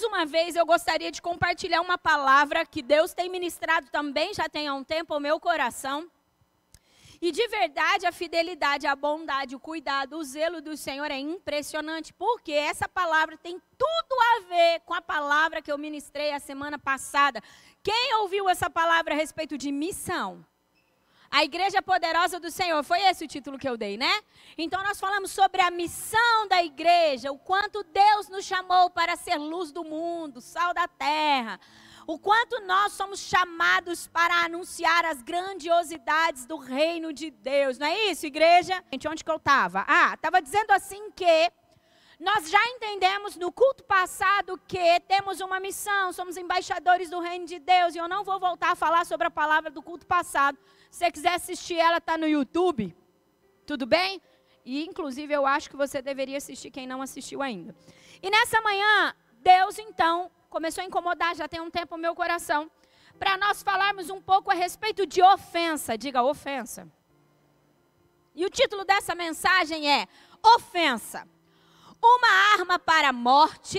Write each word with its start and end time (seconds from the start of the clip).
Mais 0.00 0.12
uma 0.14 0.24
vez 0.24 0.56
eu 0.56 0.64
gostaria 0.64 1.10
de 1.10 1.20
compartilhar 1.20 1.82
uma 1.82 1.98
palavra 1.98 2.64
que 2.64 2.80
Deus 2.80 3.12
tem 3.12 3.28
ministrado 3.28 3.90
também 3.90 4.32
já 4.32 4.48
tem 4.48 4.66
há 4.66 4.72
um 4.72 4.82
tempo 4.82 5.12
ao 5.12 5.20
meu 5.20 5.38
coração. 5.38 6.10
E 7.20 7.30
de 7.30 7.46
verdade, 7.48 8.06
a 8.06 8.12
fidelidade, 8.12 8.86
a 8.86 8.96
bondade, 8.96 9.54
o 9.54 9.60
cuidado, 9.60 10.16
o 10.16 10.24
zelo 10.24 10.62
do 10.62 10.74
Senhor 10.74 11.10
é 11.10 11.18
impressionante, 11.18 12.14
porque 12.14 12.50
essa 12.50 12.88
palavra 12.88 13.36
tem 13.36 13.60
tudo 13.76 14.20
a 14.32 14.40
ver 14.48 14.80
com 14.86 14.94
a 14.94 15.02
palavra 15.02 15.60
que 15.60 15.70
eu 15.70 15.76
ministrei 15.76 16.32
a 16.32 16.40
semana 16.40 16.78
passada. 16.78 17.42
Quem 17.82 18.14
ouviu 18.22 18.48
essa 18.48 18.70
palavra 18.70 19.12
a 19.12 19.16
respeito 19.18 19.58
de 19.58 19.70
missão? 19.70 20.42
A 21.32 21.44
igreja 21.44 21.80
poderosa 21.80 22.40
do 22.40 22.50
Senhor, 22.50 22.82
foi 22.82 23.00
esse 23.02 23.24
o 23.24 23.28
título 23.28 23.56
que 23.56 23.68
eu 23.68 23.76
dei, 23.76 23.96
né? 23.96 24.20
Então 24.58 24.82
nós 24.82 24.98
falamos 24.98 25.30
sobre 25.30 25.62
a 25.62 25.70
missão 25.70 26.48
da 26.48 26.64
igreja, 26.64 27.30
o 27.30 27.38
quanto 27.38 27.84
Deus 27.84 28.28
nos 28.28 28.44
chamou 28.44 28.90
para 28.90 29.14
ser 29.14 29.36
luz 29.36 29.70
do 29.70 29.84
mundo, 29.84 30.40
sal 30.40 30.74
da 30.74 30.88
terra. 30.88 31.60
O 32.04 32.18
quanto 32.18 32.60
nós 32.62 32.94
somos 32.94 33.20
chamados 33.20 34.08
para 34.08 34.44
anunciar 34.44 35.04
as 35.04 35.22
grandiosidades 35.22 36.46
do 36.46 36.56
reino 36.56 37.12
de 37.12 37.30
Deus. 37.30 37.78
Não 37.78 37.86
é 37.86 38.10
isso, 38.10 38.26
igreja? 38.26 38.82
Gente, 38.92 39.06
onde 39.06 39.22
que 39.22 39.30
eu 39.30 39.36
estava? 39.36 39.84
Ah, 39.86 40.14
estava 40.14 40.42
dizendo 40.42 40.72
assim 40.72 41.12
que 41.12 41.52
nós 42.18 42.50
já 42.50 42.62
entendemos 42.70 43.36
no 43.36 43.52
culto 43.52 43.84
passado 43.84 44.60
que 44.66 44.98
temos 45.06 45.40
uma 45.40 45.60
missão, 45.60 46.12
somos 46.12 46.36
embaixadores 46.36 47.08
do 47.08 47.20
reino 47.20 47.46
de 47.46 47.60
Deus. 47.60 47.94
E 47.94 47.98
eu 47.98 48.08
não 48.08 48.24
vou 48.24 48.40
voltar 48.40 48.72
a 48.72 48.74
falar 48.74 49.06
sobre 49.06 49.28
a 49.28 49.30
palavra 49.30 49.70
do 49.70 49.80
culto 49.80 50.04
passado 50.04 50.58
se 50.90 50.98
você 50.98 51.10
quiser 51.10 51.34
assistir 51.34 51.76
ela, 51.76 51.98
está 51.98 52.18
no 52.18 52.26
YouTube. 52.26 52.94
Tudo 53.64 53.86
bem? 53.86 54.20
E, 54.64 54.84
inclusive, 54.84 55.32
eu 55.32 55.46
acho 55.46 55.70
que 55.70 55.76
você 55.76 56.02
deveria 56.02 56.36
assistir 56.36 56.70
quem 56.70 56.86
não 56.86 57.00
assistiu 57.00 57.40
ainda. 57.40 57.74
E 58.22 58.28
nessa 58.30 58.60
manhã, 58.60 59.14
Deus, 59.40 59.78
então, 59.78 60.30
começou 60.50 60.82
a 60.82 60.86
incomodar, 60.86 61.34
já 61.34 61.48
tem 61.48 61.60
um 61.60 61.70
tempo, 61.70 61.94
o 61.94 61.98
meu 61.98 62.14
coração, 62.14 62.70
para 63.18 63.36
nós 63.36 63.62
falarmos 63.62 64.10
um 64.10 64.20
pouco 64.20 64.50
a 64.50 64.54
respeito 64.54 65.06
de 65.06 65.22
ofensa. 65.22 65.96
Diga, 65.96 66.22
ofensa. 66.22 66.90
E 68.34 68.44
o 68.44 68.50
título 68.50 68.84
dessa 68.84 69.14
mensagem 69.14 69.90
é 69.90 70.06
Ofensa. 70.42 71.26
Uma 72.02 72.54
arma 72.54 72.78
para 72.78 73.10
a 73.10 73.12
morte 73.12 73.78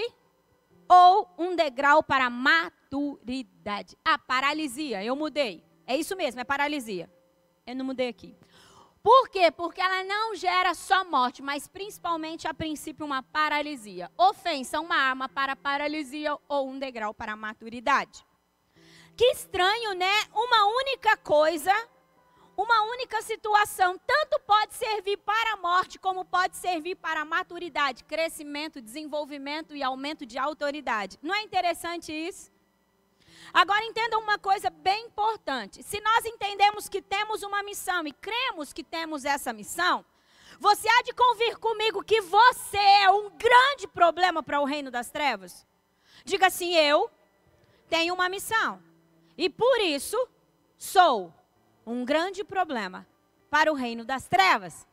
ou 0.87 1.27
um 1.37 1.55
degrau 1.55 2.03
para 2.03 2.25
a 2.25 2.29
maturidade. 2.29 3.97
A 4.03 4.17
paralisia, 4.17 5.03
eu 5.03 5.15
mudei. 5.15 5.70
É 5.91 5.97
isso 5.97 6.15
mesmo, 6.15 6.39
é 6.39 6.45
paralisia. 6.45 7.11
Eu 7.67 7.75
não 7.75 7.83
mudei 7.83 8.07
aqui. 8.07 8.33
Por 9.03 9.27
quê? 9.27 9.51
Porque 9.51 9.81
ela 9.81 10.05
não 10.05 10.33
gera 10.33 10.73
só 10.73 11.03
morte, 11.03 11.41
mas 11.41 11.67
principalmente 11.67 12.47
a 12.47 12.53
princípio 12.53 13.05
uma 13.05 13.21
paralisia. 13.21 14.09
Ofensa, 14.17 14.79
uma 14.79 14.95
arma 14.95 15.27
para 15.27 15.53
paralisia 15.53 16.37
ou 16.47 16.69
um 16.69 16.79
degrau 16.79 17.13
para 17.13 17.33
a 17.33 17.35
maturidade. 17.35 18.25
Que 19.17 19.25
estranho, 19.31 19.93
né? 19.93 20.13
Uma 20.33 20.65
única 20.81 21.17
coisa, 21.17 21.73
uma 22.55 22.83
única 22.83 23.21
situação, 23.21 23.99
tanto 24.07 24.39
pode 24.47 24.73
servir 24.75 25.17
para 25.17 25.55
a 25.55 25.57
morte 25.57 25.99
como 25.99 26.23
pode 26.23 26.55
servir 26.55 26.95
para 26.95 27.23
a 27.23 27.25
maturidade, 27.25 28.05
crescimento, 28.05 28.81
desenvolvimento 28.81 29.75
e 29.75 29.83
aumento 29.83 30.25
de 30.25 30.37
autoridade. 30.37 31.19
Não 31.21 31.35
é 31.35 31.41
interessante 31.41 32.13
isso? 32.13 32.49
Agora 33.53 33.83
entenda 33.85 34.17
uma 34.17 34.37
coisa 34.37 34.69
bem 34.69 35.05
importante. 35.05 35.83
Se 35.83 35.99
nós 35.99 36.25
entendemos 36.25 36.87
que 36.87 37.01
temos 37.01 37.43
uma 37.43 37.63
missão 37.63 38.05
e 38.07 38.13
cremos 38.13 38.71
que 38.71 38.83
temos 38.83 39.25
essa 39.25 39.51
missão, 39.51 40.05
você 40.59 40.87
há 40.87 41.01
de 41.03 41.13
convir 41.13 41.57
comigo 41.57 42.03
que 42.03 42.21
você 42.21 42.77
é 42.77 43.09
um 43.09 43.29
grande 43.31 43.87
problema 43.87 44.43
para 44.43 44.61
o 44.61 44.65
reino 44.65 44.91
das 44.91 45.09
trevas? 45.09 45.65
Diga 46.23 46.47
assim: 46.47 46.75
eu 46.75 47.09
tenho 47.89 48.13
uma 48.13 48.29
missão. 48.29 48.81
E 49.37 49.49
por 49.49 49.79
isso 49.79 50.17
sou 50.77 51.33
um 51.85 52.05
grande 52.05 52.43
problema 52.43 53.07
para 53.49 53.71
o 53.71 53.75
reino 53.75 54.05
das 54.05 54.27
trevas. 54.27 54.87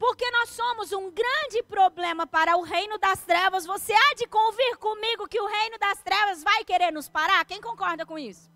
Porque 0.00 0.30
nós 0.30 0.48
somos 0.48 0.92
um 0.92 1.10
grande 1.10 1.62
problema 1.62 2.26
para 2.26 2.56
o 2.56 2.62
reino 2.62 2.96
das 2.96 3.22
trevas. 3.22 3.66
Você 3.66 3.92
há 3.92 4.14
de 4.14 4.26
convir 4.26 4.78
comigo 4.78 5.28
que 5.28 5.38
o 5.38 5.46
reino 5.46 5.78
das 5.78 6.02
trevas 6.02 6.42
vai 6.42 6.64
querer 6.64 6.90
nos 6.90 7.06
parar? 7.06 7.44
Quem 7.44 7.60
concorda 7.60 8.06
com 8.06 8.18
isso? 8.18 8.50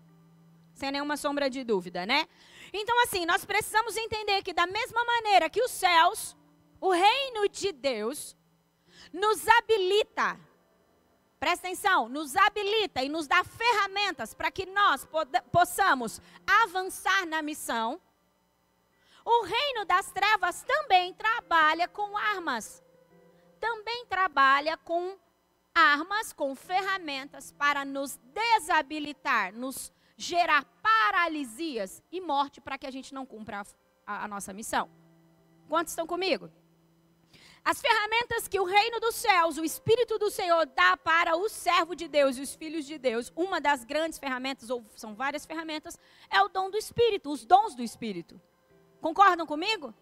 Sem 0.73 0.91
nenhuma 0.91 1.15
sombra 1.15 1.47
de 1.47 1.63
dúvida, 1.63 2.03
né? 2.03 2.27
Então, 2.73 2.99
assim, 3.03 3.27
nós 3.27 3.45
precisamos 3.45 3.95
entender 3.95 4.41
que, 4.41 4.53
da 4.53 4.65
mesma 4.65 5.05
maneira 5.05 5.47
que 5.47 5.61
os 5.61 5.69
céus, 5.69 6.35
o 6.81 6.89
reino 6.89 7.47
de 7.47 7.71
Deus, 7.71 8.35
nos 9.13 9.47
habilita, 9.47 10.39
presta 11.39 11.67
atenção, 11.67 12.09
nos 12.09 12.35
habilita 12.35 13.03
e 13.03 13.07
nos 13.07 13.27
dá 13.27 13.43
ferramentas 13.43 14.33
para 14.33 14.49
que 14.49 14.65
nós 14.65 15.07
possamos 15.51 16.19
avançar 16.63 17.27
na 17.27 17.43
missão 17.43 18.01
o 19.25 19.41
reino 19.41 19.85
das 19.85 20.11
trevas 20.11 20.63
também 20.63 21.11
trabalha 21.15 21.87
com 21.87 22.15
armas. 22.15 22.83
Também 23.59 24.05
trabalha 24.05 24.77
com 24.77 25.17
armas, 25.73 26.31
com 26.31 26.55
ferramentas 26.55 27.51
para 27.51 27.83
nos 27.83 28.17
desabilitar, 28.31 29.51
nos 29.51 29.91
gerar 30.15 30.63
paralisias 30.81 32.03
e 32.11 32.21
morte 32.21 32.61
para 32.61 32.77
que 32.77 32.85
a 32.85 32.91
gente 32.91 33.13
não 33.13 33.25
cumpra 33.25 33.63
a, 34.05 34.25
a, 34.25 34.27
nossa 34.27 34.53
missão. 34.53 34.89
Quantos 35.67 35.91
estão 35.91 36.05
comigo? 36.05 36.49
As 37.63 37.81
ferramentas 37.81 38.47
que 38.47 38.59
o 38.59 38.63
reino 38.63 38.99
dos 38.99 39.15
céus, 39.15 39.57
o 39.57 39.65
Espírito 39.65 40.19
do 40.19 40.29
Senhor 40.29 40.67
dá 40.67 40.95
para 40.95 41.35
o 41.35 41.49
servo 41.49 41.95
de 41.95 42.07
Deus 42.07 42.37
e 42.37 42.41
os 42.41 42.53
filhos 42.53 42.85
de 42.85 42.99
Deus, 42.99 43.33
uma 43.35 43.59
das 43.59 43.83
grandes 43.83 44.19
ferramentas, 44.19 44.69
ou 44.69 44.85
são 44.95 45.15
várias 45.15 45.47
ferramentas, 45.47 45.97
é 46.29 46.39
o 46.43 46.47
dom 46.47 46.69
do 46.69 46.77
Espírito, 46.77 47.31
os 47.31 47.43
dons 47.43 47.73
do 47.73 47.81
Espírito. 47.81 48.39
Concordam 49.05 49.45
comigo? 49.45 49.93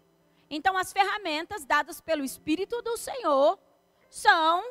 Então, 0.48 0.78
as 0.78 0.90
ferramentas 0.90 1.66
dadas 1.66 2.00
pelo 2.00 2.24
Espírito 2.24 2.80
do 2.80 2.96
Senhor 2.96 3.58
são, 4.08 4.64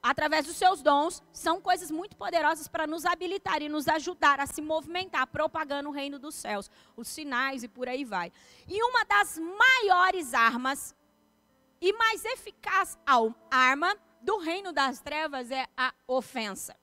através 0.00 0.46
dos 0.46 0.54
seus 0.54 0.80
dons, 0.80 1.20
são 1.32 1.60
coisas 1.60 1.90
muito 1.90 2.16
poderosas 2.16 2.68
para 2.68 2.86
nos 2.86 3.04
habilitar 3.04 3.60
e 3.60 3.68
nos 3.68 3.88
ajudar 3.88 4.38
a 4.38 4.46
se 4.46 4.62
movimentar, 4.62 5.26
propagando 5.26 5.88
o 5.88 5.92
reino 5.92 6.20
dos 6.20 6.36
céus, 6.36 6.70
os 6.96 7.08
sinais 7.08 7.64
e 7.64 7.68
por 7.68 7.88
aí 7.88 8.04
vai. 8.04 8.32
E 8.68 8.80
uma 8.80 9.04
das 9.04 9.36
maiores 9.36 10.34
armas 10.34 10.94
e 11.80 11.92
mais 11.92 12.24
eficaz 12.24 12.96
arma 13.50 13.96
do 14.20 14.38
reino 14.38 14.72
das 14.72 15.00
trevas 15.00 15.50
é 15.50 15.66
a 15.76 15.92
ofensa. 16.06 16.79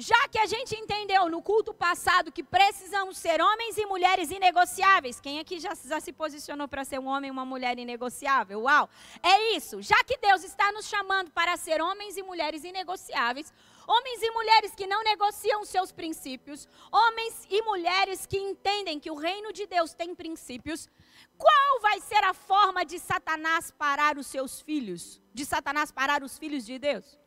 Já 0.00 0.28
que 0.28 0.38
a 0.38 0.46
gente 0.46 0.76
entendeu 0.76 1.28
no 1.28 1.42
culto 1.42 1.74
passado 1.74 2.30
que 2.30 2.40
precisamos 2.40 3.18
ser 3.18 3.42
homens 3.42 3.76
e 3.76 3.84
mulheres 3.84 4.30
inegociáveis, 4.30 5.18
quem 5.18 5.40
aqui 5.40 5.58
já, 5.58 5.74
já 5.74 5.98
se 5.98 6.12
posicionou 6.12 6.68
para 6.68 6.84
ser 6.84 7.00
um 7.00 7.08
homem 7.08 7.26
e 7.26 7.32
uma 7.32 7.44
mulher 7.44 7.76
inegociável? 7.80 8.60
Uau! 8.60 8.88
É 9.20 9.56
isso. 9.56 9.82
Já 9.82 9.96
que 10.04 10.16
Deus 10.18 10.44
está 10.44 10.70
nos 10.70 10.86
chamando 10.86 11.32
para 11.32 11.56
ser 11.56 11.82
homens 11.82 12.16
e 12.16 12.22
mulheres 12.22 12.62
inegociáveis, 12.62 13.52
homens 13.88 14.22
e 14.22 14.30
mulheres 14.30 14.72
que 14.72 14.86
não 14.86 15.02
negociam 15.02 15.64
seus 15.64 15.90
princípios, 15.90 16.68
homens 16.92 17.44
e 17.50 17.60
mulheres 17.62 18.24
que 18.24 18.38
entendem 18.38 19.00
que 19.00 19.10
o 19.10 19.16
reino 19.16 19.52
de 19.52 19.66
Deus 19.66 19.94
tem 19.94 20.14
princípios, 20.14 20.88
qual 21.36 21.80
vai 21.80 22.00
ser 22.00 22.22
a 22.22 22.34
forma 22.34 22.84
de 22.84 23.00
Satanás 23.00 23.72
parar 23.72 24.16
os 24.16 24.28
seus 24.28 24.60
filhos? 24.60 25.20
De 25.34 25.44
Satanás 25.44 25.90
parar 25.90 26.22
os 26.22 26.38
filhos 26.38 26.64
de 26.64 26.78
Deus? 26.78 27.18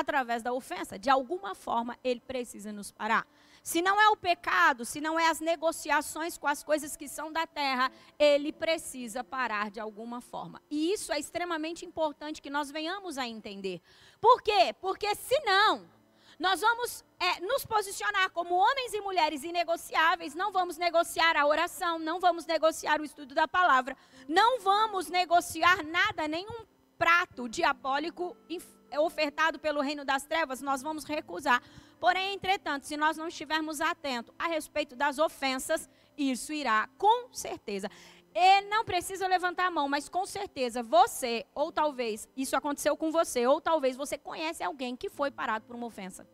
Através 0.00 0.42
da 0.42 0.52
ofensa. 0.52 0.98
De 0.98 1.10
alguma 1.10 1.54
forma, 1.54 1.98
ele 2.02 2.20
precisa 2.20 2.72
nos 2.72 2.90
parar. 2.90 3.26
Se 3.62 3.82
não 3.82 4.00
é 4.00 4.08
o 4.10 4.16
pecado, 4.16 4.84
se 4.84 5.00
não 5.00 5.18
é 5.18 5.28
as 5.28 5.40
negociações 5.40 6.38
com 6.38 6.46
as 6.46 6.62
coisas 6.62 6.96
que 6.96 7.08
são 7.08 7.32
da 7.32 7.46
terra, 7.48 7.90
ele 8.16 8.52
precisa 8.52 9.24
parar 9.24 9.70
de 9.70 9.80
alguma 9.80 10.20
forma. 10.20 10.62
E 10.70 10.92
isso 10.92 11.12
é 11.12 11.18
extremamente 11.18 11.84
importante 11.84 12.40
que 12.40 12.48
nós 12.48 12.70
venhamos 12.70 13.18
a 13.18 13.26
entender. 13.26 13.80
Por 14.20 14.40
quê? 14.40 14.72
Porque 14.80 15.12
senão, 15.16 15.90
nós 16.38 16.60
vamos 16.60 17.04
é, 17.18 17.40
nos 17.40 17.64
posicionar 17.66 18.30
como 18.30 18.54
homens 18.54 18.94
e 18.94 19.00
mulheres 19.00 19.42
inegociáveis, 19.42 20.34
não 20.34 20.52
vamos 20.52 20.76
negociar 20.76 21.36
a 21.36 21.44
oração, 21.44 21.98
não 21.98 22.20
vamos 22.20 22.46
negociar 22.46 23.00
o 23.00 23.04
estudo 23.04 23.34
da 23.34 23.48
palavra, 23.48 23.96
não 24.28 24.60
vamos 24.60 25.08
negociar 25.08 25.82
nada, 25.82 26.28
nenhum 26.28 26.64
prato 26.96 27.48
diabólico 27.48 28.36
ofertado 28.98 29.58
pelo 29.58 29.80
reino 29.80 30.04
das 30.04 30.24
trevas, 30.24 30.60
nós 30.60 30.82
vamos 30.82 31.04
recusar. 31.04 31.62
Porém, 31.98 32.34
entretanto, 32.34 32.86
se 32.86 32.96
nós 32.96 33.16
não 33.16 33.28
estivermos 33.28 33.80
atentos 33.80 34.34
a 34.38 34.46
respeito 34.46 34.94
das 34.94 35.18
ofensas, 35.18 35.88
isso 36.16 36.52
irá 36.52 36.88
com 36.98 37.32
certeza. 37.32 37.90
E 38.34 38.60
não 38.62 38.84
precisa 38.84 39.26
levantar 39.26 39.66
a 39.66 39.70
mão, 39.70 39.88
mas 39.88 40.08
com 40.10 40.26
certeza 40.26 40.82
você, 40.82 41.46
ou 41.54 41.72
talvez 41.72 42.28
isso 42.36 42.54
aconteceu 42.54 42.94
com 42.96 43.10
você, 43.10 43.46
ou 43.46 43.62
talvez 43.62 43.96
você 43.96 44.18
conhece 44.18 44.62
alguém 44.62 44.94
que 44.94 45.08
foi 45.08 45.30
parado 45.30 45.64
por 45.64 45.74
uma 45.74 45.86
ofensa. 45.86 46.28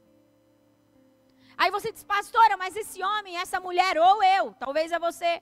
Aí 1.57 1.71
você 1.71 1.93
diz, 1.93 2.03
pastora, 2.03 2.57
mas 2.57 2.75
esse 2.75 3.01
homem, 3.05 3.37
essa 3.37 3.61
mulher, 3.61 3.97
ou 3.99 4.21
eu, 4.23 4.53
talvez 4.55 4.91
é 4.91 4.99
você, 4.99 5.41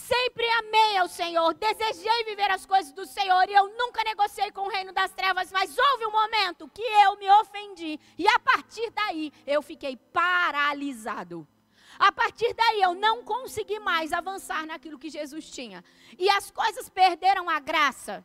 Sempre 0.00 0.48
amei 0.60 0.96
ao 0.96 1.08
Senhor, 1.08 1.52
desejei 1.52 2.24
viver 2.24 2.50
as 2.50 2.64
coisas 2.64 2.92
do 2.92 3.04
Senhor 3.04 3.48
e 3.48 3.54
eu 3.54 3.68
nunca 3.76 4.02
negociei 4.02 4.50
com 4.50 4.62
o 4.62 4.68
reino 4.68 4.92
das 4.92 5.12
trevas, 5.12 5.52
mas 5.52 5.76
houve 5.76 6.06
um 6.06 6.10
momento 6.10 6.68
que 6.68 6.82
eu 6.82 7.16
me 7.16 7.30
ofendi 7.42 8.00
e 8.16 8.26
a 8.26 8.38
partir 8.38 8.90
daí 8.90 9.30
eu 9.46 9.60
fiquei 9.60 9.96
paralisado. 9.96 11.46
A 11.98 12.10
partir 12.10 12.54
daí 12.54 12.80
eu 12.80 12.94
não 12.94 13.22
consegui 13.22 13.78
mais 13.78 14.12
avançar 14.12 14.64
naquilo 14.66 14.98
que 14.98 15.10
Jesus 15.10 15.50
tinha. 15.50 15.84
E 16.18 16.30
as 16.30 16.50
coisas 16.50 16.88
perderam 16.88 17.50
a 17.50 17.60
graça. 17.60 18.24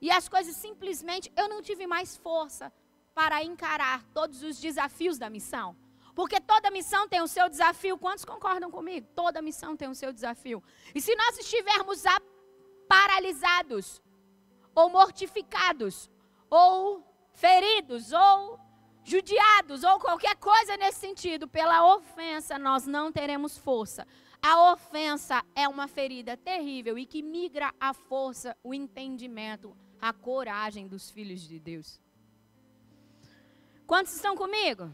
E 0.00 0.12
as 0.12 0.28
coisas 0.28 0.54
simplesmente 0.54 1.32
eu 1.36 1.48
não 1.48 1.60
tive 1.60 1.88
mais 1.88 2.16
força 2.16 2.72
para 3.14 3.42
encarar 3.42 4.04
todos 4.14 4.44
os 4.44 4.60
desafios 4.60 5.18
da 5.18 5.28
missão. 5.28 5.76
Porque 6.18 6.40
toda 6.40 6.68
missão 6.68 7.08
tem 7.08 7.22
o 7.22 7.28
seu 7.28 7.48
desafio. 7.48 7.96
Quantos 7.96 8.24
concordam 8.24 8.72
comigo? 8.72 9.06
Toda 9.14 9.40
missão 9.40 9.76
tem 9.76 9.88
o 9.88 9.94
seu 9.94 10.12
desafio. 10.12 10.60
E 10.92 11.00
se 11.00 11.14
nós 11.14 11.38
estivermos 11.38 12.02
paralisados, 12.88 14.02
ou 14.74 14.90
mortificados, 14.90 16.10
ou 16.50 17.06
feridos, 17.34 18.10
ou 18.10 18.58
judiados, 19.04 19.84
ou 19.84 20.00
qualquer 20.00 20.34
coisa 20.38 20.76
nesse 20.76 20.98
sentido, 20.98 21.46
pela 21.46 21.94
ofensa, 21.94 22.58
nós 22.58 22.84
não 22.84 23.12
teremos 23.12 23.56
força. 23.56 24.04
A 24.42 24.72
ofensa 24.72 25.44
é 25.54 25.68
uma 25.68 25.86
ferida 25.86 26.36
terrível 26.36 26.98
e 26.98 27.06
que 27.06 27.22
migra 27.22 27.72
a 27.78 27.94
força, 27.94 28.56
o 28.64 28.74
entendimento, 28.74 29.72
a 30.00 30.12
coragem 30.12 30.88
dos 30.88 31.12
filhos 31.12 31.42
de 31.42 31.60
Deus. 31.60 32.00
Quantos 33.86 34.16
estão 34.16 34.36
comigo? 34.36 34.92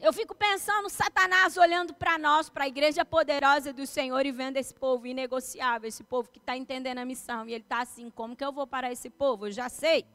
Eu 0.00 0.12
fico 0.12 0.32
pensando 0.32 0.88
Satanás 0.88 1.56
olhando 1.56 1.92
para 1.92 2.16
nós, 2.16 2.48
para 2.48 2.64
a 2.64 2.68
igreja 2.68 3.04
poderosa 3.04 3.72
do 3.72 3.84
Senhor 3.84 4.24
e 4.24 4.30
vendo 4.30 4.56
esse 4.56 4.72
povo 4.72 5.08
inegociável, 5.08 5.88
esse 5.88 6.04
povo 6.04 6.30
que 6.30 6.38
está 6.38 6.56
entendendo 6.56 6.98
a 6.98 7.04
missão. 7.04 7.48
E 7.48 7.52
ele 7.52 7.64
está 7.64 7.80
assim: 7.80 8.08
como 8.08 8.36
que 8.36 8.44
eu 8.44 8.52
vou 8.52 8.64
parar 8.64 8.92
esse 8.92 9.10
povo? 9.10 9.48
Eu 9.48 9.52
já 9.52 9.68
sei. 9.68 10.06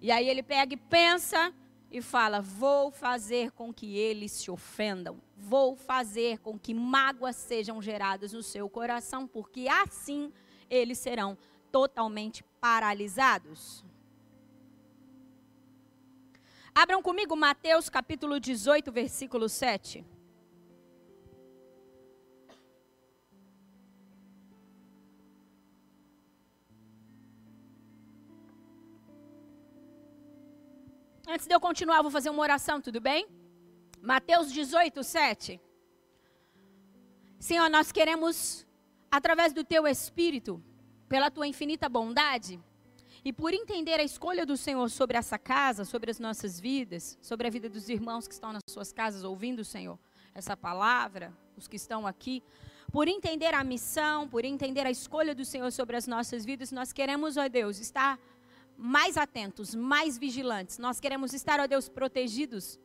E 0.00 0.10
aí 0.10 0.28
ele 0.28 0.42
pega 0.42 0.74
e 0.74 0.76
pensa 0.76 1.54
e 1.92 2.02
fala: 2.02 2.40
vou 2.40 2.90
fazer 2.90 3.52
com 3.52 3.72
que 3.72 3.96
eles 3.96 4.32
se 4.32 4.50
ofendam. 4.50 5.20
Vou 5.36 5.76
fazer 5.76 6.38
com 6.38 6.58
que 6.58 6.74
mágoas 6.74 7.36
sejam 7.36 7.80
geradas 7.80 8.32
no 8.32 8.42
seu 8.42 8.68
coração, 8.68 9.28
porque 9.28 9.68
assim 9.68 10.32
eles 10.68 10.98
serão 10.98 11.38
totalmente 11.70 12.42
paralisados. 12.60 13.84
Abram 16.74 17.02
comigo 17.02 17.34
Mateus 17.36 17.88
capítulo 17.88 18.38
18, 18.38 18.92
versículo 18.92 19.48
7. 19.48 20.04
Antes 31.26 31.46
de 31.46 31.54
eu 31.54 31.60
continuar, 31.60 32.02
vou 32.02 32.10
fazer 32.10 32.30
uma 32.30 32.42
oração, 32.42 32.80
tudo 32.80 33.00
bem? 33.00 33.26
Mateus 34.00 34.52
18, 34.52 35.02
7. 35.02 35.60
Senhor, 37.38 37.68
nós 37.68 37.92
queremos, 37.92 38.66
através 39.10 39.52
do 39.52 39.64
teu 39.64 39.86
Espírito, 39.86 40.62
pela 41.08 41.30
tua 41.30 41.46
infinita 41.46 41.88
bondade, 41.88 42.60
e 43.24 43.32
por 43.32 43.52
entender 43.52 44.00
a 44.00 44.02
escolha 44.02 44.46
do 44.46 44.56
Senhor 44.56 44.88
sobre 44.88 45.16
essa 45.16 45.38
casa, 45.38 45.84
sobre 45.84 46.10
as 46.10 46.18
nossas 46.18 46.58
vidas, 46.58 47.18
sobre 47.20 47.46
a 47.46 47.50
vida 47.50 47.68
dos 47.68 47.88
irmãos 47.88 48.26
que 48.26 48.34
estão 48.34 48.52
nas 48.52 48.62
suas 48.68 48.92
casas 48.92 49.24
ouvindo, 49.24 49.64
Senhor, 49.64 49.98
essa 50.34 50.56
palavra, 50.56 51.32
os 51.56 51.68
que 51.68 51.76
estão 51.76 52.06
aqui, 52.06 52.42
por 52.90 53.06
entender 53.06 53.54
a 53.54 53.62
missão, 53.62 54.28
por 54.28 54.44
entender 54.44 54.86
a 54.86 54.90
escolha 54.90 55.34
do 55.34 55.44
Senhor 55.44 55.70
sobre 55.70 55.96
as 55.96 56.06
nossas 56.06 56.44
vidas, 56.44 56.72
nós 56.72 56.92
queremos, 56.92 57.36
ó 57.36 57.48
Deus, 57.48 57.78
estar 57.78 58.18
mais 58.76 59.16
atentos, 59.16 59.74
mais 59.74 60.16
vigilantes. 60.16 60.78
Nós 60.78 60.98
queremos 60.98 61.34
estar, 61.34 61.60
ó 61.60 61.66
Deus, 61.66 61.88
protegidos 61.88 62.78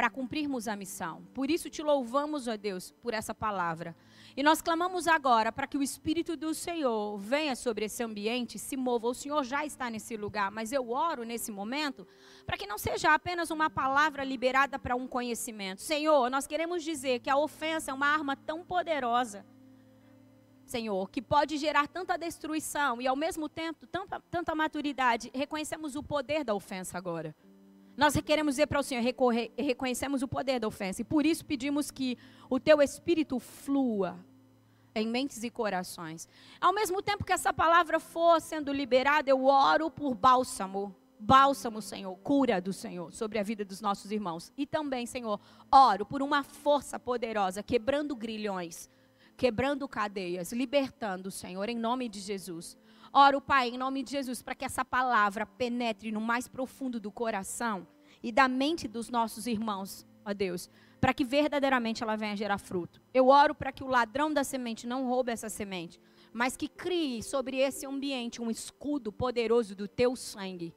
para 0.00 0.08
cumprirmos 0.08 0.66
a 0.66 0.74
missão. 0.74 1.22
Por 1.34 1.50
isso 1.50 1.68
te 1.68 1.82
louvamos, 1.82 2.48
ó 2.48 2.56
Deus, 2.56 2.90
por 3.02 3.12
essa 3.12 3.34
palavra. 3.34 3.94
E 4.34 4.42
nós 4.42 4.62
clamamos 4.62 5.06
agora 5.06 5.52
para 5.52 5.66
que 5.66 5.76
o 5.76 5.82
Espírito 5.82 6.38
do 6.38 6.54
Senhor 6.54 7.18
venha 7.18 7.54
sobre 7.54 7.84
esse 7.84 8.02
ambiente, 8.02 8.58
se 8.58 8.78
mova. 8.78 9.08
O 9.08 9.14
Senhor 9.14 9.44
já 9.44 9.66
está 9.66 9.90
nesse 9.90 10.16
lugar, 10.16 10.50
mas 10.50 10.72
eu 10.72 10.88
oro 10.90 11.22
nesse 11.22 11.52
momento 11.52 12.08
para 12.46 12.56
que 12.56 12.66
não 12.66 12.78
seja 12.78 13.12
apenas 13.12 13.50
uma 13.50 13.68
palavra 13.68 14.24
liberada 14.24 14.78
para 14.78 14.96
um 14.96 15.06
conhecimento. 15.06 15.82
Senhor, 15.82 16.30
nós 16.30 16.46
queremos 16.46 16.82
dizer 16.82 17.20
que 17.20 17.28
a 17.28 17.36
ofensa 17.36 17.90
é 17.90 17.94
uma 17.94 18.06
arma 18.06 18.34
tão 18.34 18.64
poderosa. 18.64 19.44
Senhor, 20.64 21.10
que 21.10 21.20
pode 21.20 21.58
gerar 21.58 21.86
tanta 21.86 22.16
destruição 22.16 23.02
e 23.02 23.06
ao 23.06 23.16
mesmo 23.16 23.50
tempo 23.50 23.86
tanta, 23.86 24.18
tanta 24.30 24.54
maturidade. 24.54 25.30
Reconhecemos 25.34 25.94
o 25.94 26.02
poder 26.02 26.42
da 26.42 26.54
ofensa 26.54 26.96
agora. 26.96 27.36
Nós 28.00 28.16
queremos 28.16 28.54
dizer 28.54 28.66
para 28.66 28.80
o 28.80 28.82
Senhor, 28.82 29.02
recorrer, 29.02 29.52
reconhecemos 29.58 30.22
o 30.22 30.26
poder 30.26 30.58
da 30.58 30.66
ofensa. 30.66 31.02
E 31.02 31.04
por 31.04 31.26
isso 31.26 31.44
pedimos 31.44 31.90
que 31.90 32.16
o 32.48 32.58
teu 32.58 32.80
espírito 32.80 33.38
flua 33.38 34.18
em 34.94 35.06
mentes 35.06 35.44
e 35.44 35.50
corações. 35.50 36.26
Ao 36.58 36.72
mesmo 36.72 37.02
tempo 37.02 37.26
que 37.26 37.32
essa 37.34 37.52
palavra 37.52 38.00
for 38.00 38.40
sendo 38.40 38.72
liberada, 38.72 39.28
eu 39.28 39.44
oro 39.44 39.90
por 39.90 40.14
bálsamo. 40.14 40.96
Bálsamo, 41.18 41.82
Senhor, 41.82 42.16
cura 42.20 42.58
do 42.58 42.72
Senhor 42.72 43.12
sobre 43.12 43.38
a 43.38 43.42
vida 43.42 43.66
dos 43.66 43.82
nossos 43.82 44.10
irmãos. 44.10 44.50
E 44.56 44.64
também, 44.64 45.04
Senhor, 45.04 45.38
oro 45.70 46.06
por 46.06 46.22
uma 46.22 46.42
força 46.42 46.98
poderosa, 46.98 47.62
quebrando 47.62 48.16
grilhões, 48.16 48.88
quebrando 49.36 49.86
cadeias, 49.86 50.54
libertando, 50.54 51.30
Senhor, 51.30 51.68
em 51.68 51.76
nome 51.76 52.08
de 52.08 52.18
Jesus. 52.18 52.78
Oro, 53.12 53.40
Pai, 53.40 53.70
em 53.70 53.78
nome 53.78 54.04
de 54.04 54.12
Jesus, 54.12 54.40
para 54.40 54.54
que 54.54 54.64
essa 54.64 54.84
palavra 54.84 55.44
penetre 55.44 56.12
no 56.12 56.20
mais 56.20 56.46
profundo 56.46 57.00
do 57.00 57.10
coração 57.10 57.84
e 58.22 58.30
da 58.30 58.46
mente 58.46 58.86
dos 58.86 59.10
nossos 59.10 59.48
irmãos, 59.48 60.06
ó 60.24 60.32
Deus, 60.32 60.70
para 61.00 61.12
que 61.12 61.24
verdadeiramente 61.24 62.04
ela 62.04 62.14
venha 62.14 62.36
gerar 62.36 62.58
fruto. 62.58 63.02
Eu 63.12 63.26
oro 63.26 63.52
para 63.52 63.72
que 63.72 63.82
o 63.82 63.88
ladrão 63.88 64.32
da 64.32 64.44
semente 64.44 64.86
não 64.86 65.08
roube 65.08 65.32
essa 65.32 65.48
semente, 65.48 66.00
mas 66.32 66.56
que 66.56 66.68
crie 66.68 67.20
sobre 67.20 67.56
esse 67.56 67.84
ambiente 67.84 68.40
um 68.40 68.48
escudo 68.48 69.10
poderoso 69.10 69.74
do 69.74 69.88
teu 69.88 70.14
sangue. 70.14 70.72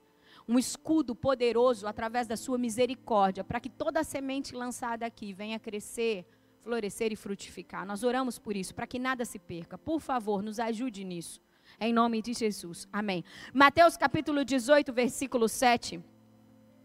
Um 0.48 0.58
escudo 0.58 1.14
poderoso 1.14 1.86
através 1.86 2.26
da 2.26 2.36
sua 2.36 2.58
misericórdia, 2.58 3.44
para 3.44 3.60
que 3.60 3.70
toda 3.70 4.00
a 4.00 4.04
semente 4.04 4.56
lançada 4.56 5.06
aqui 5.06 5.34
venha 5.34 5.60
crescer, 5.60 6.26
florescer 6.62 7.12
e 7.12 7.16
frutificar. 7.16 7.86
Nós 7.86 8.04
oramos 8.04 8.40
por 8.40 8.56
isso, 8.56 8.74
para 8.74 8.88
que 8.88 8.98
nada 8.98 9.24
se 9.24 9.38
perca. 9.38 9.78
Por 9.78 10.00
favor, 10.00 10.42
nos 10.42 10.60
ajude 10.60 11.04
nisso. 11.04 11.40
Em 11.80 11.94
nome 11.94 12.22
de 12.22 12.34
Jesus. 12.34 12.88
Amém. 12.92 13.24
Mateus 13.54 13.98
capítulo 13.98 14.46
18, 14.46 14.94
versículo 14.94 15.48
7. 15.50 16.02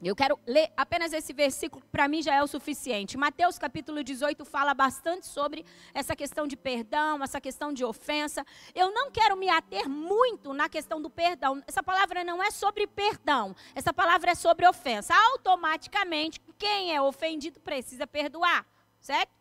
Eu 0.00 0.14
quero 0.14 0.38
ler 0.46 0.72
apenas 0.76 1.12
esse 1.12 1.32
versículo, 1.32 1.84
para 1.90 2.06
mim 2.06 2.22
já 2.22 2.32
é 2.32 2.40
o 2.40 2.46
suficiente. 2.46 3.16
Mateus 3.18 3.58
capítulo 3.58 4.04
18 4.04 4.44
fala 4.44 4.72
bastante 4.72 5.26
sobre 5.26 5.64
essa 5.92 6.14
questão 6.14 6.46
de 6.46 6.56
perdão, 6.56 7.20
essa 7.20 7.40
questão 7.40 7.72
de 7.72 7.84
ofensa. 7.84 8.46
Eu 8.76 8.92
não 8.92 9.10
quero 9.10 9.36
me 9.36 9.48
ater 9.48 9.88
muito 9.88 10.52
na 10.52 10.68
questão 10.68 11.02
do 11.02 11.10
perdão. 11.10 11.60
Essa 11.66 11.82
palavra 11.82 12.22
não 12.22 12.40
é 12.40 12.48
sobre 12.52 12.86
perdão, 12.86 13.56
essa 13.74 13.92
palavra 13.92 14.30
é 14.30 14.34
sobre 14.36 14.68
ofensa. 14.68 15.12
Automaticamente, 15.32 16.40
quem 16.56 16.94
é 16.94 17.02
ofendido 17.02 17.58
precisa 17.58 18.06
perdoar, 18.06 18.64
certo? 19.00 19.32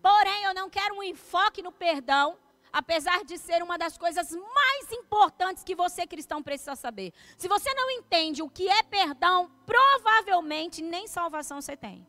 Porém, 0.00 0.44
eu 0.44 0.54
não 0.54 0.70
quero 0.70 0.94
um 0.94 1.02
enfoque 1.02 1.60
no 1.60 1.72
perdão 1.72 2.38
apesar 2.72 3.24
de 3.24 3.38
ser 3.38 3.62
uma 3.62 3.78
das 3.78 3.96
coisas 3.96 4.30
mais 4.30 4.92
importantes 4.92 5.64
que 5.64 5.74
você 5.74 6.06
cristão 6.06 6.42
precisa 6.42 6.76
saber. 6.76 7.12
Se 7.36 7.48
você 7.48 7.72
não 7.74 7.90
entende 7.90 8.42
o 8.42 8.48
que 8.48 8.68
é 8.68 8.82
perdão, 8.82 9.50
provavelmente 9.66 10.82
nem 10.82 11.06
salvação 11.06 11.60
você 11.60 11.76
tem. 11.76 12.06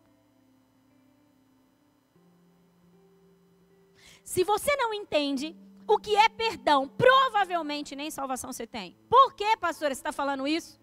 Se 4.23 4.43
você 4.43 4.75
não 4.75 4.93
entende 4.93 5.55
o 5.87 5.97
que 5.97 6.15
é 6.15 6.29
perdão, 6.29 6.87
provavelmente 6.87 7.95
nem 7.95 8.11
salvação 8.11 8.53
você 8.53 8.67
tem. 8.67 8.95
Por 9.09 9.33
que, 9.33 9.57
pastora, 9.57 9.93
você 9.93 9.99
está 9.99 10.11
falando 10.11 10.47
isso? 10.47 10.79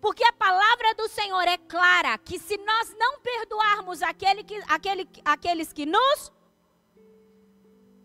Porque 0.00 0.22
a 0.22 0.32
palavra 0.32 0.94
do 0.94 1.08
Senhor 1.08 1.48
é 1.48 1.56
clara 1.56 2.16
que 2.18 2.38
se 2.38 2.56
nós 2.58 2.94
não 2.98 3.20
perdoarmos 3.20 4.02
aquele 4.02 4.44
que, 4.44 4.62
aquele, 4.68 5.08
aqueles 5.24 5.72
que 5.72 5.86
nos 5.86 6.30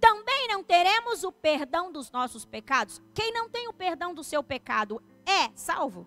também 0.04 0.50
não 0.50 0.62
teremos 0.62 1.24
o 1.24 1.32
perdão 1.32 1.90
dos 1.90 2.12
nossos 2.12 2.44
pecados. 2.44 3.02
Quem 3.14 3.32
não 3.32 3.48
tem 3.48 3.70
o 3.70 3.74
perdão 3.74 4.14
do 4.14 4.22
seu 4.22 4.44
pecado 4.44 5.02
é 5.26 5.50
salvo? 5.56 6.06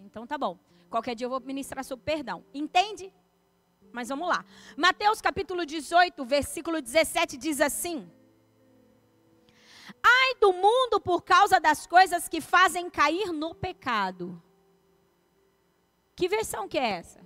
Então 0.00 0.26
tá 0.26 0.36
bom. 0.36 0.58
Qualquer 0.90 1.14
dia 1.14 1.26
eu 1.26 1.30
vou 1.30 1.38
ministrar 1.38 1.84
sobre 1.84 2.04
perdão. 2.04 2.44
Entende? 2.52 3.14
Mas 3.92 4.08
vamos 4.08 4.28
lá. 4.28 4.44
Mateus 4.76 5.20
capítulo 5.20 5.64
18, 5.64 6.24
versículo 6.24 6.82
17 6.82 7.36
diz 7.36 7.60
assim: 7.60 8.10
Ai 10.02 10.34
do 10.40 10.52
mundo 10.52 11.00
por 11.00 11.22
causa 11.22 11.60
das 11.60 11.86
coisas 11.86 12.28
que 12.28 12.40
fazem 12.40 12.90
cair 12.90 13.30
no 13.32 13.54
pecado. 13.54 14.42
Que 16.16 16.28
versão 16.28 16.66
que 16.66 16.76
é 16.76 16.90
essa? 16.90 17.20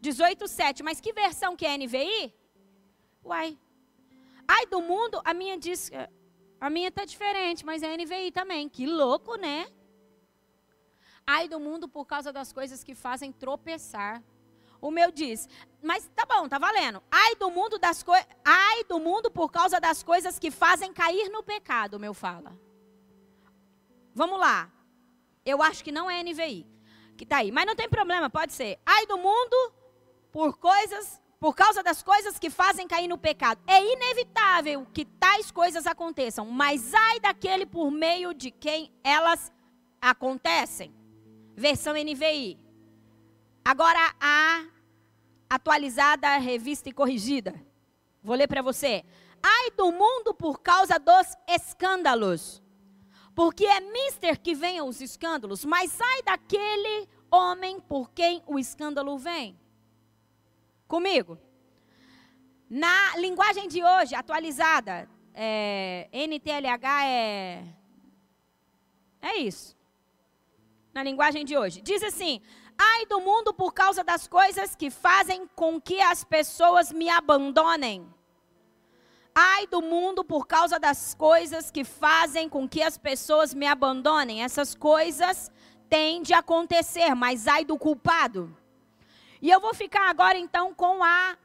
18:7. 0.00 0.82
Mas 0.82 1.00
que 1.00 1.12
versão 1.12 1.56
que 1.56 1.66
é 1.66 1.76
NVI? 1.76 2.34
Uai. 3.24 3.58
Ai 4.46 4.66
do 4.66 4.80
mundo, 4.80 5.20
a 5.24 5.32
minha 5.32 5.56
diz, 5.56 5.90
a 6.60 6.68
minha 6.68 6.90
tá 6.90 7.04
diferente, 7.04 7.64
mas 7.64 7.82
é 7.82 7.96
NVI 7.96 8.32
também. 8.32 8.68
Que 8.68 8.86
louco, 8.86 9.36
né? 9.36 9.68
Ai 11.26 11.46
do 11.48 11.60
mundo 11.60 11.88
por 11.88 12.04
causa 12.04 12.32
das 12.32 12.52
coisas 12.52 12.82
que 12.82 12.94
fazem 12.94 13.30
tropeçar. 13.32 14.22
O 14.80 14.90
meu 14.90 15.12
diz, 15.12 15.48
mas 15.82 16.10
tá 16.16 16.24
bom, 16.26 16.48
tá 16.48 16.58
valendo. 16.58 17.02
Ai 17.10 17.34
do 17.36 17.50
mundo 17.50 17.78
das 17.78 18.02
coisas, 18.02 18.26
ai 18.44 18.82
do 18.84 18.98
mundo 18.98 19.30
por 19.30 19.50
causa 19.50 19.78
das 19.78 20.02
coisas 20.02 20.38
que 20.38 20.50
fazem 20.50 20.92
cair 20.92 21.28
no 21.28 21.42
pecado, 21.42 21.94
o 21.94 22.00
meu 22.00 22.14
fala. 22.14 22.58
Vamos 24.14 24.40
lá. 24.40 24.72
Eu 25.44 25.62
acho 25.62 25.84
que 25.84 25.92
não 25.92 26.10
é 26.10 26.22
NVI 26.22 26.66
que 27.16 27.26
tá 27.26 27.36
aí, 27.36 27.52
mas 27.52 27.66
não 27.66 27.76
tem 27.76 27.88
problema, 27.88 28.30
pode 28.30 28.52
ser. 28.54 28.80
Ai 28.84 29.04
do 29.06 29.18
mundo 29.18 29.56
por 30.32 30.56
coisas, 30.58 31.20
por 31.38 31.54
causa 31.54 31.82
das 31.82 32.02
coisas 32.02 32.38
que 32.38 32.50
fazem 32.50 32.86
cair 32.86 33.08
no 33.08 33.18
pecado. 33.18 33.60
É 33.66 33.82
inevitável 33.92 34.86
que 34.92 35.04
tais 35.04 35.50
coisas 35.50 35.86
aconteçam, 35.86 36.46
mas 36.46 36.94
ai 36.94 37.20
daquele 37.20 37.66
por 37.66 37.90
meio 37.90 38.32
de 38.34 38.50
quem 38.50 38.92
elas 39.02 39.52
acontecem. 40.00 40.94
Versão 41.56 41.94
NVI. 41.94 42.58
Agora 43.64 44.14
a 44.20 44.64
atualizada, 45.48 46.36
revista 46.38 46.88
e 46.88 46.92
corrigida. 46.92 47.54
Vou 48.22 48.36
ler 48.36 48.46
para 48.46 48.62
você. 48.62 49.04
Ai 49.42 49.70
do 49.76 49.90
mundo 49.90 50.32
por 50.32 50.60
causa 50.60 50.98
dos 50.98 51.36
escândalos. 51.48 52.62
Porque 53.34 53.64
é 53.66 53.80
mister 53.80 54.38
que 54.38 54.54
venham 54.54 54.88
os 54.88 55.00
escândalos, 55.00 55.64
mas 55.64 56.00
ai 56.00 56.22
daquele 56.22 57.08
homem 57.30 57.80
por 57.80 58.10
quem 58.10 58.42
o 58.46 58.58
escândalo 58.58 59.18
vem. 59.18 59.59
Comigo. 60.90 61.38
Na 62.68 63.16
linguagem 63.16 63.68
de 63.68 63.80
hoje, 63.80 64.12
atualizada, 64.12 65.08
é, 65.32 66.08
NTLH 66.12 67.04
é. 67.06 67.64
É 69.22 69.36
isso. 69.38 69.76
Na 70.92 71.04
linguagem 71.04 71.44
de 71.44 71.56
hoje. 71.56 71.80
Diz 71.80 72.02
assim: 72.02 72.42
Ai 72.76 73.06
do 73.06 73.20
mundo 73.20 73.54
por 73.54 73.72
causa 73.72 74.02
das 74.02 74.26
coisas 74.26 74.74
que 74.74 74.90
fazem 74.90 75.46
com 75.54 75.80
que 75.80 76.00
as 76.00 76.24
pessoas 76.24 76.92
me 76.92 77.08
abandonem. 77.08 78.12
Ai 79.32 79.68
do 79.68 79.80
mundo 79.80 80.24
por 80.24 80.44
causa 80.44 80.76
das 80.80 81.14
coisas 81.14 81.70
que 81.70 81.84
fazem 81.84 82.48
com 82.48 82.68
que 82.68 82.82
as 82.82 82.98
pessoas 82.98 83.54
me 83.54 83.66
abandonem. 83.66 84.42
Essas 84.42 84.74
coisas 84.74 85.52
têm 85.88 86.20
de 86.20 86.34
acontecer, 86.34 87.14
mas 87.14 87.46
ai 87.46 87.64
do 87.64 87.78
culpado. 87.78 88.56
E 89.40 89.48
eu 89.48 89.60
vou 89.60 89.74
ficar 89.74 90.10
agora 90.10 90.38
então 90.38 90.74
com 90.74 91.02
a 91.02 91.36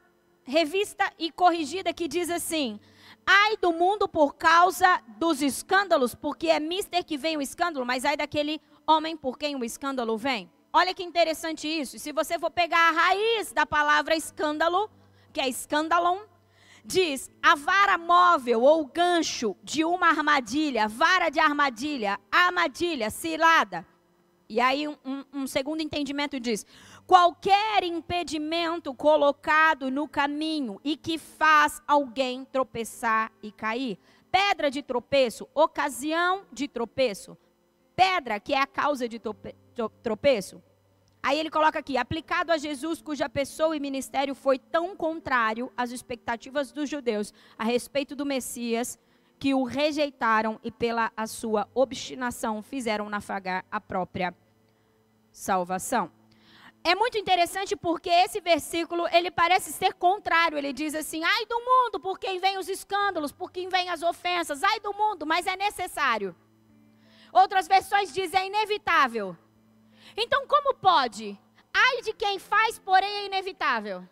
revista 0.44 1.10
e 1.18 1.30
corrigida 1.30 1.92
que 1.92 2.06
diz 2.06 2.30
assim: 2.30 2.78
Ai 3.26 3.56
do 3.56 3.72
mundo 3.72 4.06
por 4.06 4.34
causa 4.34 5.02
dos 5.18 5.42
escândalos, 5.42 6.14
porque 6.14 6.48
é 6.48 6.60
mister 6.60 7.04
que 7.04 7.16
vem 7.16 7.36
o 7.36 7.42
escândalo, 7.42 7.84
mas 7.84 8.04
ai 8.04 8.16
daquele 8.16 8.60
homem 8.86 9.16
por 9.16 9.38
quem 9.38 9.56
o 9.56 9.64
escândalo 9.64 10.16
vem. 10.16 10.50
Olha 10.72 10.94
que 10.94 11.02
interessante 11.02 11.66
isso. 11.66 11.98
Se 11.98 12.12
você 12.12 12.38
for 12.38 12.50
pegar 12.50 12.90
a 12.90 12.92
raiz 12.92 13.52
da 13.52 13.64
palavra 13.64 14.14
escândalo, 14.14 14.90
que 15.32 15.40
é 15.40 15.48
escandalon, 15.48 16.18
diz 16.84 17.30
a 17.42 17.54
vara 17.54 17.98
móvel 17.98 18.62
ou 18.62 18.84
gancho 18.86 19.56
de 19.62 19.84
uma 19.84 20.08
armadilha, 20.08 20.86
vara 20.86 21.30
de 21.30 21.40
armadilha, 21.40 22.20
armadilha, 22.30 23.10
cilada. 23.10 23.86
E 24.48 24.60
aí 24.60 24.86
um, 24.86 24.96
um, 25.04 25.24
um 25.32 25.46
segundo 25.46 25.80
entendimento 25.80 26.38
diz: 26.38 26.64
qualquer 27.06 27.84
impedimento 27.84 28.92
colocado 28.92 29.90
no 29.90 30.08
caminho 30.08 30.80
e 30.82 30.96
que 30.96 31.16
faz 31.16 31.80
alguém 31.86 32.44
tropeçar 32.44 33.30
e 33.42 33.52
cair. 33.52 33.98
Pedra 34.30 34.70
de 34.70 34.82
tropeço, 34.82 35.48
ocasião 35.54 36.44
de 36.52 36.66
tropeço. 36.66 37.38
Pedra 37.94 38.40
que 38.40 38.52
é 38.52 38.60
a 38.60 38.66
causa 38.66 39.08
de 39.08 39.20
tropeço. 40.02 40.62
Aí 41.22 41.38
ele 41.38 41.50
coloca 41.50 41.78
aqui, 41.78 41.96
aplicado 41.96 42.52
a 42.52 42.58
Jesus, 42.58 43.00
cuja 43.00 43.28
pessoa 43.28 43.76
e 43.76 43.80
ministério 43.80 44.34
foi 44.34 44.58
tão 44.58 44.96
contrário 44.96 45.72
às 45.76 45.90
expectativas 45.90 46.70
dos 46.70 46.88
judeus 46.88 47.32
a 47.58 47.64
respeito 47.64 48.14
do 48.14 48.26
Messias, 48.26 48.98
que 49.38 49.54
o 49.54 49.64
rejeitaram 49.64 50.60
e 50.62 50.70
pela 50.70 51.10
sua 51.26 51.68
obstinação 51.74 52.62
fizeram 52.62 53.08
nafagar 53.08 53.64
a 53.70 53.80
própria 53.80 54.34
salvação. 55.32 56.15
É 56.90 56.94
muito 56.94 57.18
interessante 57.18 57.74
porque 57.74 58.08
esse 58.08 58.40
versículo, 58.40 59.08
ele 59.10 59.28
parece 59.28 59.72
ser 59.72 59.92
contrário. 59.94 60.56
Ele 60.56 60.72
diz 60.72 60.94
assim: 60.94 61.24
"Ai 61.24 61.44
do 61.46 61.58
mundo, 61.68 61.98
por 61.98 62.16
quem 62.16 62.38
vem 62.38 62.58
os 62.58 62.68
escândalos, 62.68 63.32
por 63.32 63.50
quem 63.50 63.68
vem 63.68 63.88
as 63.88 64.04
ofensas, 64.04 64.62
ai 64.62 64.78
do 64.78 64.92
mundo, 64.94 65.26
mas 65.26 65.48
é 65.48 65.56
necessário". 65.56 66.30
Outras 67.32 67.66
versões 67.66 68.14
dizem 68.14 68.40
é 68.40 68.46
inevitável. 68.46 69.36
Então, 70.16 70.46
como 70.46 70.74
pode? 70.74 71.36
Ai 71.74 72.02
de 72.02 72.12
quem 72.12 72.38
faz, 72.38 72.78
porém 72.78 73.12
é 73.16 73.26
inevitável. 73.26 74.08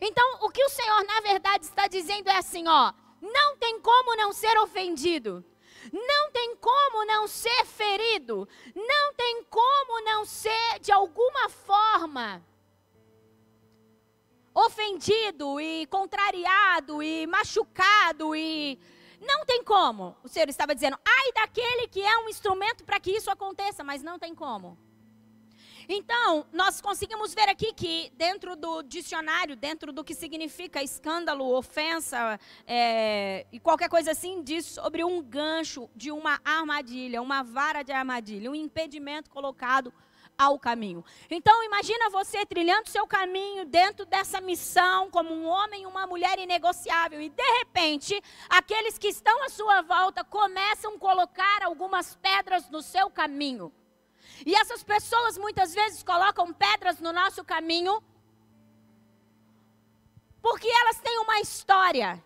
Então, 0.00 0.26
o 0.40 0.48
que 0.50 0.64
o 0.64 0.70
Senhor, 0.70 1.04
na 1.04 1.20
verdade, 1.20 1.66
está 1.66 1.86
dizendo 1.86 2.30
é 2.30 2.38
assim: 2.38 2.66
ó, 2.66 2.94
não 3.20 3.58
tem 3.58 3.78
como 3.80 4.16
não 4.16 4.32
ser 4.32 4.56
ofendido. 4.66 5.44
Não 5.92 6.30
tem 6.30 6.56
como 6.56 7.04
não 7.04 7.26
ser 7.26 7.64
ferido. 7.64 8.48
Não 8.74 9.14
tem 9.14 9.44
como 9.44 10.00
não 10.04 10.24
ser, 10.24 10.78
de 10.80 10.92
alguma 10.92 11.48
forma, 11.48 12.42
ofendido 14.54 15.60
e 15.60 15.86
contrariado 15.86 17.02
e 17.02 17.26
machucado 17.26 18.34
e 18.34 18.78
não 19.20 19.44
tem 19.44 19.62
como. 19.62 20.16
O 20.22 20.28
Senhor 20.28 20.48
estava 20.48 20.74
dizendo, 20.74 20.98
ai 21.04 21.32
daquele 21.32 21.88
que 21.88 22.00
é 22.00 22.18
um 22.18 22.28
instrumento 22.28 22.84
para 22.84 23.00
que 23.00 23.10
isso 23.10 23.30
aconteça, 23.30 23.84
mas 23.84 24.02
não 24.02 24.18
tem 24.18 24.34
como. 24.34 24.78
Então, 25.88 26.46
nós 26.52 26.80
conseguimos 26.80 27.32
ver 27.32 27.48
aqui 27.48 27.72
que, 27.72 28.10
dentro 28.16 28.56
do 28.56 28.82
dicionário, 28.82 29.54
dentro 29.54 29.92
do 29.92 30.02
que 30.02 30.14
significa 30.14 30.82
escândalo, 30.82 31.56
ofensa 31.56 32.40
é, 32.66 33.46
e 33.52 33.60
qualquer 33.60 33.88
coisa 33.88 34.10
assim, 34.10 34.42
diz 34.42 34.66
sobre 34.66 35.04
um 35.04 35.22
gancho 35.22 35.88
de 35.94 36.10
uma 36.10 36.40
armadilha, 36.44 37.22
uma 37.22 37.42
vara 37.42 37.82
de 37.82 37.92
armadilha, 37.92 38.50
um 38.50 38.54
impedimento 38.54 39.30
colocado 39.30 39.92
ao 40.36 40.58
caminho. 40.58 41.04
Então, 41.30 41.62
imagina 41.62 42.10
você 42.10 42.44
trilhando 42.44 42.88
seu 42.88 43.06
caminho 43.06 43.64
dentro 43.64 44.04
dessa 44.04 44.40
missão, 44.40 45.10
como 45.10 45.32
um 45.32 45.46
homem 45.46 45.84
e 45.84 45.86
uma 45.86 46.06
mulher 46.06 46.38
inegociável, 46.38 47.20
e 47.20 47.28
de 47.28 47.58
repente, 47.58 48.20
aqueles 48.48 48.98
que 48.98 49.08
estão 49.08 49.44
à 49.44 49.48
sua 49.48 49.82
volta 49.82 50.24
começam 50.24 50.94
a 50.94 50.98
colocar 50.98 51.62
algumas 51.62 52.16
pedras 52.16 52.68
no 52.68 52.82
seu 52.82 53.08
caminho. 53.08 53.72
E 54.44 54.54
essas 54.54 54.82
pessoas 54.82 55.38
muitas 55.38 55.72
vezes 55.72 56.02
colocam 56.02 56.52
pedras 56.52 57.00
no 57.00 57.12
nosso 57.12 57.44
caminho 57.44 58.02
porque 60.42 60.68
elas 60.68 61.00
têm 61.00 61.18
uma 61.18 61.40
história 61.40 62.22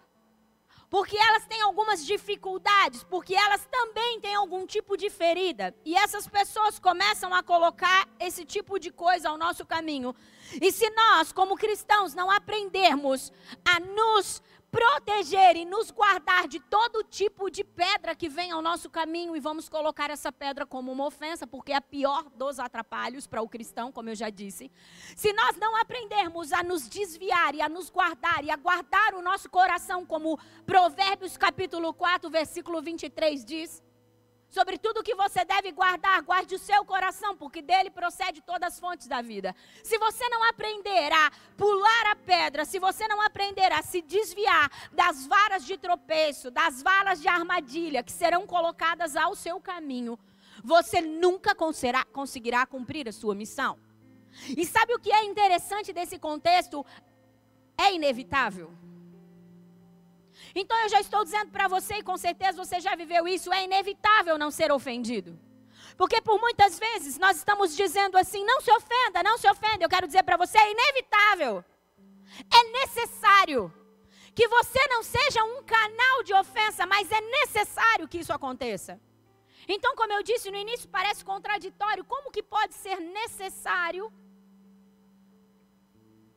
porque 0.91 1.17
elas 1.17 1.47
têm 1.47 1.63
algumas 1.63 2.05
dificuldades, 2.05 3.05
porque 3.05 3.33
elas 3.33 3.65
também 3.71 4.21
têm 4.21 4.35
algum 4.35 4.67
tipo 4.67 4.97
de 4.97 5.09
ferida. 5.09 5.73
E 5.85 5.95
essas 5.95 6.27
pessoas 6.27 6.81
começam 6.81 7.33
a 7.33 7.45
colocar 7.45 8.09
esse 8.19 8.45
tipo 8.45 8.77
de 8.77 8.91
coisa 8.91 9.29
ao 9.29 9.39
nosso 9.39 9.65
caminho. 9.65 10.13
E 10.61 10.73
se 10.73 10.91
nós, 10.91 11.31
como 11.31 11.57
cristãos, 11.57 12.13
não 12.13 12.29
aprendermos 12.29 13.33
a 13.65 13.79
nos 13.79 14.43
proteger 14.71 15.57
e 15.57 15.65
nos 15.65 15.91
guardar 15.91 16.47
de 16.47 16.61
todo 16.61 17.03
tipo 17.03 17.51
de 17.51 17.65
pedra 17.65 18.15
que 18.15 18.29
vem 18.29 18.53
ao 18.53 18.63
nosso 18.63 18.89
caminho 18.89 19.35
e 19.35 19.41
vamos 19.41 19.69
colocar 19.69 20.11
essa 20.11 20.31
pedra 20.31 20.65
como 20.65 20.93
uma 20.93 21.07
ofensa, 21.07 21.47
porque 21.47 21.73
é 21.73 21.77
a 21.77 21.81
pior 21.81 22.31
dos 22.31 22.59
atrapalhos 22.59 23.27
para 23.27 23.43
o 23.43 23.49
cristão, 23.49 23.91
como 23.91 24.11
eu 24.11 24.15
já 24.15 24.31
disse. 24.31 24.71
Se 25.17 25.33
nós 25.33 25.57
não 25.57 25.77
aprendermos 25.77 26.53
a 26.53 26.63
nos 26.63 26.89
desviar 26.89 27.55
e 27.55 27.61
a 27.61 27.69
nos 27.69 27.91
guardar 27.91 28.45
e 28.45 28.51
a 28.51 28.57
guardar 28.57 29.15
o 29.15 29.23
nosso 29.23 29.51
coração, 29.51 30.07
como 30.07 30.39
Provérbios 30.65 31.37
capítulo 31.37 31.93
4, 31.93 32.31
versículo 32.31 32.81
23 32.81 33.45
diz, 33.45 33.83
Sobre 34.51 34.77
tudo 34.77 35.03
que 35.03 35.15
você 35.15 35.45
deve 35.45 35.71
guardar, 35.71 36.21
guarde 36.23 36.57
o 36.57 36.59
seu 36.59 36.85
coração, 36.85 37.37
porque 37.37 37.63
dele 37.63 37.89
procede 37.89 38.43
todas 38.43 38.75
as 38.75 38.81
fontes 38.81 39.07
da 39.07 39.23
vida. 39.23 39.55
Se 39.85 39.97
você 39.97 40.29
não 40.29 40.43
aprender 40.49 41.13
a 41.13 41.31
pular 41.57 42.07
a 42.11 42.17
pedra, 42.17 42.65
se 42.65 42.81
você 42.81 43.07
não 43.07 43.23
aprender 43.23 43.73
a 43.73 43.81
se 43.81 44.03
desviar 44.03 44.69
das 44.91 45.25
varas 45.25 45.65
de 45.65 45.79
tropeço, 45.79 46.51
das 46.51 46.83
varas 46.83 47.21
de 47.23 47.29
armadilha 47.29 48.03
que 48.03 48.11
serão 48.11 48.45
colocadas 48.45 49.15
ao 49.15 49.37
seu 49.37 49.61
caminho, 49.61 50.19
você 50.65 51.01
nunca 51.01 51.55
conseguirá 51.55 52.67
cumprir 52.67 53.09
a 53.09 53.13
sua 53.13 53.37
missão. 53.37 53.79
E 54.57 54.67
sabe 54.67 54.95
o 54.95 54.99
que 54.99 55.13
é 55.13 55.25
interessante 55.25 55.93
desse 55.93 56.19
contexto? 56.19 56.85
É 57.79 57.95
inevitável. 57.95 58.73
Então 60.55 60.77
eu 60.81 60.89
já 60.89 61.01
estou 61.01 61.25
dizendo 61.25 61.51
para 61.51 61.69
você, 61.69 61.97
e 61.97 62.03
com 62.03 62.17
certeza 62.17 62.63
você 62.63 62.81
já 62.81 62.95
viveu 62.95 63.27
isso, 63.29 63.53
é 63.53 63.65
inevitável 63.65 64.39
não 64.39 64.51
ser 64.51 64.73
ofendido. 64.73 65.39
Porque 65.97 66.21
por 66.21 66.41
muitas 66.41 66.79
vezes 66.79 67.19
nós 67.19 67.37
estamos 67.37 67.77
dizendo 67.77 68.17
assim: 68.17 68.45
não 68.45 68.61
se 68.61 68.71
ofenda, 68.73 69.23
não 69.23 69.37
se 69.39 69.49
ofenda. 69.49 69.85
Eu 69.85 69.89
quero 69.89 70.07
dizer 70.07 70.23
para 70.23 70.37
você: 70.37 70.59
é 70.59 70.73
inevitável, 70.73 71.65
é 72.53 72.63
necessário 72.81 73.73
que 74.35 74.49
você 74.49 74.79
não 74.89 75.03
seja 75.03 75.43
um 75.45 75.63
canal 75.63 76.23
de 76.23 76.33
ofensa, 76.35 76.87
mas 76.87 77.11
é 77.11 77.21
necessário 77.21 78.09
que 78.09 78.19
isso 78.19 78.33
aconteça. 78.33 79.01
Então, 79.69 79.95
como 79.95 80.13
eu 80.13 80.23
disse 80.23 80.51
no 80.51 80.57
início, 80.57 80.89
parece 80.89 81.25
contraditório. 81.25 82.05
Como 82.05 82.31
que 82.31 82.43
pode 82.43 82.75
ser 82.75 82.99
necessário? 82.99 84.13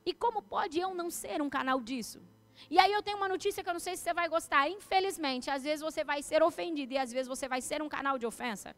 E 0.06 0.14
como 0.14 0.42
pode 0.42 0.80
eu 0.80 0.94
não 0.94 1.10
ser 1.10 1.42
um 1.42 1.50
canal 1.50 1.80
disso? 1.80 2.22
E 2.70 2.80
aí 2.80 2.92
eu 2.92 3.02
tenho 3.02 3.18
uma 3.18 3.28
notícia 3.28 3.64
que 3.64 3.70
eu 3.70 3.74
não 3.74 3.80
sei 3.80 3.96
se 3.96 4.04
você 4.04 4.14
vai 4.14 4.28
gostar. 4.30 4.70
Infelizmente, 4.70 5.50
às 5.50 5.64
vezes 5.64 5.82
você 5.82 6.04
vai 6.04 6.22
ser 6.22 6.42
ofendido 6.44 6.94
e 6.94 6.98
às 6.98 7.12
vezes 7.12 7.28
você 7.28 7.48
vai 7.48 7.62
ser 7.62 7.82
um 7.82 7.90
canal 7.90 8.18
de 8.18 8.26
ofensa. 8.26 8.76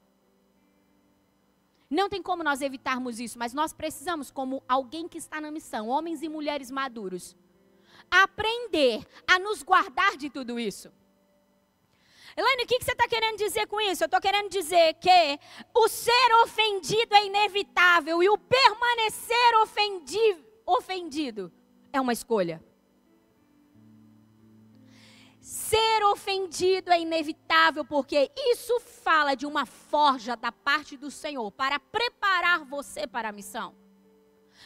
Não 1.89 2.09
tem 2.09 2.21
como 2.21 2.43
nós 2.43 2.61
evitarmos 2.61 3.19
isso, 3.19 3.37
mas 3.37 3.53
nós 3.53 3.71
precisamos, 3.71 4.31
como 4.31 4.63
alguém 4.67 5.07
que 5.07 5.17
está 5.17 5.39
na 5.39 5.51
missão, 5.51 5.87
homens 5.87 6.23
e 6.23 6.29
mulheres 6.29 6.71
maduros, 6.71 7.35
aprender 8.09 9.05
a 9.27 9.37
nos 9.37 9.61
guardar 9.61 10.17
de 10.17 10.29
tudo 10.29 10.59
isso. 10.59 10.91
Elaine, 12.37 12.63
o 12.63 12.67
que, 12.67 12.83
você 12.83 12.91
está 12.91 13.07
querendo 13.07 13.37
dizer 13.37 13.65
com 13.67 13.79
isso? 13.79 14.03
Eu 14.03 14.07
estou 14.07 14.19
querendo 14.19 14.49
dizer 14.49 14.95
que 14.95 15.39
o 15.73 15.87
ser 15.87 16.33
ofendido 16.43 17.15
é 17.15 17.25
inevitável 17.25 18.21
e 18.21 18.27
o 18.27 18.37
permanecer 18.37 19.57
ofendi 19.61 20.37
ofendido 20.65 21.49
é 21.93 22.01
uma 22.01 22.11
escolha. 22.11 22.61
Ser 25.45 26.03
ofendido 26.05 26.91
é 26.91 26.99
inevitável, 26.99 27.85
porque 27.85 28.31
isso 28.35 28.79
fala 28.79 29.35
de 29.35 29.45
uma 29.45 29.63
forja 29.63 30.35
da 30.35 30.51
parte 30.51 30.97
do 30.97 31.11
Senhor 31.11 31.51
para 31.51 31.79
preparar 31.79 32.65
você 32.65 33.05
para 33.05 33.29
a 33.29 33.31
missão. 33.31 33.75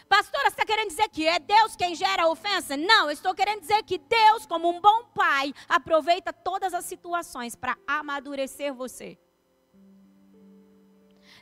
Pastora, 0.07 0.45
você 0.45 0.53
está 0.53 0.65
querendo 0.65 0.87
dizer 0.87 1.09
que 1.09 1.27
é 1.27 1.37
Deus 1.37 1.75
quem 1.75 1.93
gera 1.95 2.23
a 2.23 2.29
ofensa? 2.29 2.77
Não, 2.77 3.07
eu 3.07 3.11
estou 3.11 3.35
querendo 3.35 3.59
dizer 3.59 3.83
que 3.83 3.97
Deus, 3.97 4.45
como 4.45 4.69
um 4.69 4.79
bom 4.79 5.03
pai, 5.13 5.53
aproveita 5.67 6.31
todas 6.31 6.73
as 6.73 6.85
situações 6.85 7.57
para 7.57 7.77
amadurecer 7.85 8.73
você. 8.73 9.19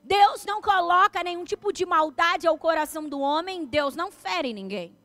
Deus 0.03 0.45
não 0.45 0.63
coloca 0.63 1.23
nenhum 1.23 1.45
tipo 1.45 1.71
de 1.71 1.85
maldade 1.85 2.47
ao 2.47 2.57
coração 2.57 3.07
do 3.07 3.19
homem, 3.19 3.67
Deus 3.67 3.95
não 3.95 4.11
fere 4.11 4.51
ninguém. 4.51 4.97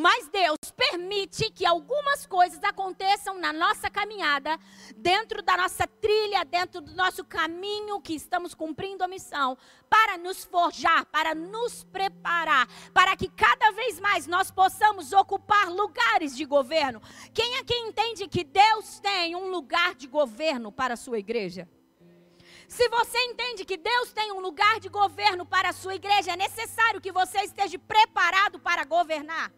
Mas 0.00 0.28
Deus 0.28 0.58
permite 0.76 1.50
que 1.50 1.66
algumas 1.66 2.24
coisas 2.24 2.62
aconteçam 2.62 3.36
na 3.40 3.52
nossa 3.52 3.90
caminhada, 3.90 4.56
dentro 4.96 5.42
da 5.42 5.56
nossa 5.56 5.88
trilha, 5.88 6.44
dentro 6.44 6.80
do 6.80 6.94
nosso 6.94 7.24
caminho 7.24 8.00
que 8.00 8.14
estamos 8.14 8.54
cumprindo 8.54 9.02
a 9.02 9.08
missão, 9.08 9.58
para 9.90 10.16
nos 10.16 10.44
forjar, 10.44 11.04
para 11.06 11.34
nos 11.34 11.82
preparar, 11.82 12.68
para 12.94 13.16
que 13.16 13.28
cada 13.28 13.72
vez 13.72 13.98
mais 13.98 14.28
nós 14.28 14.52
possamos 14.52 15.12
ocupar 15.12 15.68
lugares 15.68 16.36
de 16.36 16.44
governo. 16.44 17.02
Quem 17.34 17.58
aqui 17.58 17.74
entende 17.74 18.28
que 18.28 18.44
Deus 18.44 19.00
tem 19.00 19.34
um 19.34 19.50
lugar 19.50 19.96
de 19.96 20.06
governo 20.06 20.70
para 20.70 20.94
a 20.94 20.96
sua 20.96 21.18
igreja? 21.18 21.68
Se 22.68 22.88
você 22.88 23.18
entende 23.24 23.64
que 23.64 23.76
Deus 23.76 24.12
tem 24.12 24.30
um 24.30 24.38
lugar 24.38 24.78
de 24.78 24.88
governo 24.88 25.44
para 25.44 25.70
a 25.70 25.72
sua 25.72 25.96
igreja, 25.96 26.34
é 26.34 26.36
necessário 26.36 27.00
que 27.00 27.10
você 27.10 27.38
esteja 27.40 27.76
preparado 27.80 28.60
para 28.60 28.84
governar. 28.84 29.50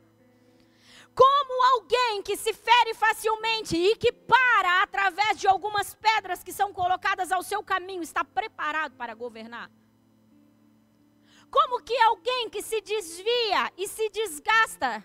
Como 1.15 1.63
alguém 1.75 2.23
que 2.23 2.37
se 2.37 2.53
fere 2.53 2.95
facilmente 2.95 3.77
e 3.77 3.97
que 3.97 4.13
para 4.13 4.83
através 4.83 5.39
de 5.39 5.47
algumas 5.47 5.95
pedras 5.95 6.43
que 6.43 6.53
são 6.53 6.73
colocadas 6.73 7.33
ao 7.33 7.43
seu 7.43 7.63
caminho 7.63 8.03
está 8.03 8.25
preparado 8.25 8.97
para 8.97 9.15
governar? 9.15 9.71
Como 11.51 11.83
que 11.83 11.97
alguém 12.01 12.49
que 12.49 12.63
se 12.63 12.81
desvia 12.81 13.73
e 13.77 13.89
se 13.89 14.09
desgasta? 14.11 15.05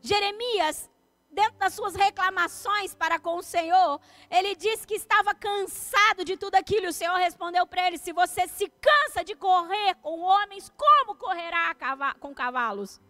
Jeremias, 0.00 0.90
dentro 1.30 1.56
das 1.58 1.74
suas 1.74 1.94
reclamações 1.94 2.94
para 2.94 3.18
com 3.18 3.36
o 3.36 3.42
Senhor, 3.42 4.00
ele 4.28 4.56
disse 4.56 4.86
que 4.86 4.94
estava 4.94 5.34
cansado 5.34 6.24
de 6.24 6.36
tudo 6.36 6.56
aquilo. 6.56 6.88
O 6.88 6.92
Senhor 6.92 7.16
respondeu 7.16 7.64
para 7.66 7.86
ele: 7.86 7.96
Se 7.96 8.12
você 8.12 8.48
se 8.48 8.68
cansa 8.68 9.24
de 9.24 9.36
correr 9.36 9.94
com 10.02 10.20
homens, 10.20 10.70
como 10.76 11.14
correrá 11.14 11.74
com 12.18 12.34
cavalos? 12.34 13.00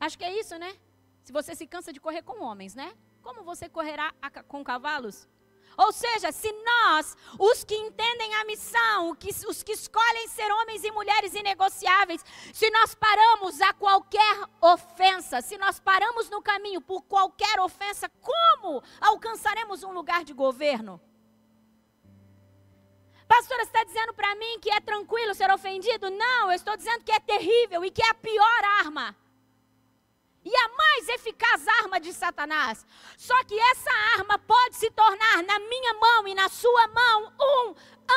Acho 0.00 0.18
que 0.18 0.24
é 0.24 0.38
isso, 0.38 0.58
né? 0.58 0.76
Se 1.22 1.32
você 1.32 1.54
se 1.54 1.66
cansa 1.66 1.92
de 1.92 2.00
correr 2.00 2.22
com 2.22 2.42
homens, 2.42 2.74
né? 2.74 2.92
Como 3.22 3.44
você 3.44 3.68
correrá 3.68 4.12
com 4.48 4.64
cavalos? 4.64 5.28
Ou 5.76 5.90
seja, 5.90 6.30
se 6.32 6.52
nós, 6.52 7.16
os 7.38 7.64
que 7.64 7.74
entendem 7.74 8.34
a 8.34 8.44
missão, 8.44 9.16
os 9.48 9.62
que 9.62 9.72
escolhem 9.72 10.28
ser 10.28 10.50
homens 10.52 10.84
e 10.84 10.90
mulheres 10.90 11.34
inegociáveis, 11.34 12.22
se 12.52 12.68
nós 12.70 12.94
paramos 12.94 13.60
a 13.60 13.72
qualquer 13.72 14.36
ofensa, 14.60 15.40
se 15.40 15.56
nós 15.56 15.80
paramos 15.80 16.28
no 16.28 16.42
caminho 16.42 16.80
por 16.80 17.02
qualquer 17.02 17.58
ofensa, 17.60 18.10
como 18.20 18.82
alcançaremos 19.00 19.82
um 19.82 19.92
lugar 19.92 20.24
de 20.24 20.34
governo? 20.34 21.00
Pastora, 23.26 23.64
você 23.64 23.70
está 23.70 23.84
dizendo 23.84 24.12
para 24.12 24.34
mim 24.34 24.60
que 24.60 24.70
é 24.70 24.78
tranquilo 24.78 25.34
ser 25.34 25.50
ofendido? 25.50 26.10
Não, 26.10 26.50
eu 26.50 26.56
estou 26.56 26.76
dizendo 26.76 27.02
que 27.02 27.12
é 27.12 27.18
terrível 27.18 27.82
e 27.82 27.90
que 27.90 28.02
é 28.02 28.10
a 28.10 28.14
pior 28.14 28.64
arma 28.80 29.16
e 30.44 30.54
a 30.54 30.68
mais 30.68 31.08
eficaz 31.08 31.66
arma 31.68 32.00
de 32.00 32.12
Satanás. 32.12 32.84
Só 33.16 33.44
que 33.44 33.58
essa 33.58 33.90
arma 34.18 34.38
pode 34.38 34.76
se 34.76 34.90
tornar 34.90 35.42
na 35.42 35.58
minha 35.58 35.94
mão 35.94 36.26
e 36.26 36.34
na 36.34 36.48
sua 36.48 36.88
mão 36.88 37.32
um 37.40 37.74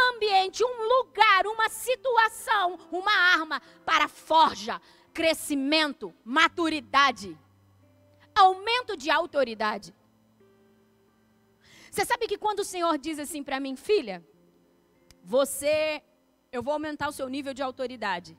ambiente, 0.09 0.63
um 0.63 0.87
lugar, 0.87 1.45
uma 1.45 1.69
situação, 1.69 2.79
uma 2.91 3.11
arma 3.11 3.61
para 3.85 4.07
forja, 4.07 4.81
crescimento, 5.13 6.13
maturidade, 6.23 7.37
aumento 8.33 8.97
de 8.97 9.09
autoridade. 9.09 9.93
Você 11.91 12.03
sabe 12.03 12.27
que 12.27 12.37
quando 12.37 12.59
o 12.59 12.65
Senhor 12.65 12.97
diz 12.97 13.19
assim 13.19 13.41
para 13.41 13.59
mim, 13.59 13.75
filha, 13.75 14.25
você, 15.23 16.03
eu 16.51 16.61
vou 16.61 16.73
aumentar 16.73 17.07
o 17.07 17.13
seu 17.13 17.29
nível 17.29 17.53
de 17.53 17.63
autoridade. 17.63 18.37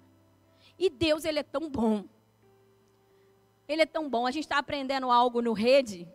E 0.79 0.91
Deus, 0.91 1.25
ele 1.25 1.39
é 1.39 1.43
tão 1.43 1.71
bom 1.71 2.05
ele 3.69 3.83
é 3.83 3.87
tão 3.87 4.09
bom. 4.09 4.27
A 4.27 4.31
gente 4.31 4.45
está 4.45 4.59
aprendendo 4.59 5.11
algo 5.11 5.43
no 5.43 5.53
rede 5.53 6.09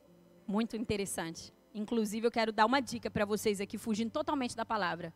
muito 0.48 0.76
interessante. 0.76 1.54
Inclusive, 1.74 2.28
eu 2.28 2.32
quero 2.32 2.52
dar 2.52 2.66
uma 2.66 2.82
dica 2.82 3.10
para 3.10 3.26
vocês 3.26 3.62
aqui, 3.62 3.78
fugindo 3.78 4.12
totalmente 4.12 4.56
da 4.56 4.66
palavra. 4.66 5.14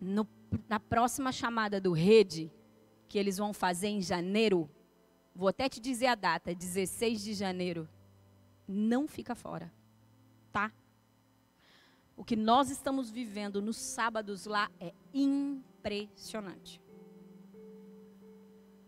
No, 0.00 0.26
na 0.68 0.80
próxima 0.80 1.32
chamada 1.32 1.80
do 1.80 1.92
rede, 1.92 2.50
que 3.08 3.18
eles 3.18 3.36
vão 3.36 3.52
fazer 3.52 3.88
em 3.88 4.00
janeiro, 4.00 4.70
vou 5.34 5.48
até 5.48 5.68
te 5.68 5.80
dizer 5.80 6.06
a 6.06 6.14
data, 6.14 6.54
16 6.54 7.22
de 7.22 7.34
janeiro. 7.34 7.88
Não 8.66 9.08
fica 9.08 9.34
fora, 9.34 9.72
tá? 10.52 10.72
O 12.16 12.24
que 12.24 12.36
nós 12.36 12.70
estamos 12.70 13.10
vivendo 13.10 13.60
nos 13.60 13.76
sábados 13.76 14.46
lá 14.46 14.70
é 14.78 14.92
impressionante. 15.12 16.80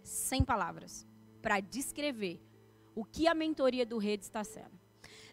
Sem 0.03 0.45
palavras 0.45 1.07
para 1.42 1.61
descrever 1.61 2.40
o 2.94 3.05
que 3.05 3.26
a 3.26 3.35
mentoria 3.35 3.85
do 3.85 3.98
Rede 3.98 4.24
está 4.24 4.44
sendo. 4.44 4.81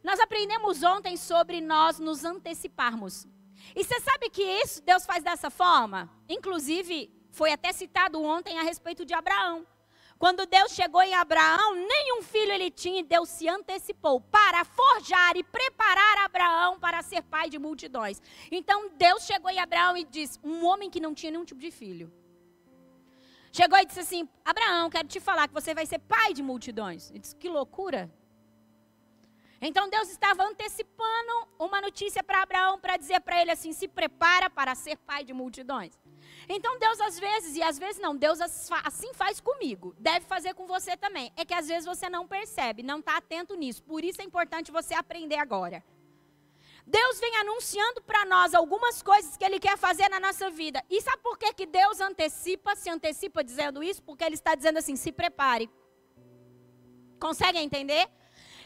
Nós 0.04 0.20
aprendemos 0.20 0.82
ontem 0.84 1.16
sobre 1.16 1.62
nós 1.62 2.00
nos 2.00 2.26
anteciparmos. 2.26 3.28
E 3.76 3.84
você 3.84 4.00
sabe 4.00 4.30
que 4.30 4.42
isso 4.42 4.82
Deus 4.82 5.06
faz 5.06 5.24
dessa 5.24 5.50
forma? 5.50 6.10
Inclusive, 6.28 7.14
foi 7.32 7.52
até 7.52 7.72
citado 7.72 8.22
ontem 8.22 8.58
a 8.58 8.64
respeito 8.64 9.06
de 9.06 9.14
Abraão. 9.14 9.68
Quando 10.18 10.46
Deus 10.46 10.74
chegou 10.74 11.02
em 11.02 11.14
Abraão, 11.14 11.76
nenhum 11.76 12.22
filho 12.22 12.52
ele 12.52 12.70
tinha 12.70 13.00
e 13.00 13.04
Deus 13.04 13.30
se 13.30 13.48
antecipou 13.48 14.20
para 14.20 14.66
forjar 14.66 15.38
e 15.38 15.44
preparar 15.44 16.26
Abraão 16.26 16.78
para 16.78 17.02
ser 17.02 17.22
pai 17.24 17.50
de 17.50 17.58
multidões. 17.58 18.22
Então 18.52 18.90
Deus 18.98 19.24
chegou 19.24 19.50
em 19.50 19.60
Abraão 19.60 19.96
e 19.96 20.04
disse: 20.04 20.38
Um 20.44 20.66
homem 20.66 20.90
que 20.90 21.00
não 21.00 21.14
tinha 21.14 21.32
nenhum 21.32 21.46
tipo 21.46 21.62
de 21.62 21.72
filho. 21.72 22.12
Chegou 23.52 23.78
e 23.80 23.86
disse 23.86 24.00
assim: 24.00 24.30
Abraão, 24.46 24.90
quero 24.90 25.08
te 25.08 25.20
falar 25.20 25.48
que 25.48 25.54
você 25.54 25.74
vai 25.74 25.86
ser 25.86 26.00
pai 26.00 26.34
de 26.34 26.44
multidões. 26.44 27.10
Ele 27.10 27.20
disse: 27.20 27.36
Que 27.36 27.50
loucura. 27.50 28.10
Então 29.62 29.90
Deus 29.90 30.10
estava 30.10 30.44
antecipando 30.44 31.48
uma 31.60 31.82
notícia 31.82 32.24
para 32.24 32.42
Abraão 32.42 32.80
para 32.80 32.96
dizer 32.96 33.20
para 33.20 33.42
ele 33.42 33.52
assim: 33.52 33.74
se 33.74 33.88
prepara 33.88 34.50
para 34.50 34.74
ser 34.76 34.98
pai 34.98 35.24
de 35.24 35.34
multidões. 35.34 36.00
Então 36.48 36.80
Deus 36.80 37.00
às 37.02 37.20
vezes, 37.20 37.56
e 37.58 37.62
às 37.62 37.78
vezes 37.78 38.02
não, 38.02 38.16
Deus 38.16 38.40
assim 38.42 39.14
faz 39.14 39.40
comigo, 39.40 39.94
deve 40.00 40.26
fazer 40.26 40.54
com 40.54 40.66
você 40.66 40.96
também. 40.96 41.32
É 41.36 41.44
que 41.44 41.54
às 41.54 41.68
vezes 41.68 41.86
você 41.86 42.10
não 42.10 42.28
percebe, 42.28 42.84
não 42.84 43.00
está 43.00 43.18
atento 43.18 43.56
nisso. 43.56 43.84
Por 43.84 44.04
isso 44.04 44.22
é 44.22 44.24
importante 44.24 44.72
você 44.72 44.94
aprender 44.94 45.38
agora. 45.38 45.84
Deus 46.90 47.20
vem 47.20 47.36
anunciando 47.38 48.02
para 48.02 48.26
nós 48.26 48.56
algumas 48.56 49.04
coisas 49.04 49.38
que 49.38 49.46
Ele 49.46 49.60
quer 49.60 49.78
fazer 49.78 50.10
na 50.10 50.20
nossa 50.20 50.50
vida. 50.50 50.84
E 50.90 51.00
sabe 51.00 51.22
por 51.22 51.38
que, 51.38 51.54
que 51.54 51.68
Deus 51.68 52.02
antecipa, 52.02 52.76
se 52.76 52.90
antecipa 52.90 53.44
dizendo 53.44 53.84
isso? 53.84 54.02
Porque 54.02 54.24
Ele 54.24 54.34
está 54.34 54.56
dizendo 54.56 54.80
assim: 54.80 54.96
se 54.96 55.12
prepare. 55.12 55.70
Conseguem 57.20 57.64
entender? 57.64 58.10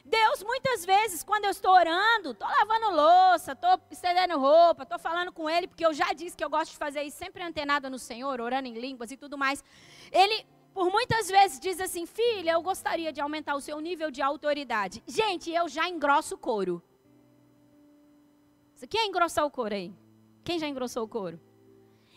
Deus, 0.06 0.42
muitas 0.42 0.86
vezes, 0.86 1.22
quando 1.22 1.46
eu 1.46 1.52
estou 1.52 1.72
orando, 1.72 2.32
estou 2.32 2.48
lavando 2.48 2.96
louça, 2.96 3.52
estou 3.52 3.78
estendendo 3.92 4.40
roupa, 4.40 4.84
estou 4.84 5.00
falando 5.00 5.34
com 5.34 5.50
Ele, 5.50 5.68
porque 5.68 5.86
eu 5.86 5.94
já 5.94 6.14
disse 6.14 6.38
que 6.38 6.46
eu 6.46 6.50
gosto 6.50 6.72
de 6.72 6.78
fazer 6.78 7.04
isso 7.04 7.18
sempre 7.18 7.44
antenada 7.44 7.90
no 7.90 8.00
Senhor, 8.00 8.40
orando 8.40 8.70
em 8.70 8.74
línguas 8.74 9.12
e 9.12 9.18
tudo 9.18 9.38
mais. 9.38 9.62
Ele, 10.14 10.46
por 10.74 10.90
muitas 10.90 11.28
vezes, 11.28 11.60
diz 11.60 11.78
assim: 11.82 12.06
Filha, 12.06 12.52
eu 12.52 12.62
gostaria 12.62 13.12
de 13.12 13.20
aumentar 13.20 13.56
o 13.56 13.62
seu 13.62 13.82
nível 13.82 14.10
de 14.10 14.22
autoridade. 14.22 15.04
Gente, 15.06 15.52
eu 15.52 15.68
já 15.68 15.90
engrosso 15.90 16.36
o 16.36 16.38
couro. 16.38 16.82
Quem 18.90 19.02
é 19.02 19.06
engrossar 19.06 19.46
o 19.46 19.52
couro 19.52 19.74
aí? 19.74 19.94
Quem 20.44 20.60
já 20.60 20.68
engrossou 20.68 21.04
o 21.04 21.08
couro? 21.08 21.40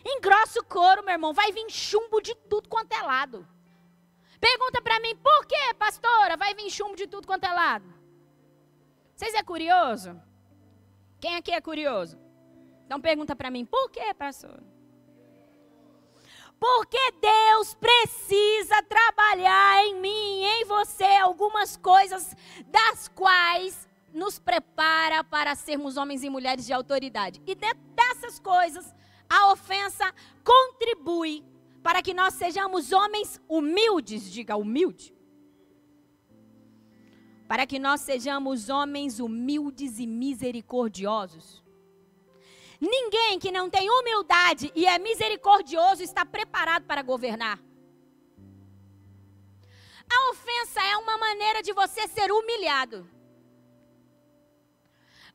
Engrossa 0.05 0.59
o 0.59 0.65
couro, 0.65 1.03
meu 1.03 1.13
irmão. 1.13 1.33
Vai 1.33 1.51
vir 1.51 1.69
chumbo 1.69 2.21
de 2.21 2.35
tudo 2.35 2.69
quanto 2.69 2.93
é 2.93 3.01
lado. 3.01 3.47
Pergunta 4.39 4.81
para 4.81 4.99
mim, 4.99 5.15
por 5.15 5.45
que, 5.45 5.73
pastora, 5.75 6.37
vai 6.37 6.53
vir 6.53 6.69
chumbo 6.69 6.95
de 6.95 7.07
tudo 7.07 7.25
quanto 7.25 7.45
é 7.45 7.51
lado? 7.51 7.91
Vocês 9.15 9.33
é 9.33 9.41
curioso? 9.41 10.21
Quem 11.19 11.35
aqui 11.35 11.51
é 11.51 11.59
curioso? 11.59 12.19
Então 12.85 13.01
pergunta 13.01 13.35
para 13.35 13.49
mim, 13.49 13.65
por 13.65 13.89
que, 13.89 14.13
pastor? 14.13 14.61
Porque 16.59 17.11
Deus 17.19 17.73
precisa 17.75 18.81
trabalhar 18.83 19.85
em 19.85 19.95
mim, 19.99 20.43
em 20.43 20.65
você, 20.65 21.03
algumas 21.03 21.77
coisas 21.77 22.35
das 22.67 23.07
quais 23.07 23.86
nos 24.13 24.39
prepara 24.39 25.23
para 25.23 25.55
sermos 25.55 25.97
homens 25.97 26.23
e 26.23 26.29
mulheres 26.29 26.65
de 26.65 26.73
autoridade. 26.73 27.41
E 27.45 27.55
dessas 27.55 28.39
coisas, 28.39 28.95
a 29.29 29.51
ofensa 29.51 30.13
contribui 30.43 31.45
para 31.83 32.01
que 32.01 32.13
nós 32.13 32.33
sejamos 32.33 32.91
homens 32.91 33.41
humildes, 33.47 34.31
diga 34.31 34.55
humilde. 34.55 35.15
Para 37.47 37.65
que 37.65 37.79
nós 37.79 38.01
sejamos 38.01 38.69
homens 38.69 39.19
humildes 39.19 39.99
e 39.99 40.05
misericordiosos. 40.05 41.63
Ninguém 42.79 43.39
que 43.39 43.51
não 43.51 43.69
tem 43.69 43.89
humildade 43.89 44.71
e 44.75 44.85
é 44.85 44.99
misericordioso 44.99 46.03
está 46.03 46.25
preparado 46.25 46.85
para 46.85 47.01
governar. 47.01 47.59
A 50.09 50.29
ofensa 50.31 50.81
é 50.81 50.97
uma 50.97 51.17
maneira 51.17 51.61
de 51.61 51.73
você 51.73 52.07
ser 52.07 52.31
humilhado. 52.31 53.09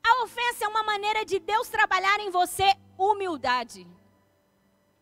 A 0.05 0.23
ofensa 0.25 0.65
é 0.65 0.69
uma 0.69 0.83
maneira 0.83 1.25
de 1.25 1.38
Deus 1.38 1.69
trabalhar 1.69 2.19
em 2.21 2.31
você 2.31 2.75
humildade 2.99 3.87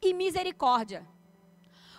e 0.03 0.13
misericórdia. 0.13 1.07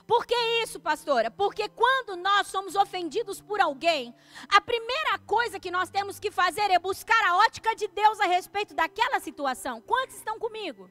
Por 0.08 0.26
que 0.26 0.36
isso, 0.64 0.80
pastora? 0.80 1.32
Porque 1.32 1.70
quando 1.70 2.16
nós 2.18 2.48
somos 2.48 2.76
ofendidos 2.76 3.40
por 3.40 3.62
alguém, 3.62 4.14
a 4.50 4.60
primeira 4.60 5.18
coisa 5.20 5.60
que 5.60 5.72
nós 5.72 5.90
temos 5.90 6.20
que 6.20 6.30
fazer 6.30 6.70
é 6.70 6.80
buscar 6.80 7.24
a 7.26 7.38
ótica 7.38 7.76
de 7.76 7.88
Deus 7.88 8.20
a 8.20 8.26
respeito 8.26 8.74
daquela 8.74 9.20
situação. 9.20 9.80
Quantos 9.82 10.18
estão 10.18 10.38
comigo? 10.38 10.90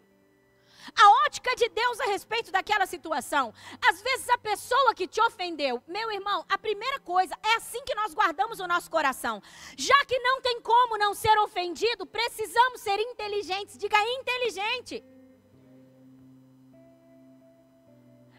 A 0.96 1.26
ótica 1.26 1.54
de 1.56 1.68
Deus 1.68 2.00
a 2.00 2.04
respeito 2.06 2.50
daquela 2.50 2.86
situação. 2.86 3.52
Às 3.88 4.00
vezes 4.02 4.28
a 4.28 4.38
pessoa 4.38 4.94
que 4.94 5.06
te 5.06 5.20
ofendeu, 5.20 5.82
meu 5.86 6.10
irmão, 6.10 6.44
a 6.48 6.58
primeira 6.58 6.98
coisa 7.00 7.34
é 7.42 7.56
assim 7.56 7.82
que 7.84 7.94
nós 7.94 8.14
guardamos 8.14 8.60
o 8.60 8.66
nosso 8.66 8.90
coração. 8.90 9.42
Já 9.76 10.04
que 10.04 10.18
não 10.18 10.40
tem 10.40 10.60
como 10.60 10.98
não 10.98 11.14
ser 11.14 11.36
ofendido, 11.38 12.06
precisamos 12.06 12.80
ser 12.80 12.98
inteligentes. 12.98 13.78
Diga 13.78 13.98
inteligente. 14.02 15.04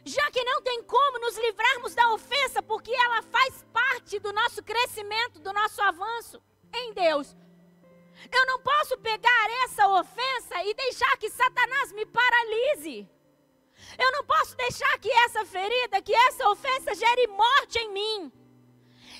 já 0.05 0.31
que 0.31 0.43
não 0.43 0.61
tem 0.61 0.83
como 0.83 1.19
nos 1.19 1.37
livrarmos 1.37 1.93
da 1.93 2.11
ofensa, 2.13 2.61
porque 2.61 2.91
ela 2.91 3.21
faz 3.21 3.63
parte 3.71 4.19
do 4.19 4.33
nosso 4.33 4.63
crescimento, 4.63 5.39
do 5.39 5.53
nosso 5.53 5.81
avanço 5.81 6.41
em 6.73 6.93
Deus. 6.93 7.35
Eu 8.29 8.45
não 8.45 8.59
posso 8.59 8.97
pegar 8.97 9.47
essa 9.63 9.87
ofensa 9.87 10.63
e 10.63 10.73
deixar 10.73 11.17
que 11.17 11.29
Satanás 11.29 11.91
me 11.93 12.05
paralise. 12.05 13.09
Eu 13.97 14.11
não 14.11 14.23
posso 14.25 14.55
deixar 14.55 14.97
que 14.99 15.11
essa 15.11 15.45
ferida, 15.45 16.01
que 16.01 16.13
essa 16.13 16.49
ofensa 16.49 16.93
gere 16.93 17.27
morte 17.27 17.79
em 17.79 17.91
mim. 17.91 18.31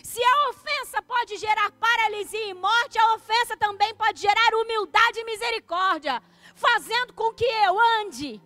Se 0.03 0.21
a 0.23 0.49
ofensa 0.49 1.01
pode 1.01 1.37
gerar 1.37 1.71
paralisia 1.71 2.47
e 2.47 2.53
morte, 2.53 2.99
a 2.99 3.13
ofensa 3.15 3.55
também 3.57 3.93
pode 3.95 4.19
gerar 4.19 4.53
humildade 4.55 5.19
e 5.19 5.23
misericórdia, 5.23 6.21
fazendo 6.55 7.13
com 7.13 7.33
que 7.33 7.45
eu 7.45 7.79
ande 7.99 8.41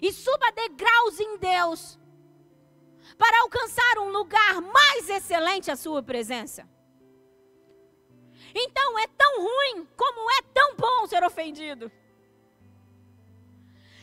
e 0.00 0.12
suba 0.12 0.52
degraus 0.52 1.20
em 1.20 1.38
Deus 1.38 1.98
para 3.16 3.40
alcançar 3.42 3.98
um 3.98 4.10
lugar 4.10 4.60
mais 4.60 5.08
excelente 5.08 5.70
à 5.70 5.76
sua 5.76 6.02
presença. 6.02 6.68
Então 8.54 8.98
é 8.98 9.06
tão 9.08 9.42
ruim 9.42 9.86
como 9.96 10.30
é 10.30 10.42
tão 10.54 10.76
bom 10.76 11.06
ser 11.06 11.24
ofendido. 11.24 11.90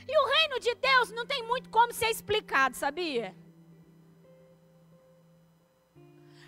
E 0.08 0.20
o 0.20 0.26
reino 0.26 0.60
de 0.60 0.76
Deus 0.76 1.12
não 1.12 1.26
tem 1.26 1.42
muito 1.44 1.70
como 1.70 1.94
ser 1.94 2.10
explicado, 2.10 2.76
sabia? 2.76 3.34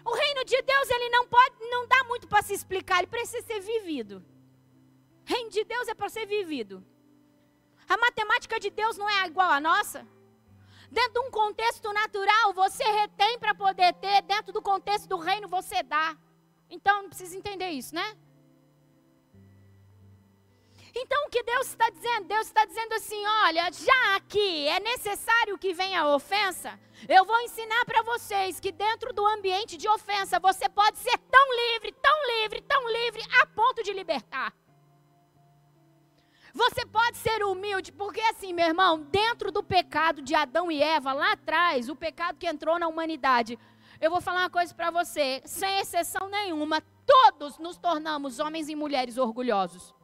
O 0.05 0.13
reino 0.13 0.43
de 0.43 0.61
Deus 0.61 0.89
ele 0.89 1.09
não 1.09 1.25
pode, 1.27 1.55
não 1.69 1.87
dá 1.87 2.03
muito 2.03 2.27
para 2.27 2.41
se 2.41 2.53
explicar, 2.53 2.97
ele 2.97 3.07
precisa 3.07 3.45
ser 3.47 3.61
vivido. 3.61 4.23
O 5.25 5.29
reino 5.33 5.49
de 5.49 5.63
Deus 5.63 5.87
é 5.87 5.93
para 5.93 6.09
ser 6.09 6.25
vivido. 6.25 6.85
A 7.87 7.95
matemática 7.97 8.59
de 8.59 8.69
Deus 8.69 8.97
não 8.97 9.09
é 9.09 9.25
igual 9.25 9.49
à 9.49 9.61
nossa. 9.61 10.05
Dentro 10.91 11.13
de 11.13 11.19
um 11.27 11.31
contexto 11.31 11.91
natural, 11.93 12.53
você 12.53 12.83
retém 12.83 13.39
para 13.39 13.55
poder 13.55 13.93
ter, 13.93 14.21
dentro 14.23 14.51
do 14.51 14.61
contexto 14.61 15.07
do 15.07 15.17
reino, 15.17 15.47
você 15.47 15.81
dá. 15.81 16.17
Então, 16.75 17.03
não 17.03 17.09
precisa 17.09 17.37
entender 17.37 17.69
isso, 17.69 17.93
né? 17.93 18.07
Então, 20.95 21.25
o 21.25 21.29
que 21.29 21.43
Deus 21.43 21.67
está 21.67 21.87
dizendo? 21.91 22.27
Deus 22.27 22.47
está 22.47 22.65
dizendo 22.65 22.93
assim: 22.93 23.21
olha, 23.45 23.71
já 23.71 24.19
que 24.27 24.67
é 24.67 24.79
necessário 24.79 25.57
que 25.57 25.71
venha 25.71 26.01
a 26.01 26.15
ofensa, 26.15 26.79
eu 27.07 27.23
vou 27.25 27.39
ensinar 27.41 27.85
para 27.85 28.01
vocês 28.01 28.59
que 28.59 28.71
dentro 28.71 29.13
do 29.13 29.23
ambiente 29.25 29.77
de 29.77 29.87
ofensa, 29.87 30.39
você 30.39 30.67
pode 30.67 30.97
ser 30.97 31.17
tão 31.35 31.47
livre, 31.61 31.91
tão 32.07 32.17
livre, 32.33 32.61
tão 32.61 32.89
livre, 32.89 33.21
a 33.41 33.45
ponto 33.45 33.83
de 33.83 33.93
libertar. 33.93 34.51
Você 36.55 36.85
pode 36.85 37.17
ser 37.17 37.43
humilde, 37.43 37.91
porque 37.91 38.21
assim, 38.21 38.51
meu 38.53 38.67
irmão, 38.67 38.99
dentro 38.99 39.51
do 39.51 39.63
pecado 39.63 40.21
de 40.21 40.33
Adão 40.35 40.71
e 40.71 40.81
Eva, 40.81 41.13
lá 41.13 41.33
atrás, 41.33 41.89
o 41.89 41.95
pecado 41.95 42.37
que 42.37 42.47
entrou 42.47 42.77
na 42.77 42.87
humanidade, 42.87 43.59
eu 44.03 44.11
vou 44.11 44.19
falar 44.19 44.41
uma 44.41 44.49
coisa 44.49 44.75
para 44.75 44.91
você, 44.91 45.41
sem 45.45 45.79
exceção 45.79 46.27
nenhuma, 46.27 46.81
todos 47.05 47.57
nos 47.57 47.77
tornamos 47.77 48.37
homens 48.37 48.67
e 48.67 48.75
mulheres 48.75 49.17
orgulhosos. 49.17 49.95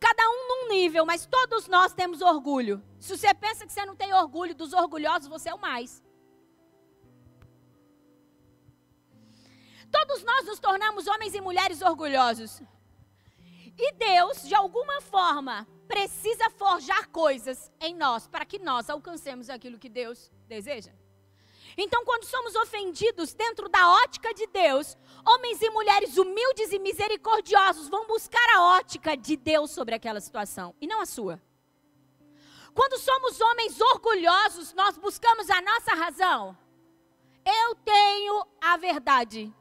Cada 0.00 0.22
um 0.30 0.48
num 0.48 0.68
nível, 0.70 1.04
mas 1.04 1.26
todos 1.26 1.68
nós 1.68 1.92
temos 1.92 2.22
orgulho. 2.22 2.82
Se 2.98 3.14
você 3.14 3.34
pensa 3.34 3.66
que 3.66 3.72
você 3.72 3.84
não 3.84 3.94
tem 3.94 4.14
orgulho 4.14 4.54
dos 4.54 4.72
orgulhosos, 4.72 5.28
você 5.28 5.50
é 5.50 5.54
o 5.54 5.58
mais. 5.58 6.02
Todos 9.92 10.24
nós 10.24 10.46
nos 10.46 10.58
tornamos 10.58 11.06
homens 11.06 11.34
e 11.34 11.42
mulheres 11.42 11.82
orgulhosos. 11.82 12.62
E 13.76 13.92
Deus, 13.92 14.42
de 14.42 14.54
alguma 14.54 15.02
forma, 15.02 15.68
precisa 15.86 16.48
forjar 16.48 17.10
coisas 17.10 17.70
em 17.78 17.94
nós 17.94 18.26
para 18.26 18.46
que 18.46 18.58
nós 18.58 18.88
alcancemos 18.88 19.50
aquilo 19.50 19.78
que 19.78 19.90
Deus 19.90 20.32
deseja. 20.48 21.03
Então, 21.76 22.04
quando 22.04 22.24
somos 22.24 22.54
ofendidos 22.54 23.34
dentro 23.34 23.68
da 23.68 23.90
ótica 24.02 24.32
de 24.32 24.46
Deus, 24.46 24.96
homens 25.26 25.60
e 25.60 25.70
mulheres 25.70 26.16
humildes 26.16 26.72
e 26.72 26.78
misericordiosos 26.78 27.88
vão 27.88 28.06
buscar 28.06 28.46
a 28.56 28.76
ótica 28.76 29.16
de 29.16 29.36
Deus 29.36 29.70
sobre 29.70 29.94
aquela 29.94 30.20
situação 30.20 30.74
e 30.80 30.86
não 30.86 31.00
a 31.00 31.06
sua. 31.06 31.40
Quando 32.72 32.98
somos 32.98 33.40
homens 33.40 33.80
orgulhosos, 33.80 34.72
nós 34.74 34.98
buscamos 34.98 35.48
a 35.50 35.60
nossa 35.62 35.94
razão. 35.94 36.56
Eu 37.44 37.74
tenho 37.76 38.46
a 38.60 38.76
verdade. 38.76 39.52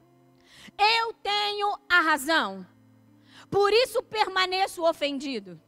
Eu 0.78 1.13
tenho 1.13 1.78
a 1.89 2.02
razão. 2.02 2.65
Por 3.52 3.71
isso 3.71 4.02
permaneço 4.02 4.84
ofendido. 4.84 5.62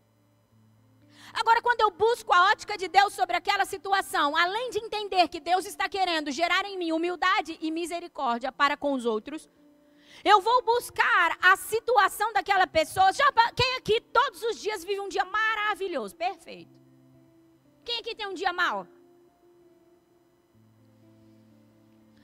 Agora, 1.41 1.61
quando 1.61 1.81
eu 1.81 1.91
busco 1.91 2.31
a 2.33 2.51
ótica 2.51 2.77
de 2.77 2.87
Deus 2.87 3.13
sobre 3.13 3.35
aquela 3.35 3.65
situação, 3.65 4.35
além 4.37 4.69
de 4.69 4.79
entender 4.79 5.27
que 5.27 5.41
Deus 5.41 5.65
está 5.65 5.89
querendo 5.89 6.31
gerar 6.31 6.63
em 6.65 6.77
mim 6.77 6.93
humildade 6.93 7.57
e 7.61 7.71
misericórdia 7.71 8.53
para 8.53 8.77
com 8.77 8.93
os 8.93 9.05
outros, 9.05 9.49
eu 10.23 10.39
vou 10.39 10.63
buscar 10.63 11.37
a 11.41 11.57
situação 11.57 12.31
daquela 12.31 12.65
pessoa. 12.65 13.11
Já, 13.11 13.25
quem 13.53 13.75
aqui 13.75 13.99
todos 13.99 14.41
os 14.43 14.61
dias 14.61 14.85
vive 14.85 15.01
um 15.01 15.09
dia 15.09 15.25
maravilhoso, 15.25 16.15
perfeito? 16.15 16.73
Quem 17.83 17.99
aqui 17.99 18.15
tem 18.15 18.27
um 18.27 18.33
dia 18.33 18.53
mau? 18.53 18.87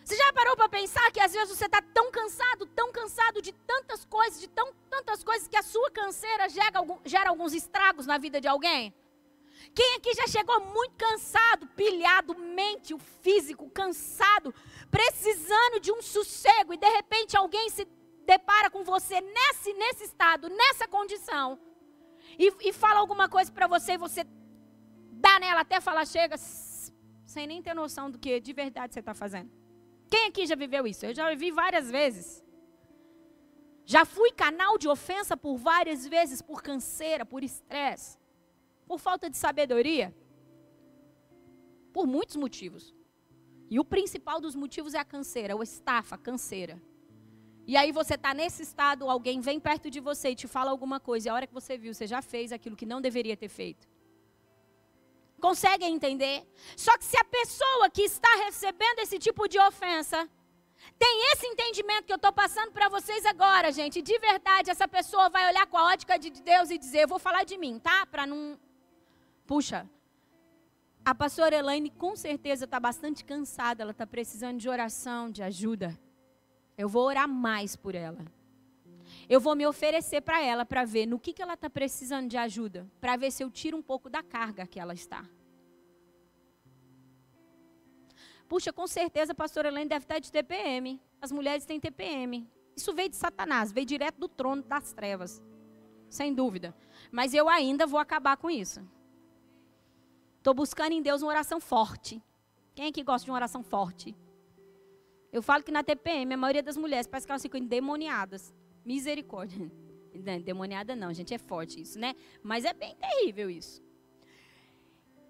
Você 0.05 0.15
já 0.15 0.33
parou 0.33 0.55
para 0.55 0.69
pensar 0.69 1.11
que 1.11 1.19
às 1.19 1.33
vezes 1.33 1.55
você 1.55 1.65
está 1.65 1.81
tão 1.81 2.11
cansado, 2.11 2.65
tão 2.65 2.91
cansado 2.91 3.41
de 3.41 3.51
tantas 3.51 4.03
coisas, 4.05 4.39
de 4.39 4.47
tão, 4.47 4.73
tantas 4.89 5.20
sua 5.71 5.89
canseira 5.91 6.49
gera, 6.49 6.79
gera 7.05 7.29
alguns 7.29 7.53
estragos 7.53 8.05
na 8.05 8.17
vida 8.17 8.39
de 8.41 8.47
alguém? 8.47 8.93
Quem 9.73 9.95
aqui 9.95 10.13
já 10.13 10.27
chegou 10.27 10.59
muito 10.59 10.95
cansado, 10.97 11.67
pilhado, 11.67 12.37
mente, 12.37 12.93
o 12.93 12.99
físico, 12.99 13.69
cansado, 13.69 14.53
precisando 14.89 15.79
de 15.79 15.91
um 15.91 16.01
sossego 16.01 16.73
e 16.73 16.77
de 16.77 16.89
repente 16.97 17.37
alguém 17.37 17.69
se 17.69 17.87
depara 18.25 18.69
com 18.69 18.83
você 18.83 19.21
nesse, 19.21 19.73
nesse 19.73 20.03
estado, 20.05 20.49
nessa 20.49 20.87
condição, 20.87 21.59
e, 22.37 22.51
e 22.69 22.73
fala 22.73 22.99
alguma 22.99 23.27
coisa 23.29 23.51
para 23.51 23.67
você 23.67 23.93
e 23.93 23.97
você 23.97 24.25
dá 25.11 25.39
nela 25.39 25.61
até 25.61 25.79
falar 25.79 26.05
chega, 26.05 26.35
sem 26.37 27.47
nem 27.47 27.61
ter 27.61 27.73
noção 27.73 28.09
do 28.11 28.17
que 28.17 28.39
de 28.39 28.53
verdade 28.53 28.93
você 28.93 28.99
está 28.99 29.13
fazendo. 29.13 29.51
Quem 30.09 30.27
aqui 30.27 30.45
já 30.45 30.55
viveu 30.55 30.85
isso? 30.85 31.05
Eu 31.05 31.13
já 31.13 31.29
vivi 31.29 31.51
várias 31.51 31.89
vezes. 31.89 32.43
Já 33.93 34.05
fui 34.05 34.31
canal 34.31 34.77
de 34.77 34.87
ofensa 34.87 35.35
por 35.35 35.57
várias 35.57 36.07
vezes, 36.07 36.41
por 36.41 36.59
canseira, 36.63 37.25
por 37.25 37.43
estresse, 37.43 38.17
por 38.87 38.97
falta 39.07 39.29
de 39.29 39.35
sabedoria, 39.35 40.15
por 41.91 42.05
muitos 42.07 42.37
motivos. 42.37 42.95
E 43.69 43.77
o 43.81 43.83
principal 43.93 44.39
dos 44.45 44.55
motivos 44.55 44.93
é 44.93 44.99
a 44.99 45.03
canseira, 45.03 45.57
o 45.57 45.61
estafa, 45.61 46.15
a 46.15 46.17
canseira. 46.17 46.81
E 47.67 47.75
aí 47.75 47.91
você 47.91 48.15
está 48.15 48.33
nesse 48.33 48.63
estado, 48.63 49.09
alguém 49.09 49.41
vem 49.41 49.59
perto 49.59 49.89
de 49.95 49.99
você 49.99 50.29
e 50.29 50.35
te 50.35 50.47
fala 50.47 50.71
alguma 50.71 50.99
coisa, 51.09 51.27
e 51.27 51.29
a 51.29 51.33
hora 51.33 51.45
que 51.45 51.53
você 51.53 51.77
viu, 51.77 51.93
você 51.93 52.07
já 52.07 52.21
fez 52.21 52.53
aquilo 52.53 52.77
que 52.77 52.85
não 52.85 53.01
deveria 53.01 53.35
ter 53.35 53.49
feito. 53.49 53.89
Conseguem 55.41 55.93
entender? 55.93 56.47
Só 56.77 56.97
que 56.97 57.03
se 57.03 57.17
a 57.17 57.25
pessoa 57.25 57.89
que 57.89 58.03
está 58.03 58.33
recebendo 58.45 58.99
esse 58.99 59.19
tipo 59.19 59.49
de 59.49 59.59
ofensa 59.59 60.29
tem 60.97 61.31
esse 61.33 61.47
entendimento 61.47 62.05
que 62.05 62.11
eu 62.11 62.17
estou 62.17 62.31
passando 62.31 62.71
para 62.71 62.89
vocês 62.89 63.25
agora, 63.25 63.71
gente, 63.71 64.01
de 64.01 64.17
verdade, 64.19 64.69
essa 64.69 64.87
pessoa 64.87 65.29
vai 65.29 65.47
olhar 65.49 65.65
com 65.67 65.77
a 65.77 65.85
ótica 65.91 66.17
de 66.17 66.29
Deus 66.29 66.69
e 66.69 66.77
dizer: 66.77 67.03
Eu 67.03 67.07
vou 67.07 67.19
falar 67.19 67.43
de 67.43 67.57
mim, 67.57 67.79
tá? 67.79 68.05
Para 68.05 68.27
não. 68.27 68.59
Puxa, 69.45 69.89
a 71.03 71.15
pastora 71.15 71.55
Elaine 71.55 71.89
com 71.89 72.15
certeza 72.15 72.65
está 72.65 72.79
bastante 72.79 73.25
cansada, 73.25 73.81
ela 73.81 73.91
está 73.91 74.05
precisando 74.05 74.59
de 74.59 74.69
oração, 74.69 75.29
de 75.29 75.41
ajuda. 75.41 75.99
Eu 76.77 76.87
vou 76.87 77.05
orar 77.05 77.27
mais 77.27 77.75
por 77.75 77.95
ela. 77.95 78.23
Eu 79.27 79.39
vou 79.39 79.55
me 79.55 79.65
oferecer 79.65 80.21
para 80.21 80.41
ela 80.41 80.65
para 80.65 80.85
ver 80.85 81.05
no 81.05 81.19
que, 81.19 81.33
que 81.33 81.41
ela 81.41 81.55
está 81.55 81.69
precisando 81.69 82.29
de 82.29 82.37
ajuda, 82.37 82.87
para 82.99 83.15
ver 83.15 83.31
se 83.31 83.43
eu 83.43 83.49
tiro 83.49 83.75
um 83.75 83.81
pouco 83.81 84.09
da 84.09 84.21
carga 84.21 84.67
que 84.67 84.79
ela 84.79 84.93
está. 84.93 85.25
Puxa, 88.51 88.73
com 88.73 88.85
certeza 88.85 89.31
a 89.31 89.35
pastora 89.35 89.69
Helene 89.69 89.87
deve 89.87 90.03
estar 90.03 90.19
de 90.19 90.29
TPM. 90.29 90.99
As 91.21 91.31
mulheres 91.31 91.63
têm 91.63 91.79
TPM. 91.79 92.45
Isso 92.75 92.93
veio 92.93 93.07
de 93.07 93.15
Satanás, 93.15 93.71
veio 93.71 93.85
direto 93.85 94.19
do 94.19 94.27
trono 94.27 94.61
das 94.61 94.91
trevas. 94.91 95.41
Sem 96.09 96.33
dúvida. 96.33 96.75
Mas 97.09 97.33
eu 97.33 97.47
ainda 97.47 97.87
vou 97.87 97.97
acabar 97.97 98.35
com 98.35 98.49
isso. 98.49 98.85
Estou 100.37 100.53
buscando 100.53 100.91
em 100.91 101.01
Deus 101.01 101.21
uma 101.21 101.29
oração 101.29 101.61
forte. 101.61 102.21
Quem 102.75 102.89
aqui 102.89 103.01
gosta 103.03 103.23
de 103.23 103.31
uma 103.31 103.37
oração 103.37 103.63
forte? 103.63 104.13
Eu 105.31 105.41
falo 105.41 105.63
que 105.63 105.71
na 105.71 105.81
TPM, 105.81 106.33
a 106.33 106.37
maioria 106.37 106.61
das 106.61 106.75
mulheres 106.75 107.07
parece 107.07 107.25
que 107.25 107.31
elas 107.31 107.41
ficam 107.41 107.57
endemoniadas. 107.57 108.53
Misericórdia. 108.83 109.71
Endemoniada 110.13 110.93
não, 110.93 111.13
gente, 111.13 111.33
é 111.33 111.37
forte 111.37 111.79
isso, 111.79 111.97
né? 111.97 112.15
Mas 112.43 112.65
é 112.65 112.73
bem 112.73 112.97
terrível 112.97 113.49
isso. 113.49 113.81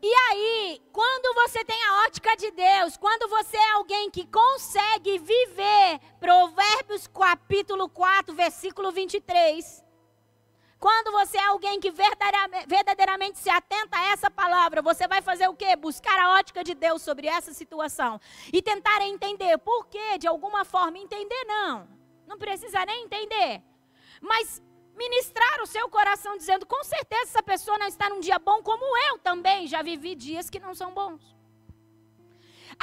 E 0.04 0.14
aí, 0.32 0.82
quando 0.92 1.32
você 1.36 1.64
tem 1.64 1.80
a 1.84 2.06
ótica 2.06 2.36
de 2.36 2.50
Deus, 2.50 2.98
quando 2.98 3.30
você 3.30 3.56
é 3.56 3.72
alguém 3.74 4.10
que 4.10 4.26
consegue 4.26 5.20
viver, 5.20 6.00
Provérbios 6.20 7.06
capítulo 7.06 7.88
4, 7.88 8.34
versículo 8.34 8.92
23. 8.92 9.86
Quando 10.80 11.12
você 11.12 11.38
é 11.38 11.46
alguém 11.46 11.80
que 11.80 11.92
verdadeiramente, 11.92 13.38
se 13.38 13.52
atenta 13.52 13.96
a 13.96 14.12
essa 14.12 14.32
palavra, 14.32 14.82
você 14.82 15.08
vai 15.08 15.22
fazer 15.22 15.48
o 15.48 15.54
quê? 15.56 15.76
Buscar 15.76 16.18
a 16.18 16.40
ótica 16.40 16.64
de 16.64 16.74
Deus 16.74 17.04
sobre 17.04 17.28
essa 17.28 17.54
situação. 17.54 18.20
E 18.52 18.60
tentar 18.60 19.00
entender 19.02 19.56
por 19.60 19.86
quê, 19.86 20.18
de 20.18 20.26
alguma 20.26 20.66
forma. 20.66 20.98
Entender 20.98 21.44
não. 21.46 21.88
Não 22.26 22.40
precisa 22.40 22.84
nem 22.88 23.04
entender. 23.04 23.62
Mas 24.20 24.60
ministrar 25.04 25.62
o 25.62 25.70
seu 25.76 25.90
coração 25.98 26.38
dizendo: 26.38 26.66
com 26.66 26.84
certeza 26.84 27.30
essa 27.32 27.44
pessoa 27.52 27.78
não 27.78 27.88
está 27.88 28.10
num 28.10 28.20
dia 28.28 28.40
bom, 28.48 28.62
como 28.62 28.86
eu 29.08 29.18
também 29.30 29.68
já 29.74 29.82
vivi 29.82 30.14
dias 30.16 30.50
que 30.50 30.60
não 30.66 30.74
são 30.82 30.92
bons. 30.94 31.22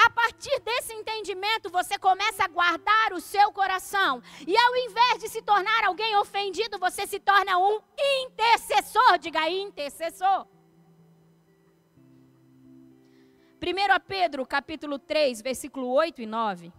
A 0.05 0.11
partir 0.11 0.57
desse 0.61 0.93
entendimento, 0.93 1.71
você 1.71 1.99
começa 1.99 2.45
a 2.45 2.49
guardar 2.49 3.13
o 3.13 3.21
seu 3.21 3.51
coração. 3.53 4.23
E 4.47 4.57
ao 4.57 4.77
invés 4.77 5.17
de 5.23 5.29
se 5.29 5.41
tornar 5.43 5.83
alguém 5.85 6.15
ofendido, 6.17 6.79
você 6.79 7.07
se 7.07 7.19
torna 7.19 7.59
um 7.59 7.81
intercessor. 8.23 9.19
Diga 9.19 9.49
intercessor. 9.49 10.47
1 13.61 14.01
Pedro, 14.07 14.47
capítulo 14.47 14.99
3, 15.01 15.43
versículo 15.43 15.89
8 15.89 16.23
e 16.23 16.27
9. 16.27 16.73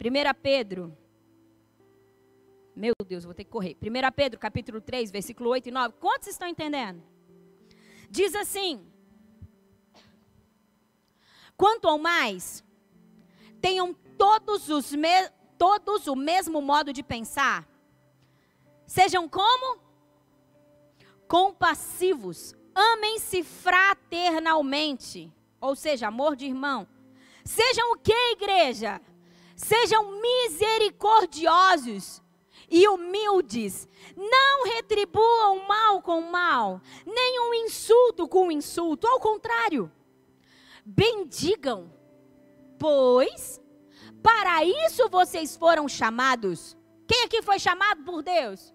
1 0.00 0.34
Pedro 0.42 1.01
meu 2.74 2.94
Deus, 3.06 3.24
vou 3.24 3.34
ter 3.34 3.44
que 3.44 3.50
correr. 3.50 3.76
1 3.80 3.84
Pedro, 4.14 4.40
capítulo 4.40 4.80
3, 4.80 5.10
versículo 5.10 5.50
8 5.50 5.68
e 5.68 5.72
9. 5.72 5.94
Quantos 6.00 6.28
estão 6.28 6.48
entendendo? 6.48 7.02
Diz 8.10 8.34
assim: 8.34 8.90
Quanto 11.56 11.86
ao 11.86 11.98
mais, 11.98 12.64
tenham 13.60 13.92
todos, 14.16 14.70
os 14.70 14.92
me 14.92 15.28
todos 15.58 16.06
o 16.06 16.16
mesmo 16.16 16.62
modo 16.62 16.90
de 16.92 17.02
pensar. 17.02 17.68
Sejam 18.86 19.28
como? 19.28 19.82
Compassivos. 21.28 22.54
Amem-se 22.74 23.44
fraternalmente. 23.44 25.30
Ou 25.60 25.76
seja, 25.76 26.08
amor 26.08 26.36
de 26.36 26.46
irmão. 26.46 26.88
Sejam 27.44 27.92
o 27.92 27.98
que, 27.98 28.32
igreja? 28.32 28.98
Sejam 29.54 30.20
misericordiosos 30.20 32.21
e 32.72 32.88
humildes. 32.88 33.86
Não 34.16 34.64
retribuam 34.64 35.68
mal 35.68 36.00
com 36.00 36.22
mal, 36.22 36.80
nem 37.06 37.40
um 37.40 37.54
insulto 37.54 38.26
com 38.26 38.50
insulto. 38.50 39.06
Ao 39.06 39.20
contrário, 39.20 39.92
bendigam, 40.84 41.92
pois 42.78 43.60
para 44.22 44.64
isso 44.64 45.08
vocês 45.10 45.54
foram 45.56 45.86
chamados. 45.86 46.76
Quem 47.06 47.24
aqui 47.24 47.42
foi 47.42 47.58
chamado 47.58 48.02
por 48.04 48.22
Deus? 48.22 48.72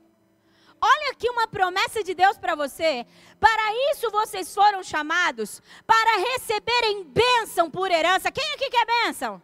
Olha 0.79 1.11
aqui 1.11 1.27
uma 1.27 1.47
promessa 1.47 2.03
de 2.03 2.13
Deus 2.13 2.37
para 2.37 2.53
você. 2.53 3.05
Para 3.39 3.91
isso 3.91 4.11
vocês 4.11 4.53
foram 4.53 4.83
chamados, 4.83 5.59
para 5.87 6.17
receberem 6.33 7.03
bênção 7.03 7.71
por 7.71 7.89
herança. 7.89 8.31
Quem 8.31 8.53
aqui 8.53 8.69
quer 8.69 8.85
bênção? 8.85 9.41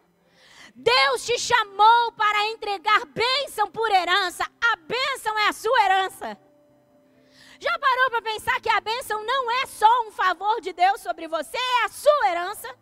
Deus 0.76 1.26
te 1.26 1.38
chamou 1.38 2.12
para 2.14 2.46
entregar 2.48 3.06
bênção 3.06 3.70
por 3.70 3.90
herança. 3.92 4.44
A 4.72 4.76
bênção 4.76 5.38
é 5.40 5.48
a 5.48 5.54
sua 5.54 5.84
herança. 5.86 6.38
Já 7.60 7.80
parou 7.80 8.10
para 8.10 8.22
pensar 8.22 8.60
que 8.60 8.70
a 8.70 8.82
bênção 8.82 9.24
não 9.24 9.52
é 9.52 9.66
só 9.68 10.08
um 10.08 10.12
favor 10.12 10.60
de 10.60 10.74
Deus 10.74 11.00
sobre 11.00 11.28
você, 11.28 11.58
é 11.58 11.86
a 11.86 11.90
sua 11.90 12.30
herança? 12.30 12.76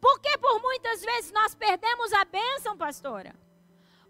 Porque 0.00 0.36
por 0.38 0.60
muitas 0.60 1.02
vezes 1.02 1.30
nós 1.30 1.54
perdemos 1.54 2.12
a 2.12 2.24
bênção, 2.24 2.76
pastora? 2.76 3.32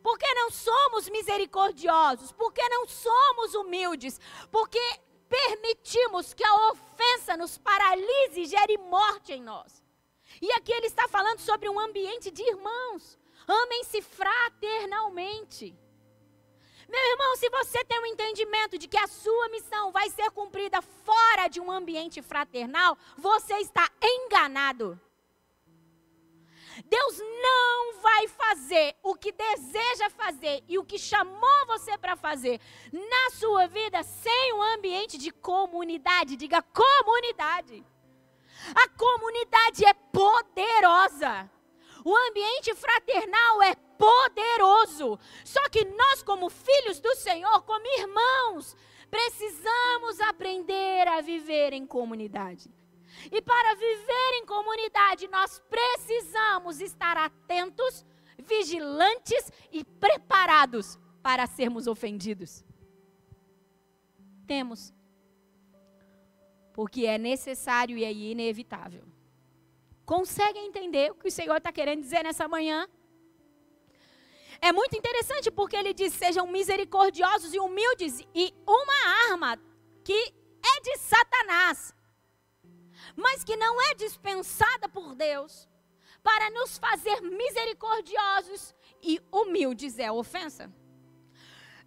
Porque 0.03 0.27
não 0.35 0.51
somos 0.51 1.09
misericordiosos, 1.11 2.33
porque 2.33 2.67
não 2.69 2.88
somos 2.88 3.55
humildes, 3.55 4.19
porque 4.51 4.81
permitimos 5.29 6.33
que 6.33 6.45
a 6.45 6.71
ofensa 6.71 7.37
nos 7.37 7.59
paralise 7.59 8.41
e 8.41 8.47
gere 8.47 8.79
morte 8.79 9.33
em 9.35 9.43
nós. 9.43 9.83
E 10.42 10.50
aqui 10.55 10.72
ele 10.72 10.88
está 10.88 11.07
falando 11.07 11.38
sobre 11.38 11.68
um 11.68 11.78
ambiente 11.78 12.28
de 12.28 12.42
irmãos. 12.42 13.16
Amem-se 13.46 14.02
fraternalmente. 14.02 15.78
Meu 16.88 17.05
irmão, 17.12 17.37
se 17.37 17.48
você 17.48 17.85
tem 17.85 18.00
um 18.00 18.07
entendimento 18.07 18.76
de 18.76 18.88
que 18.88 18.98
a 18.98 19.07
sua 19.07 19.48
missão 19.50 19.92
vai 19.92 20.11
ser 20.11 20.31
cumprida 20.33 20.83
fora 20.83 21.46
de 21.46 21.61
um 21.61 21.70
ambiente 21.70 22.20
fraternal, 22.20 22.98
você 23.16 23.55
está 23.59 23.88
enganado. 24.02 25.00
Deus 26.87 27.18
não 27.18 28.00
vai 28.00 28.26
fazer 28.26 28.96
o 29.00 29.14
que 29.14 29.31
deseja 29.31 30.11
fazer 30.11 30.64
e 30.66 30.76
o 30.76 30.85
que 30.85 30.98
chamou 30.98 31.66
você 31.66 31.96
para 31.96 32.16
fazer 32.16 32.61
na 32.92 33.31
sua 33.31 33.68
vida 33.68 34.02
sem 34.02 34.52
um 34.55 34.62
ambiente 34.62 35.16
de 35.16 35.31
comunidade. 35.31 36.37
Diga 36.37 36.62
comunidade. 36.62 37.85
A 38.75 38.88
comunidade 38.90 39.85
é 39.85 39.92
poderosa. 39.92 41.51
O 42.05 42.16
ambiente 42.29 42.75
fraternal 42.75 43.62
é 43.62 43.75
poderoso. 43.75 45.18
Só 45.44 45.68
que 45.68 45.85
nós, 45.85 46.22
como 46.22 46.51
filhos 46.51 47.01
do 47.01 47.14
Senhor, 47.16 47.62
como 47.62 47.87
irmãos, 47.98 48.77
precisamos 49.11 50.20
aprender 50.20 51.07
a 51.09 51.20
viver 51.20 51.72
em 51.72 51.87
comunidade. 51.87 52.70
E 53.31 53.42
para 53.42 53.75
viver 53.75 54.31
em 54.35 54.46
comunidade, 54.46 55.29
nós 55.29 55.62
precisamos 55.68 56.81
estar 56.81 57.16
atentos, 57.16 58.05
vigilantes 58.38 59.53
e 59.70 59.85
preparados 59.85 60.98
para 61.22 61.46
sermos 61.46 61.87
ofendidos. 61.87 62.64
Temos 64.46 64.92
porque 66.83 67.07
é 67.07 67.16
necessário 67.16 67.97
e 67.97 68.05
é 68.05 68.12
inevitável. 68.12 69.05
Consegue 70.05 70.59
entender 70.59 71.12
o 71.12 71.14
que 71.14 71.29
o 71.29 71.31
Senhor 71.31 71.59
está 71.59 71.71
querendo 71.71 72.01
dizer 72.01 72.25
nessa 72.25 72.49
manhã? 72.49 72.88
É 74.61 74.73
muito 74.73 74.97
interessante 74.97 75.49
porque 75.49 75.77
ele 75.77 75.95
diz: 75.95 76.12
sejam 76.12 76.45
misericordiosos 76.49 77.55
e 77.55 77.61
humildes, 77.61 78.21
e 78.35 78.53
uma 78.66 79.31
arma 79.31 79.57
que 80.03 80.35
é 80.75 80.81
de 80.81 80.99
Satanás, 80.99 81.95
mas 83.14 83.45
que 83.45 83.55
não 83.55 83.81
é 83.81 83.95
dispensada 83.95 84.88
por 84.88 85.14
Deus, 85.14 85.68
para 86.21 86.51
nos 86.51 86.79
fazer 86.79 87.21
misericordiosos 87.21 88.75
e 89.01 89.21
humildes 89.31 90.01
é 90.01 90.11
ofensa. 90.11 90.68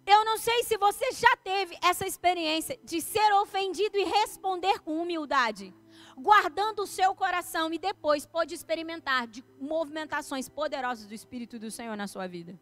Eu 0.06 0.24
não 0.24 0.38
sei 0.38 0.62
se 0.62 0.78
você 0.78 1.10
já 1.10 1.36
teve 1.42 1.76
essa 1.82 2.06
experiência 2.06 2.78
de 2.84 3.00
ser 3.00 3.32
ofendido 3.34 3.98
e 3.98 4.04
responder 4.04 4.78
com 4.78 5.02
humildade, 5.02 5.74
guardando 6.16 6.82
o 6.82 6.86
seu 6.86 7.12
coração 7.12 7.72
e 7.72 7.78
depois 7.78 8.24
pode 8.24 8.54
experimentar 8.54 9.26
de 9.26 9.44
movimentações 9.60 10.48
poderosas 10.48 11.06
do 11.06 11.14
Espírito 11.14 11.58
do 11.58 11.72
Senhor 11.72 11.96
na 11.96 12.06
sua 12.06 12.28
vida. 12.28 12.56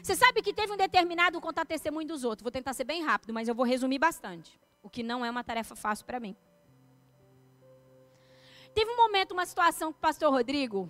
Você 0.00 0.14
sabe 0.14 0.40
que 0.40 0.54
teve 0.54 0.72
um 0.72 0.76
determinado 0.76 1.40
contar 1.40 1.66
testemunho 1.66 2.06
dos 2.06 2.22
outros. 2.22 2.44
Vou 2.44 2.52
tentar 2.52 2.72
ser 2.72 2.84
bem 2.84 3.02
rápido, 3.02 3.34
mas 3.34 3.48
eu 3.48 3.54
vou 3.54 3.66
resumir 3.66 3.98
bastante, 3.98 4.60
o 4.80 4.88
que 4.88 5.02
não 5.02 5.24
é 5.24 5.30
uma 5.30 5.42
tarefa 5.42 5.74
fácil 5.74 6.06
para 6.06 6.20
mim. 6.20 6.36
Teve 8.72 8.92
um 8.92 8.96
momento, 8.96 9.32
uma 9.32 9.44
situação 9.44 9.92
com 9.92 9.98
o 9.98 10.00
pastor 10.00 10.30
Rodrigo, 10.32 10.88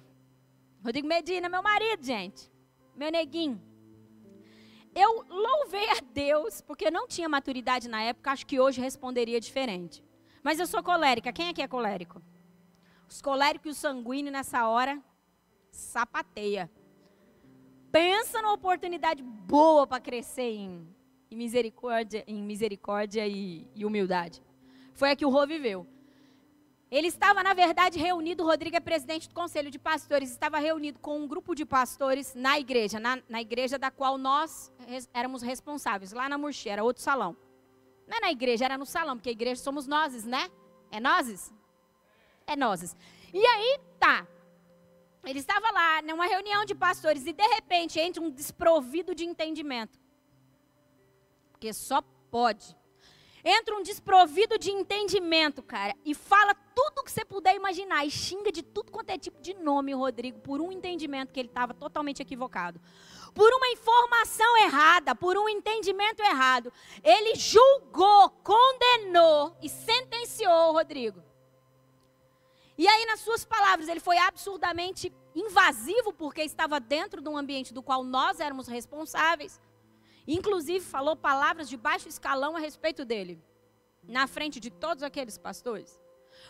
Rodrigo 0.85 1.09
Medina, 1.09 1.49
meu 1.49 1.63
marido, 1.63 2.05
gente, 2.05 2.53
meu 2.95 3.11
neguinho. 3.11 3.59
Eu 4.95 5.25
louvei 5.29 5.89
a 5.91 6.01
Deus, 6.13 6.61
porque 6.61 6.91
não 6.91 7.07
tinha 7.07 7.29
maturidade 7.29 7.89
na 7.89 8.03
época, 8.03 8.33
acho 8.33 8.47
que 8.47 8.59
hoje 8.59 8.81
responderia 8.81 9.41
diferente. 9.41 10.03
Mas 10.43 10.59
eu 10.59 10.67
sou 10.67 10.83
colérica. 10.83 11.33
Quem 11.33 11.49
aqui 11.49 11.63
é 11.63 11.69
colérico? 11.69 12.23
Os 13.09 13.23
coléricos 13.23 13.67
e 13.67 13.71
os 13.71 13.79
sanguíneos 13.79 14.33
nessa 14.33 14.69
hora 14.69 15.03
sapateia. 15.71 16.71
Pensa 17.91 18.43
numa 18.43 18.53
oportunidade 18.53 19.23
boa 19.23 19.87
para 19.87 20.01
crescer 20.01 20.55
em, 20.55 20.87
em, 21.31 21.37
misericórdia, 21.37 22.23
em 22.27 22.43
misericórdia 22.43 23.27
e, 23.27 23.67
e 23.75 23.85
humildade. 23.85 24.43
Foi 24.93 25.11
a 25.11 25.17
que 25.17 25.25
o 25.25 25.31
Rô 25.31 25.47
viveu. 25.47 25.87
Ele 26.91 27.09
estava, 27.09 27.43
na 27.43 27.53
verdade, 27.53 27.99
reunido, 27.99 28.45
Rodrigo 28.45 28.77
é 28.77 28.81
presidente 28.81 29.29
do 29.29 29.35
conselho 29.35 29.71
de 29.71 29.79
pastores, 29.79 30.31
estava 30.31 30.59
reunido 30.59 30.99
com 30.99 31.19
um 31.19 31.29
grupo 31.29 31.55
de 31.55 31.67
pastores 31.67 32.35
na 32.35 32.59
igreja, 32.59 32.99
na, 32.99 33.23
na 33.29 33.43
igreja 33.43 33.79
da 33.79 33.91
qual 33.91 34.17
nós 34.17 34.73
res, 34.87 35.09
éramos 35.13 35.43
responsáveis, 35.43 36.13
lá 36.13 36.31
na 36.31 36.39
Murchi, 36.39 36.71
era 36.71 36.83
outro 36.83 37.03
salão. 37.03 37.37
Não 38.07 38.17
é 38.17 38.21
na 38.21 38.31
igreja, 38.31 38.65
era 38.65 38.79
no 38.79 38.87
salão, 38.87 39.17
porque 39.17 39.29
a 39.29 39.33
igreja 39.33 39.61
somos 39.61 39.87
nós, 39.87 40.25
né? 40.25 40.51
É 40.91 40.99
nós? 40.99 41.53
É 42.47 42.57
nós. 42.57 42.97
E 43.35 43.47
aí, 43.47 43.79
tá. 44.01 44.27
Ele 45.25 45.41
estava 45.41 45.71
lá, 45.71 46.01
numa 46.01 46.25
reunião 46.25 46.65
de 46.65 46.75
pastores, 46.75 47.27
e 47.27 47.35
de 47.35 47.47
repente 47.49 48.01
entra 48.01 48.23
um 48.23 48.31
desprovido 48.31 49.15
de 49.15 49.27
entendimento. 49.27 50.01
Porque 51.53 51.71
só 51.75 52.01
pode 52.31 52.78
entra 53.49 53.75
um 53.75 53.83
desprovido 53.83 54.59
de 54.59 54.71
entendimento, 54.71 55.63
cara, 55.63 55.97
e 56.05 56.15
fala 56.15 56.55
tudo 56.75 57.03
que 57.03 57.11
você 57.11 57.25
puder 57.25 57.57
imaginar 57.57 58.05
e 58.05 58.11
xinga 58.11 58.53
de 58.53 58.63
tudo 58.63 58.93
quanto 58.93 59.09
é 59.09 59.17
tipo 59.17 59.41
de 59.41 59.55
nome, 59.55 59.95
Rodrigo, 59.95 60.39
por 60.41 60.61
um 60.61 60.71
entendimento 60.71 61.33
que 61.33 61.41
ele 61.41 61.49
estava 61.49 61.73
totalmente 61.73 62.21
equivocado. 62.21 62.79
Por 63.35 63.51
uma 63.55 63.69
informação 63.69 64.59
errada, 64.59 65.15
por 65.15 65.39
um 65.39 65.49
entendimento 65.49 66.21
errado. 66.21 66.73
Ele 67.03 67.37
julgou, 67.37 68.31
condenou 68.43 69.57
e 69.63 69.69
sentenciou 69.69 70.71
o 70.71 70.73
Rodrigo. 70.73 71.23
E 72.77 72.87
aí, 72.87 73.07
nas 73.07 73.21
suas 73.21 73.45
palavras, 73.45 73.89
ele 73.89 74.01
foi 74.01 74.19
absurdamente 74.19 75.13
invasivo, 75.35 76.13
porque 76.13 76.43
estava 76.43 76.79
dentro 76.79 77.21
de 77.21 77.29
um 77.29 77.37
ambiente 77.37 77.73
do 77.73 77.83
qual 77.83 78.05
nós 78.05 78.41
éramos 78.41 78.69
responsáveis. 78.69 79.61
Inclusive, 80.31 80.85
falou 80.85 81.17
palavras 81.17 81.71
de 81.71 81.77
baixo 81.79 82.07
escalão 82.07 82.55
a 82.55 82.61
respeito 82.61 83.03
dele, 83.03 83.43
na 84.03 84.27
frente 84.27 84.61
de 84.61 84.71
todos 84.71 85.03
aqueles 85.03 85.39
pastores. 85.39 85.99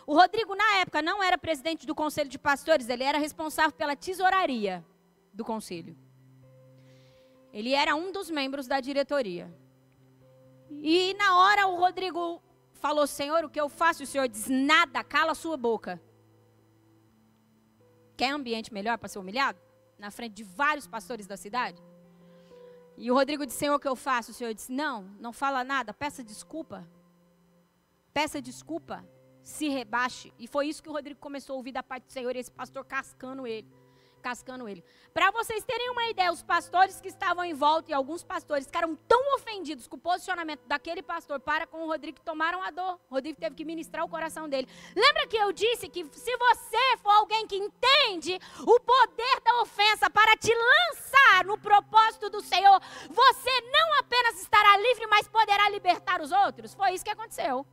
O 0.05 0.13
Rodrigo, 0.13 0.53
na 0.53 0.75
época, 0.81 1.01
não 1.01 1.23
era 1.23 1.37
presidente 1.37 1.87
do 1.87 1.95
conselho 1.95 2.29
de 2.29 2.37
pastores, 2.37 2.89
ele 2.89 3.05
era 3.05 3.17
responsável 3.17 3.71
pela 3.71 3.95
tesouraria 3.95 4.85
do 5.33 5.45
conselho. 5.45 5.97
Ele 7.53 7.73
era 7.73 7.95
um 7.95 8.11
dos 8.11 8.29
membros 8.29 8.67
da 8.67 8.81
diretoria. 8.81 9.49
E 10.69 11.13
na 11.13 11.37
hora 11.37 11.67
o 11.67 11.77
Rodrigo 11.77 12.43
falou: 12.73 13.07
Senhor, 13.07 13.45
o 13.45 13.49
que 13.49 13.59
eu 13.59 13.69
faço? 13.69 14.03
O 14.03 14.05
Senhor 14.05 14.27
diz: 14.27 14.47
Nada, 14.49 15.03
cala 15.05 15.31
a 15.31 15.35
sua 15.35 15.55
boca. 15.55 16.01
Quer 18.17 18.31
ambiente 18.31 18.73
melhor 18.73 18.97
para 18.97 19.07
ser 19.07 19.19
humilhado? 19.19 19.57
Na 19.97 20.11
frente 20.11 20.33
de 20.33 20.43
vários 20.43 20.85
pastores 20.85 21.25
da 21.25 21.37
cidade? 21.37 21.81
E 22.99 23.09
o 23.09 23.13
Rodrigo 23.13 23.45
disse: 23.45 23.59
Senhor, 23.59 23.75
o 23.75 23.79
que 23.79 23.87
eu 23.87 23.95
faço? 23.95 24.31
O 24.31 24.33
Senhor 24.33 24.53
disse: 24.53 24.71
Não, 24.71 25.03
não 25.19 25.31
fala 25.31 25.63
nada, 25.63 25.93
peça 25.93 26.21
desculpa. 26.21 26.85
Peça 28.13 28.41
desculpa, 28.41 29.07
se 29.41 29.69
rebaixe. 29.69 30.33
E 30.37 30.47
foi 30.47 30.67
isso 30.67 30.83
que 30.83 30.89
o 30.89 30.91
Rodrigo 30.91 31.19
começou 31.19 31.53
a 31.53 31.57
ouvir 31.57 31.71
da 31.71 31.81
parte 31.81 32.07
do 32.07 32.11
Senhor, 32.11 32.35
e 32.35 32.39
esse 32.39 32.51
pastor 32.51 32.83
cascando 32.83 33.47
ele 33.47 33.71
cascando 34.19 34.67
ele. 34.67 34.83
Para 35.13 35.31
vocês 35.31 35.63
terem 35.63 35.89
uma 35.89 36.05
ideia, 36.09 36.31
os 36.31 36.43
pastores 36.43 37.01
que 37.01 37.07
estavam 37.07 37.43
em 37.43 37.53
volta 37.53 37.91
e 37.91 37.93
alguns 37.93 38.23
pastores 38.23 38.65
ficaram 38.65 38.95
tão 38.95 39.35
ofendidos 39.35 39.87
com 39.87 39.95
o 39.95 39.99
posicionamento 39.99 40.61
daquele 40.67 41.01
pastor 41.01 41.39
para 41.39 41.65
com 41.65 41.83
o 41.83 41.87
Rodrigo 41.87 42.19
que 42.19 42.25
tomaram 42.25 42.61
a 42.61 42.71
dor. 42.71 42.99
O 43.09 43.15
Rodrigo 43.15 43.39
teve 43.39 43.55
que 43.55 43.65
ministrar 43.65 44.05
o 44.05 44.09
coração 44.09 44.47
dele. 44.47 44.67
Lembra 44.95 45.27
que 45.27 45.37
eu 45.37 45.51
disse 45.51 45.89
que 45.89 46.05
se 46.11 46.37
você 46.37 46.97
for 46.97 47.11
alguém 47.11 47.47
que 47.47 47.55
entende 47.55 48.39
o 48.61 48.79
poder 48.79 49.41
da 49.43 49.61
ofensa 49.61 50.09
para 50.09 50.35
te 50.37 50.53
lançar 50.53 51.45
no 51.45 51.57
propósito 51.57 52.29
do 52.29 52.41
Senhor, 52.41 52.79
você 53.09 53.61
não 53.61 53.99
apenas 53.99 54.41
estará 54.41 54.77
livre, 54.77 55.07
mas 55.07 55.27
poderá 55.27 55.69
libertar 55.69 56.21
os 56.21 56.31
outros? 56.31 56.73
Foi 56.73 56.93
isso 56.93 57.03
que 57.03 57.11
aconteceu. 57.11 57.65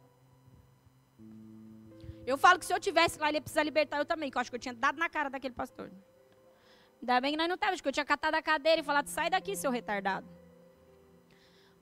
Eu 2.26 2.36
falo 2.36 2.58
que 2.58 2.66
se 2.66 2.74
eu 2.74 2.80
tivesse 2.80 3.20
lá, 3.20 3.28
ele 3.28 3.38
ia 3.38 3.40
precisar 3.40 3.62
libertar 3.62 3.98
eu 3.98 4.04
também, 4.04 4.30
que 4.30 4.36
eu 4.36 4.40
acho 4.40 4.50
que 4.50 4.56
eu 4.56 4.60
tinha 4.60 4.74
dado 4.74 4.98
na 4.98 5.08
cara 5.08 5.30
daquele 5.30 5.54
pastor. 5.54 5.92
Ainda 7.00 7.20
bem 7.20 7.32
que 7.32 7.36
nós 7.36 7.48
não 7.48 7.54
estávamos, 7.54 7.80
que 7.80 7.88
eu 7.88 7.92
tinha 7.92 8.04
catado 8.04 8.36
a 8.36 8.42
cadeira 8.42 8.80
e 8.80 8.84
falado, 8.84 9.08
sai 9.08 9.30
daqui, 9.30 9.54
seu 9.56 9.70
retardado. 9.70 10.28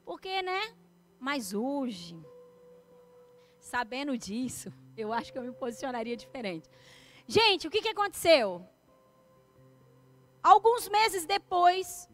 Porque, 0.05 0.43
né? 0.43 0.75
Mas 1.19 1.55
hoje, 1.55 2.17
sabendo 3.59 4.19
disso, 4.19 4.73
eu 4.97 5.13
acho 5.13 5.33
que 5.33 5.39
eu 5.39 5.43
me 5.43 5.53
posicionaria 5.53 6.17
diferente. 6.17 6.69
Gente, 7.27 7.67
o 7.67 7.71
que, 7.71 7.81
que 7.81 7.89
aconteceu? 7.89 8.67
Alguns 10.43 10.89
meses 10.89 11.25
depois, 11.25 12.09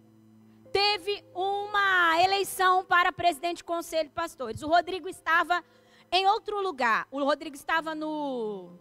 teve 0.71 1.25
uma 1.35 2.23
eleição 2.23 2.85
para 2.85 3.13
presidente 3.13 3.59
do 3.59 3.65
Conselho 3.65 4.09
de 4.09 4.15
Pastores. 4.15 4.63
O 4.63 4.69
Rodrigo 4.69 5.09
estava 5.09 5.65
em 6.13 6.27
outro 6.27 6.63
lugar. 6.63 7.09
O 7.11 7.23
Rodrigo 7.25 7.57
estava 7.57 7.95
no. 7.95 8.73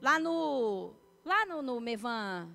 Lá 0.00 0.18
no. 0.18 0.94
Lá 1.24 1.46
no, 1.46 1.62
no 1.62 1.80
Mevan 1.80 2.54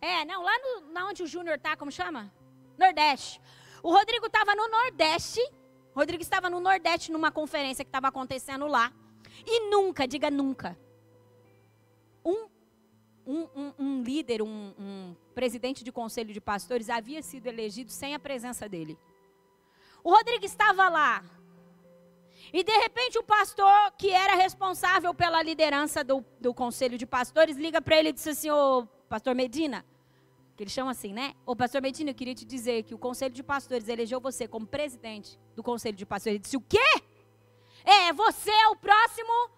é, 0.00 0.24
não, 0.24 0.42
lá 0.42 0.58
no, 0.58 0.92
na 0.92 1.06
onde 1.06 1.22
o 1.22 1.26
Júnior 1.26 1.58
tá, 1.58 1.76
como 1.76 1.90
chama? 1.90 2.32
Nordeste. 2.78 3.40
O 3.82 3.90
Rodrigo 3.90 4.26
estava 4.26 4.54
no 4.54 4.68
Nordeste. 4.68 5.40
Rodrigo 5.94 6.22
estava 6.22 6.50
no 6.50 6.60
Nordeste 6.60 7.10
numa 7.10 7.30
conferência 7.30 7.84
que 7.84 7.88
estava 7.88 8.08
acontecendo 8.08 8.66
lá. 8.66 8.92
E 9.46 9.70
nunca, 9.70 10.06
diga 10.06 10.30
nunca, 10.30 10.78
um, 12.24 12.48
um, 13.26 13.48
um, 13.54 13.72
um 13.78 14.02
líder, 14.02 14.42
um 14.42 15.14
presidente 15.34 15.84
de 15.84 15.92
conselho 15.92 16.32
de 16.32 16.40
pastores 16.40 16.88
havia 16.88 17.22
sido 17.22 17.46
elegido 17.46 17.92
sem 17.92 18.14
a 18.14 18.18
presença 18.18 18.68
dele. 18.68 18.98
O 20.02 20.10
Rodrigo 20.10 20.44
estava 20.44 20.88
lá. 20.88 21.22
E 22.52 22.62
de 22.62 22.72
repente 22.78 23.18
o 23.18 23.22
pastor, 23.22 23.92
que 23.98 24.10
era 24.10 24.34
responsável 24.34 25.12
pela 25.12 25.42
liderança 25.42 26.04
do, 26.04 26.24
do 26.40 26.54
conselho 26.54 26.96
de 26.96 27.04
pastores, 27.04 27.56
liga 27.56 27.82
para 27.82 27.96
ele 27.96 28.10
e 28.10 28.12
diz 28.12 28.26
assim: 28.26 28.50
Ô 28.50 28.86
pastor 29.08 29.34
Medina, 29.34 29.84
que 30.56 30.62
eles 30.62 30.72
chamam 30.72 30.90
assim, 30.90 31.12
né? 31.12 31.34
Ô, 31.44 31.54
pastor 31.54 31.82
Medina, 31.82 32.10
eu 32.10 32.14
queria 32.14 32.34
te 32.34 32.44
dizer 32.44 32.82
que 32.82 32.94
o 32.94 32.98
conselho 32.98 33.34
de 33.34 33.42
pastores 33.42 33.88
elegeu 33.88 34.20
você 34.20 34.48
como 34.48 34.66
presidente 34.66 35.38
do 35.54 35.62
conselho 35.62 35.96
de 35.96 36.06
pastores. 36.06 36.36
Ele 36.36 36.42
disse, 36.42 36.56
o 36.56 36.60
quê? 36.60 37.02
É, 37.84 38.12
você 38.12 38.50
é 38.50 38.68
o 38.68 38.76
próximo 38.76 39.50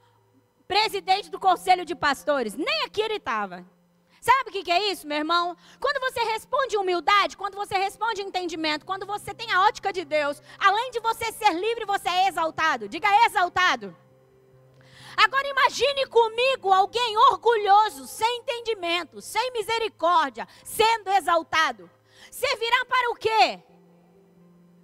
presidente 0.67 1.31
do 1.31 1.39
conselho 1.39 1.85
de 1.85 1.95
pastores. 1.95 2.55
Nem 2.55 2.85
aqui 2.85 3.01
ele 3.01 3.15
estava. 3.15 3.65
Sabe 4.21 4.51
o 4.51 4.53
que, 4.53 4.65
que 4.65 4.71
é 4.73 4.91
isso, 4.91 5.07
meu 5.07 5.19
irmão? 5.19 5.57
Quando 5.79 6.01
você 6.01 6.21
responde 6.33 6.77
humildade, 6.77 7.37
quando 7.37 7.55
você 7.55 7.79
responde 7.79 8.21
entendimento, 8.21 8.85
quando 8.85 9.07
você 9.07 9.33
tem 9.33 9.51
a 9.53 9.63
ótica 9.63 9.93
de 9.93 10.05
Deus, 10.05 10.43
além 10.59 10.91
de 10.91 10.99
você 10.99 11.31
ser 11.33 11.53
livre, 11.55 11.85
você 11.87 12.09
é 12.09 12.29
exaltado. 12.29 12.89
Diga 12.89 13.09
exaltado. 13.27 13.97
Agora 15.19 15.49
imagine 15.49 16.07
comigo 16.07 16.73
alguém 16.73 17.19
orgulhoso, 17.33 18.07
sem 18.07 18.39
entendimento, 18.39 19.21
sem 19.21 19.51
misericórdia, 19.51 20.47
sendo 20.62 21.11
exaltado. 21.11 21.91
Servirá 22.31 22.85
para 22.85 23.11
o 23.11 23.16
quê? 23.16 23.61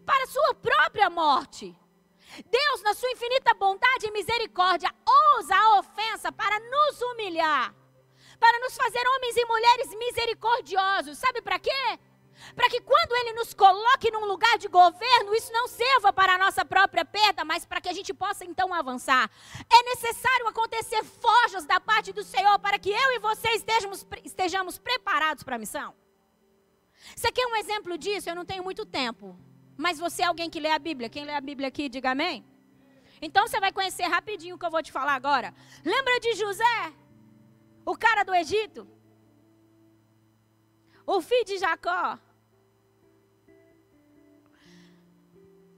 Para 0.05 0.25
a 0.25 0.27
sua 0.27 0.55
própria 0.55 1.09
morte. 1.09 1.73
Deus, 2.51 2.83
na 2.83 2.95
sua 2.95 3.13
infinita 3.13 3.55
bondade 3.55 4.09
e 4.09 4.11
misericórdia, 4.11 4.93
usa 5.39 5.55
a 5.55 5.79
ofensa 5.79 6.33
para 6.33 6.59
nos 6.59 7.01
humilhar, 7.01 7.73
para 8.41 8.59
nos 8.59 8.77
fazer 8.77 9.07
homens 9.07 9.37
e 9.37 9.45
mulheres 9.45 9.95
misericordiosos. 9.95 11.17
Sabe 11.17 11.43
para 11.43 11.61
quê? 11.61 11.99
Para 12.55 12.69
que 12.69 12.81
quando 12.81 13.17
Ele 13.17 13.33
nos 13.35 13.55
coloque 13.55 14.11
num 14.11 14.25
lugar 14.25 14.59
de 14.59 14.69
governo, 14.69 15.35
isso 15.35 15.53
não 15.53 15.67
sirva 15.69 16.13
para 16.13 16.35
a 16.35 16.39
nossa 16.39 16.65
própria 16.65 17.05
perda, 17.05 17.45
mas 17.45 17.65
para 17.65 17.81
que 17.81 17.89
a 17.89 17.93
gente 17.93 18.13
possa 18.13 18.45
então 18.45 18.73
avançar. 18.73 19.31
É 19.71 19.83
necessário 19.85 20.47
acontecer 20.49 21.03
forjas 21.05 21.65
da 21.65 21.81
parte 21.81 22.13
do 22.13 22.23
Senhor 22.23 22.59
para 22.59 22.79
que 22.79 22.91
eu 22.91 23.13
e 23.13 23.19
você 23.19 23.49
estejamos, 23.51 24.07
estejamos 24.25 24.79
preparados 24.79 25.43
para 25.43 25.57
a 25.57 25.59
missão. 25.59 25.95
Você 27.15 27.31
quer 27.31 27.47
um 27.47 27.57
exemplo 27.57 27.99
disso? 27.99 28.29
Eu 28.29 28.35
não 28.35 28.45
tenho 28.45 28.65
muito 28.65 28.85
tempo. 28.87 29.39
Mas 29.77 29.99
você 29.99 30.23
é 30.23 30.27
alguém 30.27 30.49
que 30.49 30.61
lê 30.61 30.71
a 30.71 30.79
Bíblia. 30.79 31.09
Quem 31.09 31.25
lê 31.25 31.35
a 31.35 31.41
Bíblia 31.41 31.69
aqui, 31.69 31.89
diga 31.89 32.13
amém. 32.13 32.45
Então 33.21 33.47
você 33.47 33.59
vai 33.59 33.73
conhecer 33.73 34.05
rapidinho 34.05 34.57
o 34.57 34.59
que 34.59 34.67
eu 34.67 34.71
vou 34.71 34.83
te 34.83 34.93
falar 34.93 35.15
agora. 35.15 35.55
Lembra 35.85 36.21
de 36.21 36.35
José? 36.35 36.93
O 37.85 37.97
cara 37.97 38.23
do 38.23 38.35
Egito? 38.35 38.87
O 41.07 41.21
filho 41.21 41.45
de 41.45 41.59
Jacó? 41.59 42.19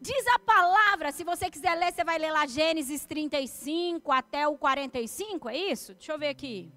Diz 0.00 0.26
a 0.28 0.38
palavra, 0.38 1.10
se 1.10 1.24
você 1.24 1.50
quiser 1.50 1.74
ler, 1.74 1.92
você 1.92 2.04
vai 2.04 2.16
ler 2.18 2.30
lá 2.30 2.46
Gênesis 2.46 3.04
35 3.04 4.12
até 4.12 4.46
o 4.46 4.56
45, 4.56 5.48
é 5.48 5.56
isso? 5.56 5.94
Deixa 5.94 6.12
eu 6.12 6.18
ver 6.18 6.28
aqui. 6.28 6.72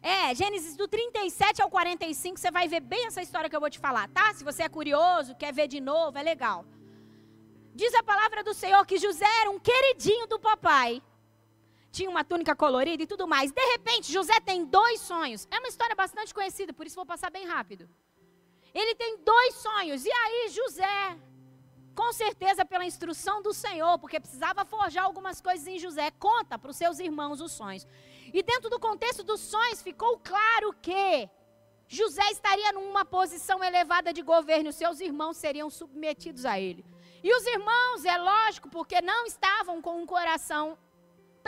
É, 0.00 0.34
Gênesis 0.34 0.74
do 0.76 0.86
37 0.88 1.60
ao 1.60 1.68
45, 1.68 2.38
você 2.38 2.50
vai 2.50 2.66
ver 2.68 2.80
bem 2.80 3.06
essa 3.06 3.20
história 3.20 3.50
que 3.50 3.56
eu 3.56 3.60
vou 3.60 3.70
te 3.70 3.78
falar, 3.78 4.08
tá? 4.08 4.32
Se 4.32 4.42
você 4.44 4.62
é 4.62 4.68
curioso, 4.68 5.34
quer 5.34 5.52
ver 5.52 5.68
de 5.68 5.80
novo, 5.80 6.16
é 6.16 6.22
legal. 6.22 6.64
Diz 7.74 7.92
a 7.94 8.02
palavra 8.02 8.44
do 8.44 8.54
Senhor 8.54 8.86
que 8.86 8.98
José 8.98 9.26
era 9.40 9.50
um 9.50 9.58
queridinho 9.58 10.26
do 10.26 10.38
papai. 10.38 11.02
Tinha 11.96 12.10
uma 12.10 12.24
túnica 12.30 12.54
colorida 12.62 13.02
e 13.04 13.06
tudo 13.12 13.26
mais. 13.34 13.52
De 13.52 13.64
repente, 13.72 14.12
José 14.12 14.38
tem 14.40 14.64
dois 14.64 15.00
sonhos. 15.00 15.46
É 15.50 15.58
uma 15.60 15.68
história 15.68 15.94
bastante 15.94 16.34
conhecida, 16.38 16.72
por 16.72 16.86
isso 16.86 16.96
vou 16.96 17.06
passar 17.06 17.30
bem 17.30 17.46
rápido. 17.46 17.88
Ele 18.80 18.94
tem 18.96 19.18
dois 19.32 19.54
sonhos. 19.66 20.04
E 20.04 20.12
aí, 20.22 20.48
José 20.58 21.16
com 21.94 22.12
certeza 22.12 22.64
pela 22.64 22.84
instrução 22.84 23.40
do 23.40 23.52
Senhor, 23.54 23.98
porque 23.98 24.18
precisava 24.18 24.64
forjar 24.64 25.04
algumas 25.04 25.40
coisas 25.40 25.66
em 25.66 25.78
José, 25.78 26.10
conta 26.10 26.58
para 26.58 26.72
os 26.72 26.76
seus 26.76 26.98
irmãos 26.98 27.40
os 27.40 27.52
sonhos. 27.52 27.86
E 28.32 28.42
dentro 28.42 28.68
do 28.68 28.80
contexto 28.80 29.22
dos 29.22 29.40
sonhos 29.40 29.80
ficou 29.80 30.18
claro 30.18 30.74
que 30.82 31.30
José 31.86 32.28
estaria 32.32 32.72
numa 32.72 33.04
posição 33.04 33.62
elevada 33.62 34.12
de 34.12 34.22
governo, 34.22 34.72
seus 34.72 34.98
irmãos 35.00 35.36
seriam 35.36 35.70
submetidos 35.70 36.44
a 36.44 36.58
ele. 36.58 36.84
E 37.22 37.32
os 37.32 37.46
irmãos, 37.46 38.04
é 38.04 38.18
lógico, 38.18 38.68
porque 38.68 39.00
não 39.00 39.24
estavam 39.26 39.80
com 39.80 40.02
um 40.02 40.06
coração 40.06 40.76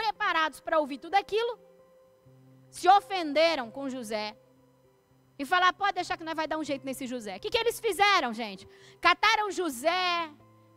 preparados 0.01 0.59
para 0.59 0.79
ouvir 0.79 0.99
tudo 0.99 1.15
aquilo, 1.15 1.53
se 2.69 2.87
ofenderam 2.97 3.69
com 3.71 3.89
José. 3.89 4.27
E 5.39 5.45
falaram, 5.45 5.77
pode 5.77 5.95
deixar 5.99 6.17
que 6.17 6.23
nós 6.23 6.35
vai 6.35 6.47
dar 6.47 6.57
um 6.57 6.63
jeito 6.63 6.85
nesse 6.85 7.05
José. 7.13 7.35
O 7.37 7.39
que, 7.39 7.49
que 7.53 7.57
eles 7.57 7.79
fizeram, 7.79 8.31
gente? 8.41 8.67
Cataram 8.99 9.51
José, 9.51 10.29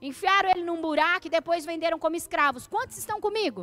enfiaram 0.03 0.51
ele 0.51 0.63
num 0.63 0.81
buraco 0.87 1.27
e 1.27 1.31
depois 1.39 1.65
venderam 1.65 1.99
como 1.99 2.17
escravos. 2.17 2.67
Quantos 2.67 2.99
estão 2.99 3.21
comigo? 3.21 3.63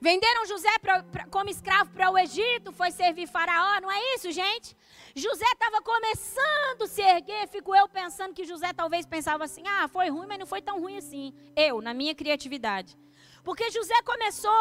Venderam 0.00 0.44
José 0.44 0.78
pra, 0.80 1.02
pra, 1.02 1.26
como 1.26 1.48
escravo 1.48 1.90
para 1.92 2.10
o 2.10 2.18
Egito, 2.18 2.72
foi 2.72 2.90
servir 2.90 3.26
Faraó, 3.26 3.80
não 3.80 3.90
é 3.90 4.14
isso, 4.14 4.30
gente? 4.30 4.76
José 5.14 5.46
estava 5.52 5.80
começando 5.80 6.82
a 6.82 6.86
se 6.86 7.00
erguer, 7.00 7.48
fico 7.48 7.74
eu 7.74 7.88
pensando 7.88 8.34
que 8.34 8.44
José 8.44 8.72
talvez 8.74 9.06
pensava 9.06 9.44
assim: 9.44 9.62
ah, 9.66 9.88
foi 9.88 10.10
ruim, 10.10 10.26
mas 10.26 10.38
não 10.38 10.46
foi 10.46 10.60
tão 10.60 10.80
ruim 10.80 10.98
assim. 10.98 11.32
Eu, 11.56 11.80
na 11.80 11.94
minha 11.94 12.14
criatividade. 12.14 12.96
Porque 13.46 13.70
José 13.70 13.94
começou 14.02 14.60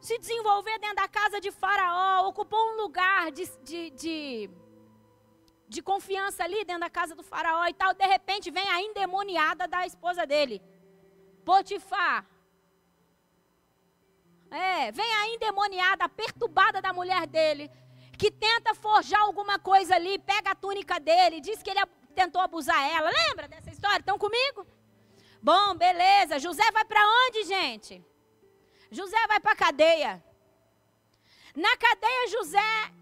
se 0.00 0.18
desenvolver 0.18 0.76
dentro 0.80 0.96
da 0.96 1.06
casa 1.06 1.40
de 1.40 1.52
Faraó, 1.52 2.28
ocupou 2.28 2.62
um 2.70 2.76
lugar 2.82 3.30
de, 3.30 3.44
de, 3.62 3.90
de, 3.90 4.50
de 5.68 5.80
confiança 5.80 6.42
ali 6.42 6.64
dentro 6.64 6.80
da 6.80 6.90
casa 6.90 7.14
do 7.14 7.22
Faraó 7.22 7.64
e 7.68 7.72
tal. 7.72 7.94
De 7.94 8.04
repente 8.04 8.50
vem 8.50 8.68
a 8.68 8.82
endemoniada 8.82 9.68
da 9.68 9.86
esposa 9.86 10.26
dele, 10.26 10.60
Potifar. 11.44 12.26
É, 14.50 14.90
vem 14.90 15.12
a 15.14 15.28
endemoniada, 15.28 16.04
a 16.04 16.08
perturbada 16.08 16.82
da 16.82 16.92
mulher 16.92 17.28
dele, 17.28 17.70
que 18.18 18.32
tenta 18.32 18.74
forjar 18.74 19.22
alguma 19.22 19.60
coisa 19.60 19.94
ali, 19.94 20.18
pega 20.18 20.50
a 20.50 20.56
túnica 20.56 20.98
dele, 20.98 21.40
diz 21.40 21.62
que 21.62 21.70
ele 21.70 21.86
tentou 22.16 22.40
abusar 22.40 22.82
ela. 22.90 23.10
Lembra 23.10 23.46
dessa 23.46 23.70
história? 23.70 24.00
Estão 24.00 24.18
comigo? 24.18 24.66
Bom, 25.40 25.76
beleza. 25.76 26.40
José 26.40 26.68
vai 26.72 26.84
para 26.84 27.00
onde, 27.26 27.44
gente? 27.44 28.04
José 28.94 29.26
vai 29.26 29.40
para 29.40 29.52
a 29.52 29.56
cadeia. 29.56 30.24
Na 31.54 31.76
cadeia, 31.76 32.28
José, 32.28 32.92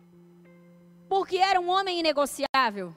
porque 1.09 1.37
era 1.37 1.61
um 1.61 1.69
homem 1.69 2.01
inegociável. 2.01 2.97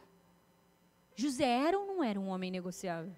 José 1.15 1.45
era 1.45 1.77
ou 1.77 1.85
não 1.85 2.03
era 2.03 2.19
um 2.19 2.27
homem 2.29 2.49
negociável? 2.49 3.13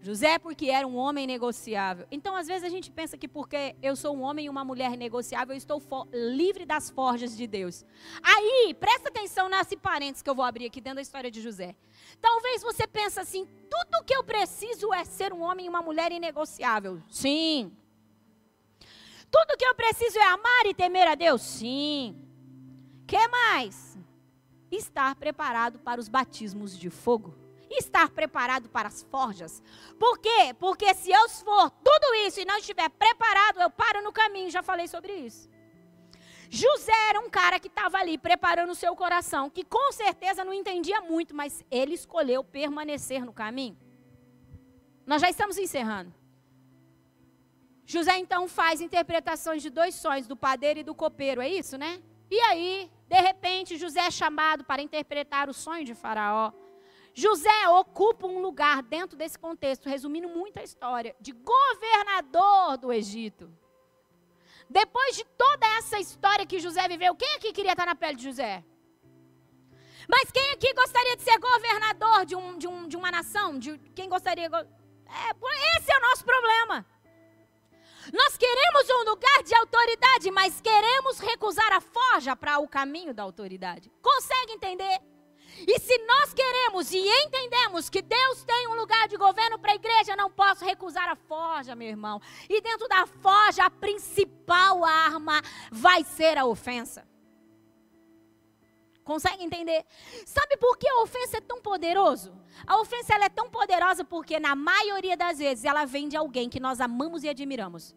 José, 0.00 0.38
porque 0.38 0.70
era 0.70 0.86
um 0.86 0.96
homem 0.96 1.26
negociável. 1.26 2.06
Então, 2.10 2.36
às 2.36 2.46
vezes, 2.46 2.62
a 2.62 2.68
gente 2.68 2.90
pensa 2.90 3.18
que 3.18 3.26
porque 3.26 3.74
eu 3.82 3.96
sou 3.96 4.16
um 4.16 4.22
homem 4.22 4.46
e 4.46 4.48
uma 4.48 4.64
mulher 4.64 4.96
negociável, 4.96 5.54
eu 5.54 5.58
estou 5.58 5.82
livre 6.12 6.64
das 6.64 6.88
forjas 6.88 7.36
de 7.36 7.46
Deus. 7.46 7.84
Aí, 8.22 8.74
presta 8.78 9.08
atenção 9.08 9.48
nesse 9.48 9.76
parênteses 9.76 10.22
que 10.22 10.30
eu 10.30 10.34
vou 10.34 10.44
abrir 10.44 10.66
aqui 10.66 10.80
dentro 10.80 10.96
da 10.96 11.02
história 11.02 11.30
de 11.30 11.40
José. 11.40 11.74
Talvez 12.20 12.62
você 12.62 12.86
pense 12.86 13.18
assim: 13.18 13.46
tudo 13.68 14.04
que 14.04 14.14
eu 14.14 14.22
preciso 14.22 14.94
é 14.94 15.04
ser 15.04 15.32
um 15.32 15.42
homem 15.42 15.66
e 15.66 15.68
uma 15.68 15.82
mulher 15.82 16.12
inegociável. 16.12 17.02
Sim. 17.10 17.72
Tudo 19.30 19.56
que 19.56 19.64
eu 19.64 19.74
preciso 19.74 20.18
é 20.18 20.24
amar 20.24 20.66
e 20.66 20.74
temer 20.74 21.06
a 21.06 21.14
Deus? 21.14 21.42
Sim. 21.42 22.16
Que 23.06 23.28
mais? 23.28 23.98
Estar 24.70 25.14
preparado 25.14 25.78
para 25.78 26.00
os 26.00 26.08
batismos 26.08 26.78
de 26.78 26.90
fogo. 26.90 27.34
Estar 27.70 28.08
preparado 28.10 28.68
para 28.68 28.88
as 28.88 29.02
forjas. 29.02 29.62
Por 29.98 30.18
quê? 30.18 30.54
Porque 30.58 30.94
se 30.94 31.10
eu 31.10 31.28
for 31.28 31.70
tudo 31.70 32.14
isso 32.26 32.40
e 32.40 32.44
não 32.44 32.56
estiver 32.56 32.88
preparado, 32.88 33.60
eu 33.60 33.70
paro 33.70 34.02
no 34.02 34.12
caminho. 34.12 34.50
Já 34.50 34.62
falei 34.62 34.88
sobre 34.88 35.12
isso. 35.14 35.50
José 36.50 36.92
era 37.10 37.20
um 37.20 37.28
cara 37.28 37.60
que 37.60 37.68
estava 37.68 37.98
ali 37.98 38.16
preparando 38.16 38.70
o 38.70 38.74
seu 38.74 38.96
coração, 38.96 39.50
que 39.50 39.64
com 39.64 39.92
certeza 39.92 40.44
não 40.44 40.54
entendia 40.54 41.00
muito, 41.02 41.34
mas 41.34 41.62
ele 41.70 41.94
escolheu 41.94 42.42
permanecer 42.42 43.24
no 43.24 43.34
caminho. 43.34 43.76
Nós 45.06 45.20
já 45.20 45.28
estamos 45.28 45.58
encerrando. 45.58 46.17
José 47.90 48.18
então 48.18 48.46
faz 48.46 48.82
interpretações 48.82 49.62
de 49.62 49.70
dois 49.70 49.94
sonhos, 49.94 50.26
do 50.26 50.36
padeiro 50.36 50.80
e 50.80 50.82
do 50.82 50.94
copeiro, 50.94 51.40
é 51.40 51.48
isso, 51.48 51.78
né? 51.78 52.02
E 52.30 52.38
aí, 52.40 52.90
de 53.08 53.18
repente, 53.18 53.78
José 53.78 54.00
é 54.00 54.10
chamado 54.10 54.62
para 54.62 54.82
interpretar 54.82 55.48
o 55.48 55.54
sonho 55.54 55.86
de 55.86 55.94
Faraó. 55.94 56.52
José 57.14 57.66
ocupa 57.70 58.26
um 58.26 58.40
lugar 58.40 58.82
dentro 58.82 59.16
desse 59.16 59.38
contexto, 59.38 59.88
resumindo 59.88 60.28
muito 60.28 60.58
a 60.60 60.62
história, 60.62 61.16
de 61.18 61.32
governador 61.32 62.76
do 62.76 62.92
Egito. 62.92 63.50
Depois 64.68 65.16
de 65.16 65.24
toda 65.24 65.66
essa 65.78 65.98
história 65.98 66.44
que 66.44 66.58
José 66.58 66.86
viveu, 66.88 67.14
quem 67.14 67.36
aqui 67.36 67.54
queria 67.54 67.72
estar 67.72 67.86
na 67.86 67.94
pele 67.94 68.16
de 68.16 68.24
José? 68.24 68.62
Mas 70.06 70.30
quem 70.30 70.50
aqui 70.50 70.74
gostaria 70.74 71.16
de 71.16 71.22
ser 71.22 71.38
governador 71.38 72.26
de, 72.26 72.36
um, 72.36 72.58
de, 72.58 72.68
um, 72.68 72.86
de 72.86 72.98
uma 72.98 73.10
nação? 73.10 73.58
De, 73.58 73.78
quem 73.94 74.10
gostaria? 74.10 74.44
É, 74.44 75.78
esse 75.78 75.90
é 75.90 75.96
o 75.96 76.02
nosso 76.02 76.22
problema. 76.22 76.84
Nós 78.12 78.36
queremos 78.36 78.88
um 78.90 79.10
lugar 79.10 79.42
de 79.42 79.54
autoridade, 79.54 80.30
mas 80.30 80.60
queremos 80.60 81.18
recusar 81.18 81.72
a 81.72 81.80
forja 81.80 82.34
para 82.34 82.58
o 82.58 82.68
caminho 82.68 83.12
da 83.12 83.22
autoridade. 83.22 83.90
Consegue 84.02 84.52
entender? 84.52 85.00
E 85.66 85.78
se 85.80 85.98
nós 86.06 86.32
queremos 86.32 86.92
e 86.92 86.98
entendemos 86.98 87.90
que 87.90 88.00
Deus 88.00 88.44
tem 88.44 88.68
um 88.68 88.74
lugar 88.74 89.08
de 89.08 89.16
governo 89.16 89.58
para 89.58 89.72
a 89.72 89.74
igreja, 89.74 90.14
não 90.14 90.30
posso 90.30 90.64
recusar 90.64 91.08
a 91.08 91.16
forja, 91.16 91.74
meu 91.74 91.88
irmão. 91.88 92.20
E 92.48 92.60
dentro 92.60 92.86
da 92.86 93.06
forja, 93.06 93.64
a 93.64 93.70
principal 93.70 94.84
arma 94.84 95.42
vai 95.70 96.04
ser 96.04 96.38
a 96.38 96.44
ofensa. 96.46 97.06
Consegue 99.08 99.42
entender? 99.42 99.86
Sabe 100.26 100.58
por 100.58 100.76
que 100.76 100.86
a 100.86 101.00
ofensa 101.00 101.38
é 101.38 101.40
tão 101.40 101.62
poderoso? 101.62 102.30
A 102.66 102.78
ofensa 102.78 103.14
ela 103.14 103.24
é 103.24 103.30
tão 103.30 103.48
poderosa 103.48 104.04
porque 104.04 104.38
na 104.38 104.54
maioria 104.54 105.16
das 105.16 105.38
vezes 105.38 105.64
ela 105.64 105.86
vem 105.86 106.10
de 106.10 106.16
alguém 106.18 106.46
que 106.46 106.60
nós 106.60 106.78
amamos 106.78 107.24
e 107.24 107.28
admiramos. 107.30 107.96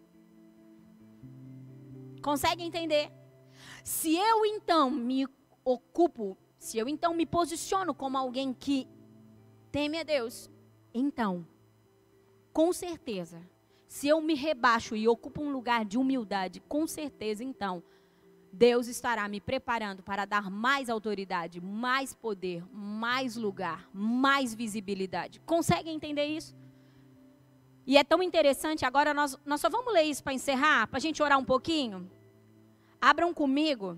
Consegue 2.24 2.64
entender? 2.64 3.12
Se 3.84 4.16
eu 4.16 4.45
então 4.45 4.89
me 4.89 5.28
ocupo, 5.66 6.38
se 6.57 6.78
eu 6.78 6.88
então 6.88 7.14
me 7.14 7.26
posiciono 7.26 7.93
como 7.93 8.18
alguém 8.18 8.53
que 8.53 8.88
teme 9.70 9.97
a 9.97 10.03
Deus, 10.03 10.49
então, 10.93 11.45
com 12.53 12.72
certeza, 12.72 13.45
se 13.86 14.07
eu 14.07 14.22
me 14.22 14.34
rebaixo 14.34 14.95
e 14.95 15.09
ocupo 15.09 15.41
um 15.41 15.51
lugar 15.51 15.84
de 15.84 15.97
humildade, 15.97 16.62
com 16.62 16.88
certeza 16.88 17.43
então, 17.43 17.84
Deus 18.52 18.88
estará 18.88 19.28
me 19.28 19.39
preparando 19.39 20.04
para 20.04 20.26
dar 20.26 20.52
mais 20.52 20.89
autoridade, 20.89 21.62
mais 21.62 22.14
poder, 22.14 22.64
mais 22.72 23.36
lugar, 23.36 23.89
mais 23.93 24.54
visibilidade. 24.54 25.39
Consegue 25.41 25.89
entender 25.89 26.26
isso? 26.26 26.56
E 27.88 27.97
é 27.97 28.04
tão 28.04 28.22
interessante, 28.22 28.86
agora 28.86 29.14
nós, 29.14 29.38
nós 29.45 29.62
só 29.62 29.70
vamos 29.70 29.93
ler 29.93 30.04
isso 30.04 30.24
para 30.24 30.34
encerrar, 30.34 30.88
para 30.88 30.97
a 30.97 31.02
gente 31.02 31.24
orar 31.24 31.39
um 31.39 31.45
pouquinho. 31.45 32.10
Abram 32.99 33.34
comigo 33.34 33.97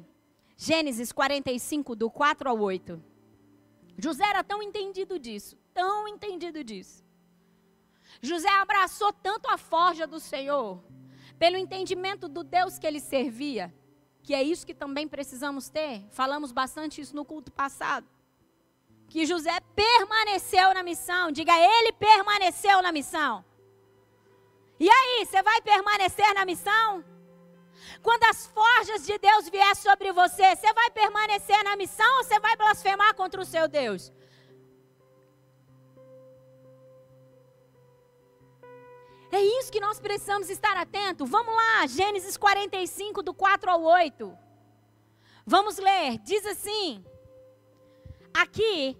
Gênesis 0.56 1.12
45, 1.12 1.96
do 1.96 2.10
4 2.10 2.50
ao 2.50 2.60
8. 2.60 3.04
José 3.98 4.24
era 4.24 4.44
tão 4.44 4.62
entendido 4.62 5.20
disso, 5.20 5.58
tão 5.74 6.08
entendido 6.08 6.64
disso. 6.64 7.04
José 8.22 8.50
abraçou 8.50 9.12
tanto 9.12 9.50
a 9.50 9.58
forja 9.58 10.08
do 10.08 10.20
Senhor, 10.20 10.82
pelo 11.38 11.58
entendimento 11.58 12.30
do 12.30 12.44
Deus 12.44 12.78
que 12.78 12.88
ele 12.88 13.00
servia, 13.00 13.74
que 14.24 14.34
é 14.34 14.42
isso 14.42 14.66
que 14.66 14.74
também 14.74 15.08
precisamos 15.08 15.70
ter. 15.70 16.02
Falamos 16.12 16.52
bastante 16.52 17.02
isso 17.02 17.16
no 17.16 17.26
culto 17.26 17.52
passado. 17.52 18.08
Que 19.10 19.26
José 19.26 19.60
permaneceu 19.76 20.74
na 20.74 20.82
missão. 20.82 21.30
Diga, 21.32 21.54
ele 21.56 21.92
permaneceu 21.92 22.82
na 22.82 22.92
missão. 22.92 23.44
E 24.80 24.90
aí, 24.90 25.26
você 25.26 25.44
vai 25.44 25.62
permanecer 25.62 26.34
na 26.34 26.46
missão? 26.46 27.04
Quando 28.02 28.24
as 28.24 28.48
forjas 28.48 29.06
de 29.06 29.18
Deus 29.18 29.50
vier 29.50 29.76
sobre 29.76 30.12
você, 30.14 30.56
você 30.56 30.74
vai 30.74 30.90
permanecer 30.90 31.62
na 31.64 31.76
missão 31.76 32.18
ou 32.18 32.24
você 32.24 32.40
vai 32.40 32.56
blasfemar 32.56 33.14
contra 33.16 33.42
o 33.42 33.46
seu 33.46 33.68
Deus? 33.68 34.12
É 39.36 39.42
isso 39.42 39.72
que 39.72 39.80
nós 39.80 40.00
precisamos 40.00 40.48
estar 40.48 40.78
atento. 40.78 41.26
Vamos 41.26 41.56
lá, 41.56 41.88
Gênesis 41.88 42.38
45, 42.38 43.24
do 43.24 43.34
4 43.34 43.72
ao 43.72 43.82
8. 43.82 44.38
Vamos 45.44 45.78
ler. 45.78 46.20
Diz 46.20 46.46
assim: 46.46 47.04
Aqui 48.32 48.96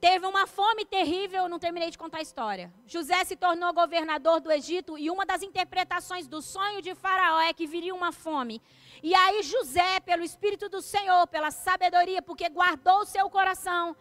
teve 0.00 0.24
uma 0.26 0.46
fome 0.46 0.84
terrível, 0.84 1.48
não 1.48 1.58
terminei 1.58 1.90
de 1.90 1.98
contar 1.98 2.18
a 2.18 2.22
história. 2.22 2.72
José 2.86 3.24
se 3.24 3.34
tornou 3.34 3.74
governador 3.74 4.38
do 4.38 4.52
Egito 4.52 4.96
e 4.96 5.10
uma 5.10 5.26
das 5.26 5.42
interpretações 5.42 6.28
do 6.28 6.40
sonho 6.40 6.80
de 6.80 6.94
Faraó 6.94 7.40
é 7.40 7.52
que 7.52 7.66
viria 7.66 7.92
uma 7.92 8.12
fome. 8.12 8.62
E 9.02 9.12
aí 9.12 9.42
José, 9.42 9.98
pelo 9.98 10.22
Espírito 10.22 10.68
do 10.68 10.80
Senhor, 10.80 11.26
pela 11.26 11.50
sabedoria, 11.50 12.22
porque 12.22 12.48
guardou 12.48 13.00
o 13.00 13.06
seu 13.06 13.28
coração. 13.28 13.96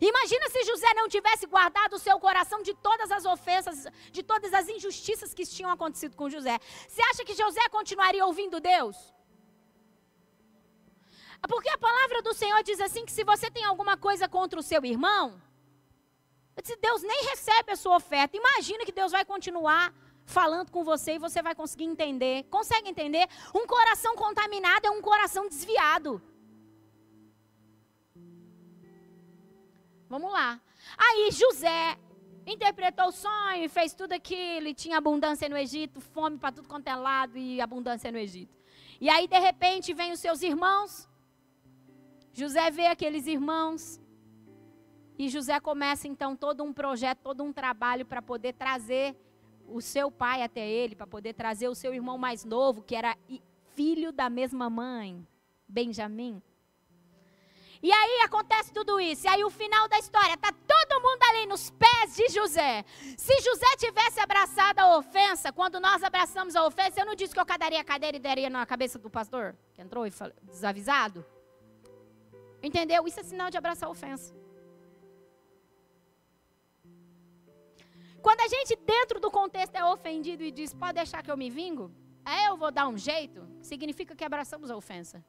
Imagina 0.00 0.48
se 0.50 0.62
José 0.64 0.92
não 0.94 1.08
tivesse 1.08 1.46
guardado 1.46 1.94
o 1.94 1.98
seu 1.98 2.18
coração 2.20 2.62
de 2.62 2.74
todas 2.74 3.10
as 3.10 3.24
ofensas, 3.24 3.86
de 4.10 4.22
todas 4.22 4.52
as 4.52 4.68
injustiças 4.68 5.32
que 5.32 5.46
tinham 5.46 5.70
acontecido 5.70 6.16
com 6.16 6.28
José. 6.28 6.58
Você 6.88 7.02
acha 7.02 7.24
que 7.24 7.34
José 7.34 7.68
continuaria 7.70 8.24
ouvindo 8.24 8.60
Deus? 8.60 8.96
Porque 11.48 11.70
a 11.70 11.78
palavra 11.78 12.22
do 12.22 12.34
Senhor 12.34 12.62
diz 12.62 12.80
assim 12.80 13.04
que 13.04 13.12
se 13.12 13.24
você 13.24 13.50
tem 13.50 13.64
alguma 13.64 13.96
coisa 13.96 14.28
contra 14.28 14.60
o 14.60 14.62
seu 14.62 14.84
irmão, 14.84 15.40
Deus 16.80 17.02
nem 17.02 17.24
recebe 17.24 17.72
a 17.72 17.76
sua 17.76 17.96
oferta. 17.96 18.36
Imagina 18.36 18.84
que 18.84 18.92
Deus 18.92 19.12
vai 19.12 19.24
continuar 19.24 19.94
falando 20.24 20.70
com 20.70 20.84
você 20.84 21.14
e 21.14 21.18
você 21.18 21.42
vai 21.42 21.54
conseguir 21.54 21.84
entender. 21.84 22.44
Consegue 22.44 22.88
entender? 22.88 23.26
Um 23.54 23.66
coração 23.66 24.14
contaminado 24.14 24.86
é 24.86 24.90
um 24.90 25.00
coração 25.00 25.48
desviado. 25.48 26.22
Vamos 30.10 30.30
lá. 30.30 30.60
Aí 30.98 31.30
José 31.30 31.96
interpretou 32.46 33.06
o 33.06 33.12
sonho 33.12 33.70
fez 33.70 33.94
tudo 33.94 34.12
aquilo, 34.12 34.68
e 34.68 34.74
tinha 34.74 34.98
abundância 34.98 35.48
no 35.48 35.56
Egito, 35.56 36.00
fome 36.00 36.36
para 36.36 36.52
tudo 36.52 36.68
quanto 36.68 36.88
é 36.88 36.94
lado 36.94 37.38
e 37.38 37.60
abundância 37.62 38.12
no 38.12 38.18
Egito. 38.18 38.54
E 39.00 39.08
aí 39.08 39.26
de 39.26 39.38
repente 39.38 39.94
vem 39.94 40.12
os 40.12 40.20
seus 40.20 40.42
irmãos 40.42 41.08
José 42.32 42.70
vê 42.70 42.86
aqueles 42.86 43.26
irmãos 43.26 44.00
e 45.18 45.28
José 45.28 45.58
começa 45.60 46.08
então 46.08 46.34
todo 46.34 46.62
um 46.62 46.72
projeto, 46.72 47.18
todo 47.18 47.42
um 47.42 47.52
trabalho 47.52 48.06
para 48.06 48.22
poder 48.22 48.54
trazer 48.54 49.16
o 49.68 49.80
seu 49.80 50.10
pai 50.10 50.42
até 50.42 50.66
ele, 50.66 50.96
para 50.96 51.06
poder 51.06 51.34
trazer 51.34 51.68
o 51.68 51.74
seu 51.74 51.92
irmão 51.92 52.16
mais 52.16 52.44
novo, 52.44 52.82
que 52.82 52.94
era 52.94 53.16
filho 53.74 54.12
da 54.12 54.30
mesma 54.30 54.70
mãe, 54.70 55.26
Benjamim. 55.68 56.42
E 57.82 57.90
aí 57.90 58.20
acontece 58.24 58.72
tudo 58.72 59.00
isso. 59.00 59.26
E 59.26 59.28
aí 59.28 59.42
o 59.42 59.50
final 59.50 59.88
da 59.88 59.98
história, 59.98 60.36
tá 60.36 60.52
todo 60.52 61.02
mundo 61.02 61.22
ali 61.30 61.46
nos 61.46 61.70
pés 61.70 62.14
de 62.14 62.28
José. 62.28 62.84
Se 63.16 63.40
José 63.40 63.76
tivesse 63.78 64.20
abraçado 64.20 64.80
a 64.80 64.98
ofensa, 64.98 65.52
quando 65.52 65.80
nós 65.80 66.02
abraçamos 66.02 66.54
a 66.54 66.66
ofensa, 66.66 67.00
eu 67.00 67.06
não 67.06 67.14
disse 67.14 67.32
que 67.32 67.40
eu 67.40 67.46
cadaria 67.46 67.80
a 67.80 67.84
cadeira 67.84 68.16
e 68.16 68.20
daria 68.20 68.50
na 68.50 68.66
cabeça 68.66 68.98
do 68.98 69.08
pastor, 69.08 69.56
que 69.72 69.80
entrou 69.80 70.06
e 70.06 70.10
falou, 70.10 70.34
desavisado. 70.42 71.24
Entendeu? 72.62 73.06
Isso 73.06 73.18
é 73.20 73.22
sinal 73.22 73.50
de 73.50 73.56
abraçar 73.56 73.88
a 73.88 73.92
ofensa. 73.92 74.34
Quando 78.20 78.40
a 78.40 78.48
gente, 78.48 78.76
dentro 78.76 79.18
do 79.18 79.30
contexto, 79.30 79.74
é 79.74 79.82
ofendido 79.82 80.42
e 80.42 80.50
diz, 80.50 80.74
pode 80.74 80.92
deixar 80.92 81.22
que 81.22 81.30
eu 81.30 81.36
me 81.38 81.48
vingo, 81.48 81.90
é 82.26 82.48
eu 82.48 82.56
vou 82.58 82.70
dar 82.70 82.86
um 82.86 82.98
jeito, 82.98 83.48
significa 83.62 84.14
que 84.14 84.22
abraçamos 84.22 84.70
a 84.70 84.76
ofensa. 84.76 85.24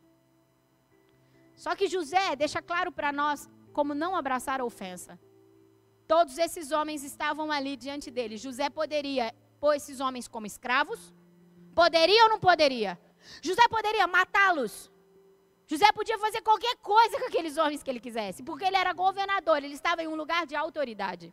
Só 1.63 1.71
que 1.75 1.87
José 1.95 2.35
deixa 2.35 2.59
claro 2.59 2.91
para 2.91 3.11
nós 3.11 3.39
como 3.71 3.93
não 3.93 4.15
abraçar 4.15 4.59
a 4.59 4.65
ofensa. 4.65 5.19
Todos 6.07 6.39
esses 6.45 6.71
homens 6.71 7.03
estavam 7.03 7.51
ali 7.51 7.73
diante 7.77 8.09
dele. 8.09 8.35
José 8.45 8.67
poderia 8.67 9.25
pôr 9.59 9.73
esses 9.75 9.99
homens 9.99 10.27
como 10.27 10.47
escravos? 10.47 11.13
Poderia 11.75 12.23
ou 12.23 12.29
não 12.31 12.39
poderia? 12.39 12.99
José 13.43 13.61
poderia 13.75 14.07
matá-los? 14.07 14.91
José 15.67 15.91
podia 15.91 16.17
fazer 16.17 16.41
qualquer 16.41 16.75
coisa 16.77 17.19
com 17.19 17.27
aqueles 17.27 17.55
homens 17.57 17.83
que 17.83 17.91
ele 17.91 17.99
quisesse, 17.99 18.41
porque 18.41 18.65
ele 18.65 18.75
era 18.75 18.91
governador, 18.91 19.57
ele 19.63 19.75
estava 19.75 20.01
em 20.01 20.07
um 20.07 20.15
lugar 20.15 20.47
de 20.47 20.55
autoridade. 20.55 21.31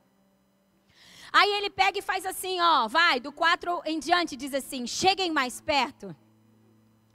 Aí 1.33 1.51
ele 1.57 1.71
pega 1.71 1.99
e 2.01 2.03
faz 2.11 2.27
assim, 2.27 2.61
ó, 2.61 2.87
vai, 2.87 3.19
do 3.19 3.33
4 3.33 3.81
em 3.87 3.99
diante, 3.99 4.37
diz 4.37 4.53
assim: 4.53 4.87
cheguem 4.87 5.31
mais 5.33 5.59
perto. 5.59 6.15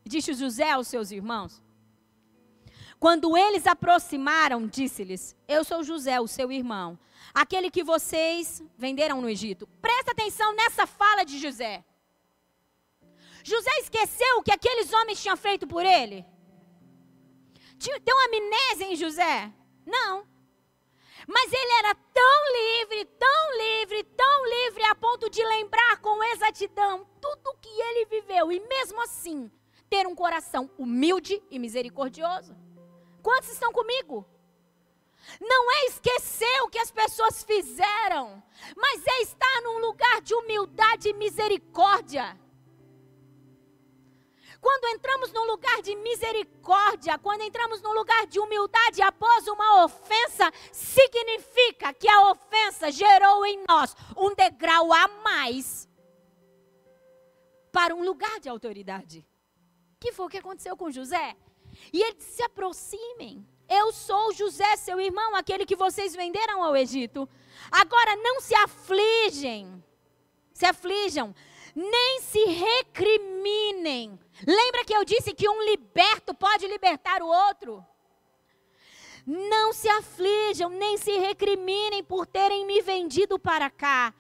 Disse 0.03 0.33
José 0.33 0.71
aos 0.71 0.87
seus 0.87 1.11
irmãos. 1.11 1.61
Quando 3.03 3.35
eles 3.35 3.67
aproximaram, 3.67 4.65
disse-lhes: 4.65 5.35
Eu 5.45 5.65
sou 5.65 5.83
José, 5.83 6.21
o 6.21 6.25
seu 6.35 6.49
irmão, 6.49 6.97
aquele 7.33 7.69
que 7.69 7.83
vocês 7.83 8.63
venderam 8.77 9.19
no 9.19 9.29
Egito. 9.29 9.67
Presta 9.81 10.11
atenção 10.11 10.55
nessa 10.55 10.87
fala 10.87 11.25
de 11.25 11.37
José. 11.37 11.83
José 13.43 13.71
esqueceu 13.81 14.37
o 14.37 14.41
que 14.41 14.53
aqueles 14.53 14.93
homens 14.93 15.21
tinham 15.21 15.35
feito 15.35 15.67
por 15.67 15.85
ele? 15.85 16.25
Tem 17.77 18.13
uma 18.13 18.25
amnésia 18.27 18.85
em 18.85 18.95
José? 18.95 19.51
Não. 19.85 20.25
Mas 21.27 21.51
ele 21.51 21.73
era 21.79 21.95
tão 21.95 22.41
livre, 22.61 23.03
tão 23.19 23.57
livre, 23.57 24.03
tão 24.15 24.45
livre, 24.45 24.83
a 24.85 24.95
ponto 24.95 25.29
de 25.29 25.43
lembrar 25.43 25.97
com 25.97 26.23
exatidão 26.23 27.05
tudo 27.19 27.49
o 27.49 27.57
que 27.57 27.67
ele 27.67 28.05
viveu. 28.05 28.49
E 28.49 28.61
mesmo 28.61 29.01
assim, 29.01 29.51
ter 29.89 30.07
um 30.07 30.15
coração 30.15 30.71
humilde 30.77 31.43
e 31.51 31.59
misericordioso. 31.59 32.62
Quantos 33.23 33.49
estão 33.51 33.71
comigo? 33.71 34.25
Não 35.39 35.71
é 35.71 35.85
esquecer 35.85 36.61
o 36.63 36.69
que 36.69 36.77
as 36.77 36.91
pessoas 36.91 37.41
fizeram, 37.43 38.43
mas 38.75 39.07
é 39.07 39.21
estar 39.21 39.61
num 39.63 39.79
lugar 39.79 40.21
de 40.21 40.35
humildade 40.35 41.07
e 41.07 41.13
misericórdia. 41.13 42.37
Quando 44.59 44.95
entramos 44.95 45.31
num 45.31 45.45
lugar 45.45 45.81
de 45.81 45.95
misericórdia, 45.95 47.17
quando 47.17 47.41
entramos 47.41 47.81
num 47.81 47.93
lugar 47.93 48.27
de 48.27 48.39
humildade 48.39 49.01
após 49.01 49.47
uma 49.47 49.85
ofensa, 49.85 50.51
significa 50.71 51.93
que 51.93 52.07
a 52.07 52.31
ofensa 52.31 52.91
gerou 52.91 53.45
em 53.45 53.63
nós 53.67 53.95
um 54.17 54.33
degrau 54.35 54.91
a 54.93 55.07
mais 55.07 55.87
para 57.71 57.95
um 57.95 58.03
lugar 58.03 58.39
de 58.39 58.49
autoridade. 58.49 59.25
Que 59.99 60.11
foi 60.11 60.25
o 60.25 60.29
que 60.29 60.37
aconteceu 60.37 60.75
com 60.77 60.91
José? 60.91 61.35
E 61.91 62.01
ele 62.01 62.15
disse: 62.15 62.33
se 62.33 62.43
aproximem. 62.43 63.45
Eu 63.67 63.91
sou 63.91 64.33
José, 64.33 64.75
seu 64.75 64.99
irmão, 64.99 65.35
aquele 65.35 65.65
que 65.65 65.75
vocês 65.75 66.15
venderam 66.15 66.63
ao 66.63 66.75
Egito. 66.75 67.27
Agora 67.71 68.15
não 68.17 68.39
se 68.39 68.53
afligem. 68.55 69.83
Se 70.53 70.65
aflijam 70.65 71.33
nem 71.75 72.21
se 72.21 72.45
recriminem. 72.45 74.19
Lembra 74.45 74.85
que 74.85 74.95
eu 74.95 75.03
disse 75.03 75.33
que 75.33 75.49
um 75.49 75.63
liberto 75.63 76.33
pode 76.33 76.67
libertar 76.67 77.21
o 77.21 77.27
outro? 77.27 77.85
Não 79.25 79.71
se 79.71 79.87
aflijam, 79.87 80.69
nem 80.69 80.97
se 80.97 81.17
recriminem 81.17 82.03
por 82.03 82.27
terem 82.27 82.65
me 82.65 82.81
vendido 82.81 83.39
para 83.39 83.69
cá, 83.69 84.13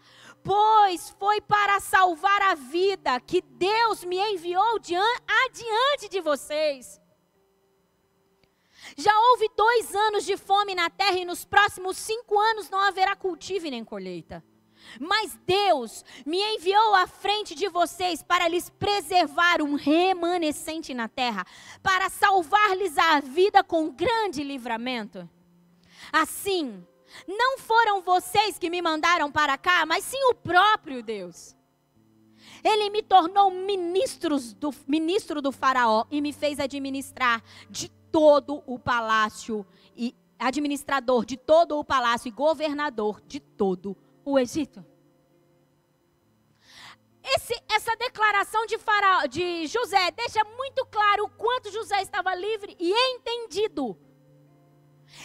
pois 0.43 1.09
foi 1.19 1.41
para 1.41 1.79
salvar 1.81 2.41
a 2.43 2.55
vida 2.55 3.19
que 3.19 3.41
Deus 3.41 4.03
me 4.05 4.17
enviou 4.17 4.79
adiante 5.45 6.09
de 6.09 6.21
vocês. 6.21 7.01
Já 8.97 9.11
houve 9.17 9.49
dois 9.55 9.95
anos 9.95 10.25
de 10.25 10.37
fome 10.37 10.75
na 10.75 10.89
terra 10.89 11.17
e 11.17 11.25
nos 11.25 11.45
próximos 11.45 11.97
cinco 11.97 12.39
anos 12.39 12.69
não 12.69 12.79
haverá 12.79 13.15
cultivo 13.15 13.69
nem 13.69 13.83
colheita. 13.83 14.43
Mas 14.99 15.37
Deus 15.45 16.03
me 16.25 16.37
enviou 16.55 16.93
à 16.95 17.07
frente 17.07 17.55
de 17.55 17.67
vocês 17.69 18.21
para 18.21 18.47
lhes 18.47 18.69
preservar 18.69 19.61
um 19.61 19.75
remanescente 19.75 20.93
na 20.93 21.07
terra, 21.07 21.45
para 21.81 22.09
salvar-lhes 22.09 22.97
a 22.97 23.19
vida 23.19 23.63
com 23.63 23.89
grande 23.89 24.43
livramento. 24.43 25.27
Assim, 26.11 26.85
não 27.27 27.57
foram 27.57 28.01
vocês 28.01 28.59
que 28.59 28.69
me 28.69 28.81
mandaram 28.81 29.31
para 29.31 29.57
cá, 29.57 29.85
mas 29.85 30.03
sim 30.03 30.21
o 30.25 30.35
próprio 30.35 31.01
Deus. 31.01 31.55
Ele 32.63 32.89
me 32.89 33.03
tornou 33.03 33.51
ministros 33.51 34.53
do, 34.53 34.73
ministro 34.87 35.41
do 35.41 35.51
Faraó 35.51 36.05
e 36.09 36.21
me 36.21 36.31
fez 36.31 36.59
administrar 36.59 37.43
de 37.69 37.89
todo 38.11 38.63
o 38.65 38.79
palácio 38.79 39.65
e 39.95 40.15
administrador 40.39 41.25
de 41.25 41.35
todo 41.35 41.77
o 41.77 41.83
palácio 41.83 42.29
e 42.29 42.31
governador 42.31 43.21
de 43.27 43.39
todo 43.39 43.97
o 44.23 44.39
Egito. 44.39 44.85
Esse, 47.23 47.53
essa 47.69 47.95
declaração 47.95 48.65
de, 48.65 48.77
Faraó, 48.77 49.25
de 49.25 49.65
José 49.67 50.11
deixa 50.11 50.43
muito 50.43 50.85
claro 50.85 51.25
o 51.25 51.29
quanto 51.29 51.71
José 51.71 52.01
estava 52.01 52.35
livre 52.35 52.75
e 52.79 52.91
entendido 53.15 53.97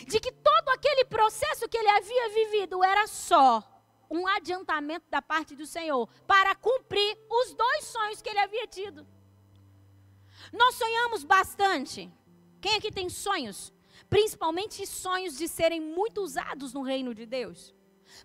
de 0.06 0.20
que 0.20 0.30
todo 0.30 0.68
aquele 0.70 1.04
processo 1.04 1.68
que 1.68 1.76
ele 1.76 1.88
havia 1.88 2.28
vivido 2.30 2.84
era 2.84 3.06
só 3.06 3.62
um 4.10 4.26
adiantamento 4.26 5.06
da 5.10 5.20
parte 5.20 5.54
do 5.54 5.66
Senhor 5.66 6.08
para 6.26 6.54
cumprir 6.54 7.18
os 7.28 7.54
dois 7.54 7.84
sonhos 7.84 8.22
que 8.22 8.28
ele 8.28 8.38
havia 8.38 8.66
tido. 8.66 9.06
Nós 10.52 10.74
sonhamos 10.76 11.24
bastante. 11.24 12.10
Quem 12.60 12.76
aqui 12.76 12.90
tem 12.90 13.08
sonhos? 13.08 13.72
Principalmente 14.08 14.86
sonhos 14.86 15.36
de 15.36 15.48
serem 15.48 15.80
muito 15.80 16.22
usados 16.22 16.72
no 16.72 16.82
reino 16.82 17.14
de 17.14 17.26
Deus. 17.26 17.74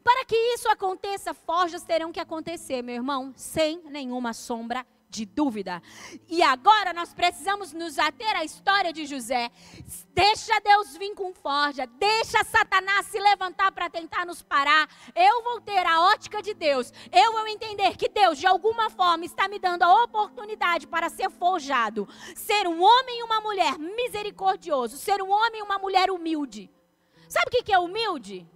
Para 0.03 0.25
que 0.25 0.35
isso 0.35 0.69
aconteça, 0.69 1.33
forjas 1.33 1.83
terão 1.83 2.11
que 2.11 2.19
acontecer, 2.19 2.81
meu 2.81 2.95
irmão, 2.95 3.33
sem 3.35 3.81
nenhuma 3.83 4.33
sombra 4.33 4.85
de 5.13 5.25
dúvida. 5.25 5.81
E 6.27 6.41
agora 6.41 6.91
nós 6.91 7.13
precisamos 7.13 7.71
nos 7.71 7.99
ater 7.99 8.35
à 8.35 8.43
história 8.43 8.91
de 8.91 9.05
José. 9.05 9.51
Deixa 10.09 10.59
Deus 10.59 10.97
vir 10.97 11.13
com 11.13 11.33
forja, 11.33 11.85
deixa 11.85 12.43
Satanás 12.43 13.05
se 13.05 13.19
levantar 13.19 13.71
para 13.71 13.89
tentar 13.89 14.25
nos 14.25 14.41
parar. 14.41 14.89
Eu 15.15 15.43
vou 15.43 15.61
ter 15.61 15.85
a 15.85 16.01
ótica 16.01 16.41
de 16.41 16.53
Deus. 16.53 16.91
Eu 17.11 17.31
vou 17.31 17.47
entender 17.47 17.95
que 17.95 18.09
Deus, 18.09 18.39
de 18.39 18.47
alguma 18.47 18.89
forma, 18.89 19.23
está 19.25 19.47
me 19.47 19.59
dando 19.59 19.83
a 19.83 20.03
oportunidade 20.03 20.87
para 20.87 21.09
ser 21.09 21.29
forjado, 21.29 22.07
ser 22.35 22.67
um 22.67 22.81
homem 22.81 23.19
e 23.19 23.23
uma 23.23 23.39
mulher 23.41 23.77
misericordioso, 23.77 24.97
ser 24.97 25.21
um 25.21 25.29
homem 25.29 25.59
e 25.59 25.63
uma 25.63 25.77
mulher 25.77 26.09
humilde. 26.09 26.71
Sabe 27.29 27.47
o 27.47 27.63
que 27.63 27.71
é 27.71 27.77
humilde? 27.77 28.47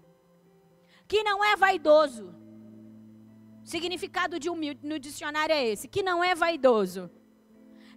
Que 1.08 1.24
não 1.24 1.44
é 1.44 1.56
vaidoso 1.56 2.37
significado 3.68 4.40
de 4.40 4.50
humilde 4.50 4.88
no 4.88 4.98
dicionário 4.98 5.54
é 5.54 5.68
esse, 5.68 5.90
que 5.90 6.02
não 6.02 6.24
é 6.24 6.34
vaidoso. 6.34 7.12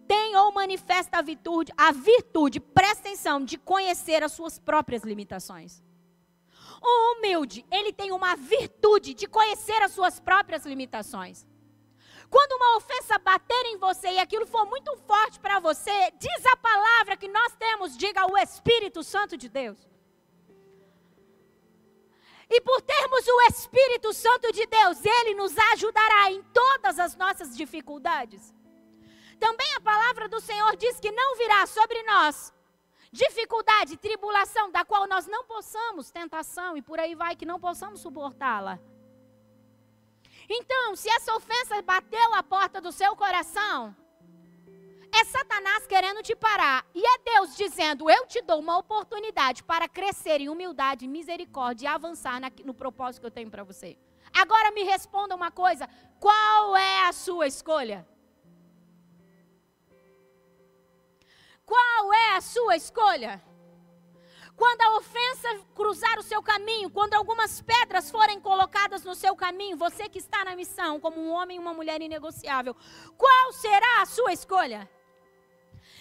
Tem 0.07 0.35
ou 0.37 0.53
manifesta 0.53 1.19
a 1.19 1.23
virtude, 1.23 1.73
a 1.77 1.93
virtude, 1.93 2.59
presta 2.59 3.09
atenção, 3.09 3.45
de 3.45 3.57
conhecer 3.57 4.25
as 4.25 4.33
suas 4.33 4.59
próprias 4.59 5.05
limitações. 5.05 5.81
O 6.83 7.13
humilde, 7.13 7.65
ele 7.71 7.93
tem 7.93 8.11
uma 8.11 8.35
virtude 8.35 9.15
de 9.15 9.29
conhecer 9.29 9.81
as 9.81 9.93
suas 9.93 10.19
próprias 10.19 10.67
limitações. 10.67 11.47
Quando 12.29 12.53
uma 12.53 12.77
ofensa 12.77 13.19
bater 13.19 13.65
em 13.67 13.77
você 13.77 14.09
e 14.13 14.19
aquilo 14.19 14.47
for 14.47 14.67
muito 14.67 14.97
forte 15.07 15.39
para 15.39 15.61
você, 15.61 16.11
diz 16.19 16.47
a 16.47 16.57
palavra 16.57 17.17
que 17.17 17.29
nós 17.29 17.55
temos, 17.57 17.97
diga 17.97 18.27
o 18.27 18.37
Espírito 18.37 19.05
Santo 19.05 19.37
de 19.37 19.49
Deus. 19.49 19.90
E 22.51 22.61
por 22.61 22.83
termos 22.83 23.27
o 23.27 23.41
Espírito 23.43 24.13
Santo 24.13 24.53
de 24.53 24.67
Deus, 24.67 24.99
ele 25.05 25.35
nos 25.35 25.57
ajudará 25.73 26.33
em 26.33 26.43
todas 26.53 26.99
as 26.99 27.15
nossas 27.15 27.57
dificuldades. 27.57 28.53
Também 29.39 29.73
a 29.75 29.81
palavra 29.81 30.29
do 30.29 30.41
Senhor 30.41 30.77
diz 30.77 30.99
que 30.99 31.13
não 31.13 31.37
virá 31.37 31.65
sobre 31.67 32.03
nós 32.03 32.53
dificuldade, 33.13 33.97
tribulação, 33.97 34.71
da 34.71 34.85
qual 34.85 35.07
nós 35.07 35.27
não 35.27 35.45
possamos, 35.45 36.11
tentação 36.11 36.77
e 36.77 36.83
por 36.83 36.99
aí 37.01 37.15
vai, 37.15 37.35
que 37.35 37.45
não 37.45 37.59
possamos 37.59 38.01
suportá-la. 38.01 38.79
Então, 40.49 40.97
se 40.97 41.09
essa 41.11 41.35
ofensa 41.35 41.81
bateu 41.83 42.35
a 42.35 42.43
porta 42.43 42.81
do 42.81 42.93
seu 42.93 43.15
coração, 43.17 43.95
é 45.13 45.25
Satanás 45.25 45.87
querendo 45.87 46.23
te 46.23 46.35
parar. 46.35 46.87
E 46.95 47.03
é 47.05 47.19
Deus 47.19 47.57
dizendo: 47.57 48.09
Eu 48.09 48.27
te 48.27 48.41
dou 48.43 48.59
uma 48.59 48.79
oportunidade 48.79 49.63
para 49.65 49.89
crescer 49.89 50.41
em 50.41 50.49
humildade, 50.49 51.07
misericórdia 51.07 51.87
e 51.87 51.89
avançar 51.89 52.41
no 52.65 52.75
propósito 52.75 53.21
que 53.21 53.27
eu 53.27 53.31
tenho 53.31 53.51
para 53.51 53.65
você. 53.65 53.97
Agora 54.33 54.71
me 54.71 54.83
responda 54.85 55.35
uma 55.35 55.51
coisa: 55.51 55.89
qual 56.19 56.77
é 56.77 57.09
a 57.09 57.13
sua 57.13 57.47
escolha? 57.47 58.07
Qual 61.67 62.13
é 62.13 62.37
a 62.37 62.41
sua 62.41 62.77
escolha? 62.77 63.43
Quando 64.57 64.83
a 64.83 64.97
ofensa 64.99 65.49
cruzar 65.75 66.19
o 66.19 66.23
seu 66.23 66.43
caminho, 66.43 66.91
quando 66.91 67.15
algumas 67.15 67.63
pedras 67.63 68.11
forem 68.11 68.39
colocadas 68.41 69.03
no 69.05 69.15
seu 69.15 69.35
caminho, 69.35 69.77
você 69.77 70.09
que 70.09 70.19
está 70.19 70.45
na 70.45 70.55
missão, 70.55 71.01
como 71.01 71.19
um 71.19 71.31
homem 71.31 71.57
e 71.57 71.61
uma 71.61 71.73
mulher 71.73 72.03
inegociável, 72.03 72.77
qual 73.17 73.53
será 73.53 74.03
a 74.03 74.07
sua 74.07 74.33
escolha? 74.33 74.87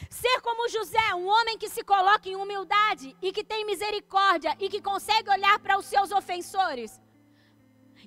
Ser 0.09 0.41
como 0.41 0.67
José, 0.69 1.13
um 1.13 1.27
homem 1.27 1.57
que 1.57 1.69
se 1.69 1.83
coloca 1.83 2.27
em 2.27 2.35
humildade 2.35 3.15
e 3.21 3.31
que 3.31 3.43
tem 3.43 3.63
misericórdia 3.63 4.57
e 4.59 4.67
que 4.67 4.81
consegue 4.81 5.29
olhar 5.29 5.59
para 5.59 5.77
os 5.77 5.85
seus 5.85 6.11
ofensores 6.11 6.99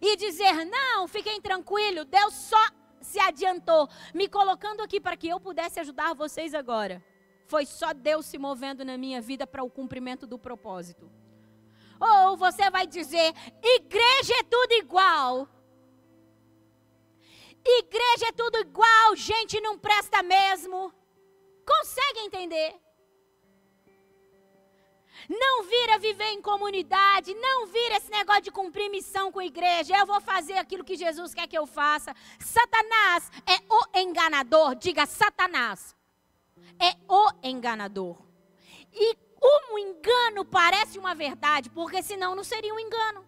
e 0.00 0.16
dizer: 0.16 0.64
Não, 0.64 1.06
fiquem 1.06 1.40
tranquilos, 1.40 2.04
Deus 2.06 2.34
só 2.34 2.60
se 3.00 3.20
adiantou, 3.20 3.88
me 4.12 4.28
colocando 4.28 4.80
aqui 4.80 5.00
para 5.00 5.16
que 5.16 5.28
eu 5.28 5.38
pudesse 5.38 5.78
ajudar 5.78 6.14
vocês 6.14 6.54
agora. 6.54 7.04
Foi 7.46 7.64
só 7.64 7.92
Deus 7.92 8.26
se 8.26 8.36
movendo 8.36 8.84
na 8.84 8.98
minha 8.98 9.20
vida 9.20 9.46
para 9.46 9.62
o 9.62 9.70
cumprimento 9.70 10.26
do 10.26 10.38
propósito. 10.38 11.08
Ou 12.00 12.36
você 12.36 12.68
vai 12.68 12.84
dizer: 12.84 13.32
igreja 13.62 14.34
é 14.40 14.42
tudo 14.42 14.72
igual. 14.72 15.48
Igreja 17.64 18.26
é 18.26 18.32
tudo 18.32 18.58
igual, 18.58 19.14
gente 19.14 19.60
não 19.60 19.78
presta 19.78 20.20
mesmo. 20.20 20.92
Consegue 21.66 22.20
entender? 22.20 22.74
Não 25.28 25.62
vira 25.62 25.98
viver 25.98 26.30
em 26.32 26.42
comunidade, 26.42 27.34
não 27.34 27.66
vira 27.66 27.96
esse 27.96 28.10
negócio 28.10 28.42
de 28.42 28.50
cumprir 28.50 28.90
missão 28.90 29.30
com 29.30 29.38
a 29.38 29.46
igreja. 29.46 29.96
Eu 29.96 30.06
vou 30.06 30.20
fazer 30.20 30.54
aquilo 30.54 30.84
que 30.84 30.96
Jesus 30.96 31.32
quer 31.32 31.46
que 31.46 31.56
eu 31.56 31.66
faça. 31.66 32.14
Satanás 32.40 33.30
é 33.46 33.62
o 33.72 33.98
enganador. 33.98 34.74
Diga 34.74 35.06
Satanás. 35.06 35.94
É 36.78 36.96
o 37.08 37.30
enganador. 37.42 38.18
E 38.92 39.16
um 39.42 39.78
engano 39.78 40.44
parece 40.44 40.98
uma 40.98 41.14
verdade, 41.14 41.70
porque 41.70 42.02
senão 42.02 42.34
não 42.34 42.44
seria 42.44 42.74
um 42.74 42.78
engano. 42.78 43.24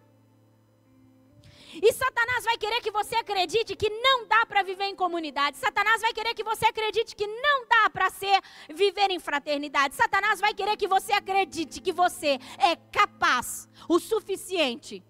E 1.81 1.93
Satanás 1.93 2.43
vai 2.43 2.57
querer 2.57 2.81
que 2.81 2.91
você 2.91 3.15
acredite 3.15 3.75
que 3.75 3.89
não 3.89 4.27
dá 4.27 4.45
para 4.45 4.63
viver 4.63 4.85
em 4.85 4.95
comunidade. 4.95 5.57
Satanás 5.57 6.01
vai 6.01 6.13
querer 6.13 6.33
que 6.33 6.43
você 6.43 6.65
acredite 6.65 7.15
que 7.15 7.27
não 7.27 7.67
dá 7.67 7.89
para 7.89 8.09
ser 8.09 8.39
viver 8.73 9.11
em 9.11 9.19
fraternidade. 9.19 9.95
Satanás 9.95 10.39
vai 10.39 10.53
querer 10.53 10.77
que 10.77 10.87
você 10.87 11.13
acredite 11.13 11.81
que 11.81 11.91
você 11.91 12.39
é 12.57 12.75
capaz 12.91 13.67
o 13.89 13.99
suficiente 13.99 15.03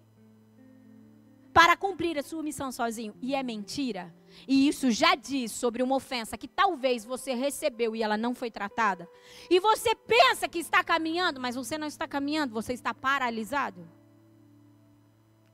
para 1.52 1.74
cumprir 1.74 2.18
a 2.18 2.22
sua 2.22 2.42
missão 2.42 2.70
sozinho. 2.70 3.14
E 3.22 3.34
é 3.34 3.42
mentira. 3.42 4.14
E 4.46 4.68
isso 4.68 4.90
já 4.90 5.14
diz 5.14 5.52
sobre 5.52 5.82
uma 5.82 5.96
ofensa 5.96 6.36
que 6.36 6.46
talvez 6.46 7.04
você 7.04 7.32
recebeu 7.32 7.96
e 7.96 8.02
ela 8.02 8.18
não 8.18 8.34
foi 8.34 8.50
tratada. 8.50 9.08
E 9.48 9.58
você 9.58 9.94
pensa 9.94 10.46
que 10.48 10.58
está 10.58 10.84
caminhando, 10.84 11.40
mas 11.40 11.54
você 11.54 11.78
não 11.78 11.86
está 11.86 12.06
caminhando, 12.06 12.52
você 12.52 12.74
está 12.74 12.92
paralisado. 12.92 13.88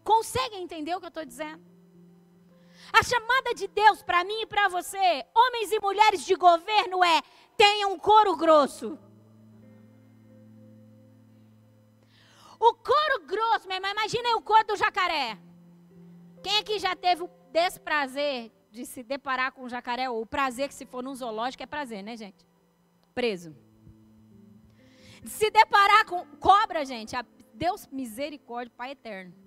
Conseguem 0.05 0.63
entender 0.63 0.95
o 0.95 1.01
que 1.01 1.07
eu 1.07 1.09
estou 1.09 1.25
dizendo? 1.25 1.63
A 2.93 3.03
chamada 3.03 3.55
de 3.55 3.69
Deus 3.69 4.03
para 4.03 4.25
mim 4.25 4.43
e 4.43 4.47
para 4.47 4.69
você, 4.69 5.25
homens 5.35 5.73
e 5.73 5.81
mulheres 5.81 6.25
de 6.25 6.35
governo, 6.35 7.03
é: 7.05 7.23
tenham 7.57 7.93
um 7.93 7.99
couro 7.99 8.37
grosso. 8.37 8.99
O 12.59 12.75
couro 12.75 13.27
grosso, 13.27 13.67
mas 13.69 13.79
imagina 13.79 14.37
o 14.37 14.43
couro 14.43 14.65
do 14.67 14.77
jacaré. 14.77 15.39
Quem 16.43 16.59
aqui 16.59 16.79
já 16.79 16.95
teve 16.95 17.23
o 17.23 17.31
desprazer 17.53 18.53
de 18.71 18.85
se 18.87 19.03
deparar 19.03 19.53
com 19.53 19.65
o 19.65 19.69
jacaré, 19.69 20.09
ou 20.09 20.23
o 20.23 20.27
prazer 20.27 20.69
que 20.69 20.75
se 20.75 20.87
for 20.87 21.03
num 21.03 21.15
zoológico 21.15 21.63
é 21.63 21.67
prazer, 21.67 22.03
né, 22.03 22.17
gente? 22.17 22.47
Preso. 23.15 23.55
De 25.23 25.31
se 25.31 25.51
deparar 25.51 26.07
com 26.07 26.25
cobra, 26.39 26.85
gente, 26.85 27.15
Deus 27.55 27.87
misericórdia, 27.89 28.73
Pai 28.77 28.93
eterno. 28.93 29.42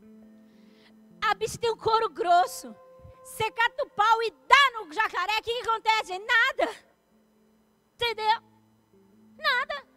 A 1.30 1.34
bicha 1.34 1.57
tem 1.57 1.71
um 1.71 1.78
couro 1.78 2.09
grosso. 2.09 2.76
Você 3.23 3.49
cata 3.51 3.84
o 3.84 3.89
pau 3.89 4.23
e 4.23 4.32
dá 4.47 4.71
no 4.73 4.93
jacaré, 4.93 5.39
o 5.39 5.43
que, 5.43 5.53
que 5.53 5.67
acontece? 5.67 6.19
Nada. 6.19 6.76
Entendeu? 7.95 8.41
Nada. 9.36 9.88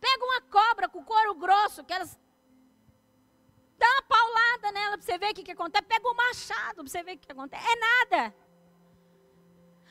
Pega 0.00 0.24
uma 0.24 0.40
cobra 0.42 0.88
com 0.88 1.04
couro 1.04 1.34
grosso, 1.34 1.84
que 1.84 1.92
elas. 1.92 2.18
Dá 3.76 3.86
uma 3.86 4.02
paulada 4.02 4.72
nela 4.72 4.96
para 4.96 5.06
você 5.06 5.18
ver 5.18 5.32
o 5.32 5.34
que, 5.34 5.42
que 5.42 5.52
acontece. 5.52 5.84
Pega 5.84 6.08
um 6.08 6.14
machado 6.14 6.76
para 6.76 6.86
você 6.86 7.02
ver 7.02 7.14
o 7.14 7.18
que, 7.18 7.26
que 7.26 7.32
acontece. 7.32 7.66
É 7.66 7.76
nada. 7.76 8.34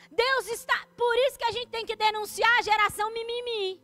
Deus 0.10 0.48
está. 0.48 0.88
Por 0.96 1.16
isso 1.28 1.38
que 1.38 1.46
a 1.46 1.52
gente 1.52 1.68
tem 1.68 1.86
que 1.86 1.96
denunciar 1.96 2.58
a 2.58 2.62
geração 2.62 3.12
mimimi. 3.12 3.82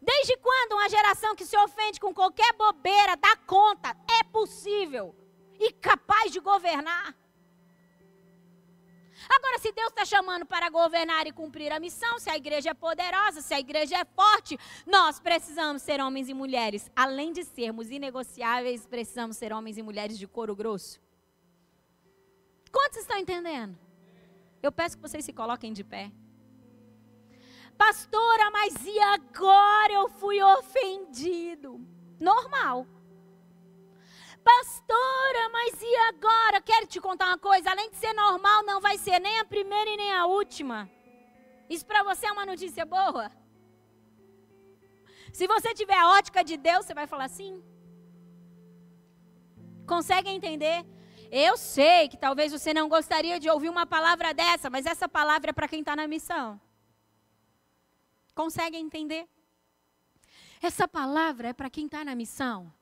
Desde 0.00 0.36
quando 0.36 0.72
uma 0.72 0.88
geração 0.88 1.34
que 1.34 1.46
se 1.46 1.56
ofende 1.56 1.98
com 1.98 2.12
qualquer 2.12 2.52
bobeira 2.52 3.16
dá 3.16 3.34
conta? 3.38 3.96
É 4.20 4.22
possível 4.24 5.14
e 5.58 5.72
capaz 5.72 6.32
de 6.32 6.40
governar. 6.40 7.14
Agora, 9.28 9.58
se 9.58 9.72
Deus 9.72 9.88
está 9.88 10.04
chamando 10.04 10.46
para 10.46 10.68
governar 10.68 11.26
e 11.26 11.32
cumprir 11.32 11.72
a 11.72 11.80
missão, 11.80 12.18
se 12.18 12.30
a 12.30 12.36
igreja 12.36 12.70
é 12.70 12.74
poderosa, 12.74 13.40
se 13.40 13.54
a 13.54 13.58
igreja 13.58 13.96
é 13.96 14.04
forte, 14.04 14.58
nós 14.86 15.18
precisamos 15.18 15.82
ser 15.82 16.00
homens 16.00 16.28
e 16.28 16.34
mulheres. 16.34 16.90
Além 16.94 17.32
de 17.32 17.42
sermos 17.44 17.90
inegociáveis, 17.90 18.86
precisamos 18.86 19.36
ser 19.36 19.52
homens 19.52 19.78
e 19.78 19.82
mulheres 19.82 20.18
de 20.18 20.26
couro 20.26 20.54
grosso. 20.54 21.00
Quantos 22.70 22.98
estão 22.98 23.18
entendendo? 23.18 23.76
Eu 24.62 24.70
peço 24.70 24.96
que 24.96 25.02
vocês 25.02 25.24
se 25.24 25.32
coloquem 25.32 25.72
de 25.72 25.82
pé. 25.82 26.12
Pastora, 27.76 28.50
mas 28.50 28.74
e 28.86 28.98
agora 28.98 29.92
eu 29.92 30.08
fui 30.08 30.42
ofendido? 30.42 31.80
Normal. 32.18 32.86
Pastora, 34.48 35.48
mas 35.50 35.82
e 35.82 35.96
agora? 36.10 36.60
Quero 36.60 36.86
te 36.86 37.00
contar 37.00 37.26
uma 37.26 37.38
coisa: 37.38 37.68
além 37.70 37.90
de 37.90 37.96
ser 37.96 38.12
normal, 38.12 38.62
não 38.62 38.80
vai 38.80 38.96
ser 38.96 39.18
nem 39.18 39.40
a 39.40 39.44
primeira 39.44 39.90
e 39.90 39.96
nem 39.96 40.12
a 40.12 40.26
última. 40.26 40.88
Isso 41.68 41.84
para 41.84 42.04
você 42.04 42.26
é 42.26 42.32
uma 42.32 42.46
notícia 42.46 42.84
boa? 42.86 43.24
Se 45.32 45.48
você 45.48 45.74
tiver 45.74 45.98
a 45.98 46.10
ótica 46.10 46.44
de 46.44 46.56
Deus, 46.56 46.86
você 46.86 46.94
vai 46.94 47.08
falar 47.08 47.24
assim? 47.24 47.52
Consegue 49.84 50.30
entender? 50.30 50.86
Eu 51.30 51.56
sei 51.56 52.08
que 52.08 52.16
talvez 52.16 52.52
você 52.52 52.72
não 52.72 52.88
gostaria 52.88 53.40
de 53.40 53.50
ouvir 53.50 53.68
uma 53.68 53.84
palavra 53.84 54.32
dessa, 54.32 54.70
mas 54.70 54.86
essa 54.86 55.08
palavra 55.08 55.50
é 55.50 55.52
para 55.52 55.66
quem 55.66 55.80
está 55.80 55.96
na 55.96 56.06
missão. 56.06 56.60
Consegue 58.32 58.76
entender? 58.76 59.28
Essa 60.62 60.86
palavra 60.86 61.48
é 61.48 61.52
para 61.52 61.68
quem 61.68 61.86
está 61.86 62.04
na 62.04 62.14
missão. 62.14 62.72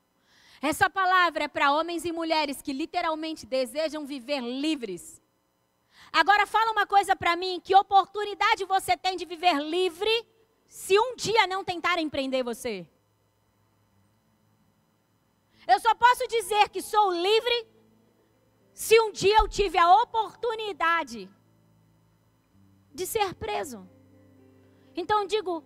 Essa 0.61 0.89
palavra 0.89 1.45
é 1.45 1.47
para 1.47 1.73
homens 1.73 2.05
e 2.05 2.11
mulheres 2.11 2.61
que 2.61 2.73
literalmente 2.73 3.45
desejam 3.45 4.05
viver 4.05 4.41
livres. 4.41 5.21
Agora 6.11 6.47
fala 6.47 6.71
uma 6.71 6.87
coisa 6.87 7.15
para 7.15 7.35
mim, 7.35 7.59
que 7.63 7.75
oportunidade 7.75 8.63
você 8.65 8.95
tem 8.95 9.17
de 9.17 9.25
viver 9.25 9.59
livre 9.61 10.25
se 10.67 10.97
um 10.97 11.15
dia 11.15 11.45
não 11.45 11.63
tentarem 11.63 12.09
prender 12.09 12.43
você? 12.43 12.87
Eu 15.67 15.79
só 15.79 15.93
posso 15.95 16.27
dizer 16.27 16.69
que 16.69 16.81
sou 16.81 17.11
livre 17.11 17.67
se 18.73 18.99
um 19.01 19.11
dia 19.11 19.37
eu 19.39 19.47
tive 19.47 19.77
a 19.77 20.01
oportunidade 20.03 21.29
de 22.93 23.05
ser 23.05 23.33
preso. 23.33 23.89
Então 24.95 25.25
digo, 25.25 25.63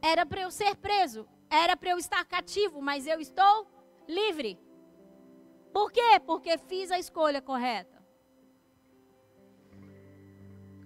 era 0.00 0.24
para 0.24 0.42
eu 0.42 0.50
ser 0.50 0.76
preso. 0.76 1.28
Era 1.48 1.76
para 1.76 1.90
eu 1.90 1.98
estar 1.98 2.24
cativo, 2.24 2.80
mas 2.80 3.06
eu 3.06 3.20
estou 3.20 3.66
livre. 4.08 4.58
Por 5.72 5.92
quê? 5.92 6.20
Porque 6.26 6.58
fiz 6.58 6.90
a 6.90 6.98
escolha 6.98 7.40
correta. 7.40 7.96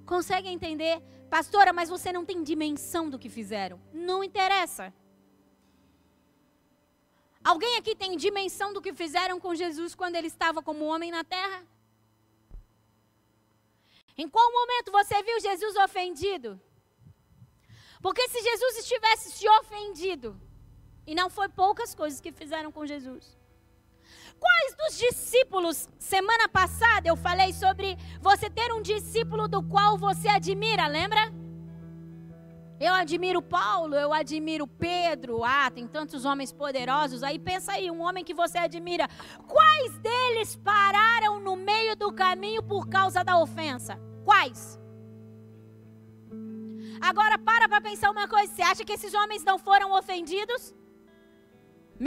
Consegue 0.05 0.49
entender? 0.49 1.01
Pastora, 1.31 1.73
mas 1.73 1.89
você 1.89 2.13
não 2.13 2.25
tem 2.25 2.43
dimensão 2.43 3.09
do 3.09 3.19
que 3.19 3.29
fizeram. 3.29 3.81
Não 3.93 4.25
interessa. 4.25 4.93
Alguém 7.43 7.77
aqui 7.79 7.95
tem 7.95 8.17
dimensão 8.17 8.73
do 8.73 8.83
que 8.83 8.93
fizeram 8.93 9.39
com 9.41 9.55
Jesus 9.55 9.95
quando 9.95 10.17
ele 10.17 10.27
estava 10.27 10.63
como 10.63 10.85
homem 10.85 11.11
na 11.11 11.25
terra? 11.25 11.65
Em 14.17 14.29
qual 14.29 14.53
momento 14.53 14.93
você 14.93 15.23
viu 15.23 15.41
Jesus 15.41 15.77
ofendido? 15.77 16.61
Porque 18.03 18.29
se 18.29 18.43
Jesus 18.43 18.79
estivesse 18.79 19.31
se 19.31 19.49
ofendido, 19.49 20.39
e 21.07 21.15
não 21.15 21.29
foi 21.31 21.49
poucas 21.49 21.95
coisas 21.95 22.21
que 22.21 22.33
fizeram 22.33 22.71
com 22.71 22.87
Jesus. 22.87 23.37
Quais 24.39 24.75
dos 24.75 24.99
discípulos, 24.99 25.89
semana 25.99 26.49
passada 26.49 27.09
eu 27.09 27.17
falei 27.17 27.53
sobre 27.53 27.97
você 28.21 28.49
ter 28.49 28.73
um 28.73 28.81
discípulo 28.81 29.47
do 29.47 29.63
qual 29.63 29.99
você 29.99 30.29
admira, 30.29 30.87
lembra? 30.87 31.33
Eu 32.81 32.95
admiro 32.95 33.43
Paulo, 33.43 33.95
eu 33.95 34.11
admiro 34.11 34.67
Pedro, 34.67 35.45
ah, 35.45 35.71
tem 35.71 35.87
tantos 35.87 36.25
homens 36.25 36.51
poderosos. 36.51 37.23
Aí 37.23 37.39
pensa 37.39 37.73
aí, 37.73 37.91
um 37.91 38.01
homem 38.01 38.25
que 38.25 38.33
você 38.33 38.57
admira. 38.57 39.07
Quais 39.47 39.99
deles 39.99 40.57
pararam 40.57 41.39
no 41.41 41.57
meio 41.57 41.95
do 41.95 42.11
caminho 42.11 42.63
por 42.63 42.89
causa 42.89 43.23
da 43.23 43.39
ofensa? 43.39 44.01
Quais? 44.25 44.81
Agora 47.03 47.37
para 47.37 47.69
para 47.69 47.83
pensar 47.83 48.11
uma 48.11 48.27
coisa, 48.27 48.51
você 48.51 48.63
acha 48.63 48.85
que 48.85 48.95
esses 48.95 49.13
homens 49.13 49.45
não 49.45 49.59
foram 49.59 49.93
ofendidos? 49.93 50.75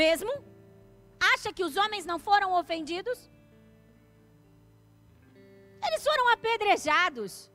Mesmo? 0.02 0.32
Acha 1.34 1.54
que 1.54 1.64
os 1.64 1.78
homens 1.78 2.04
não 2.04 2.18
foram 2.18 2.54
ofendidos? 2.60 3.30
Eles 5.88 6.04
foram 6.04 6.30
apedrejados. 6.30 7.52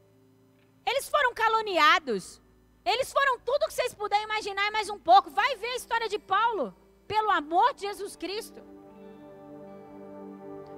Eles 0.87 1.09
foram 1.09 1.35
caluniados. 1.35 2.41
Eles 2.85 3.13
foram 3.13 3.41
tudo 3.41 3.67
que 3.67 3.75
vocês 3.75 3.93
puderem 3.93 4.25
imaginar 4.25 4.71
mais 4.71 4.89
um 4.89 4.99
pouco. 4.99 5.31
Vai 5.31 5.57
ver 5.57 5.73
a 5.73 5.77
história 5.77 6.09
de 6.09 6.19
Paulo. 6.19 6.75
Pelo 7.09 7.31
amor 7.33 7.75
de 7.75 7.81
Jesus 7.83 8.15
Cristo. 8.17 8.63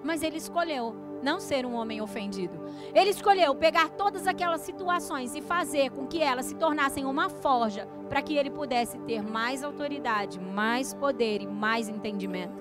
Mas 0.03 0.23
ele 0.23 0.39
escolheu 0.39 1.10
não 1.23 1.41
ser 1.41 1.67
um 1.67 1.75
homem 1.75 2.01
ofendido. 2.01 2.59
Ele 2.95 3.11
escolheu 3.11 3.55
pegar 3.55 3.89
todas 3.91 4.27
aquelas 4.27 4.63
situações 4.63 5.35
e 5.35 5.41
fazer 5.41 5.91
com 5.91 6.07
que 6.07 6.23
elas 6.23 6.47
se 6.47 6.55
tornassem 6.55 7.05
uma 7.05 7.29
forja 7.29 7.87
para 8.09 8.23
que 8.23 8.37
ele 8.37 8.51
pudesse 8.51 8.99
ter 9.01 9.23
mais 9.23 9.63
autoridade, 9.63 10.41
mais 10.41 10.95
poder 10.95 11.43
e 11.43 11.47
mais 11.47 11.89
entendimento. 11.89 12.61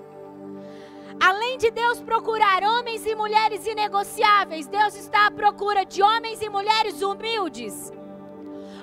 Além 1.22 1.58
de 1.58 1.70
Deus 1.70 2.00
procurar 2.00 2.62
homens 2.62 3.04
e 3.04 3.14
mulheres 3.14 3.66
inegociáveis, 3.66 4.66
Deus 4.66 4.94
está 4.94 5.26
à 5.26 5.30
procura 5.30 5.84
de 5.84 6.02
homens 6.02 6.40
e 6.40 6.48
mulheres 6.48 7.02
humildes. 7.02 7.92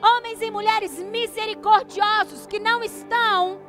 Homens 0.04 0.42
e 0.42 0.52
mulheres 0.52 1.00
misericordiosos 1.00 2.46
que 2.46 2.60
não 2.60 2.84
estão 2.84 3.60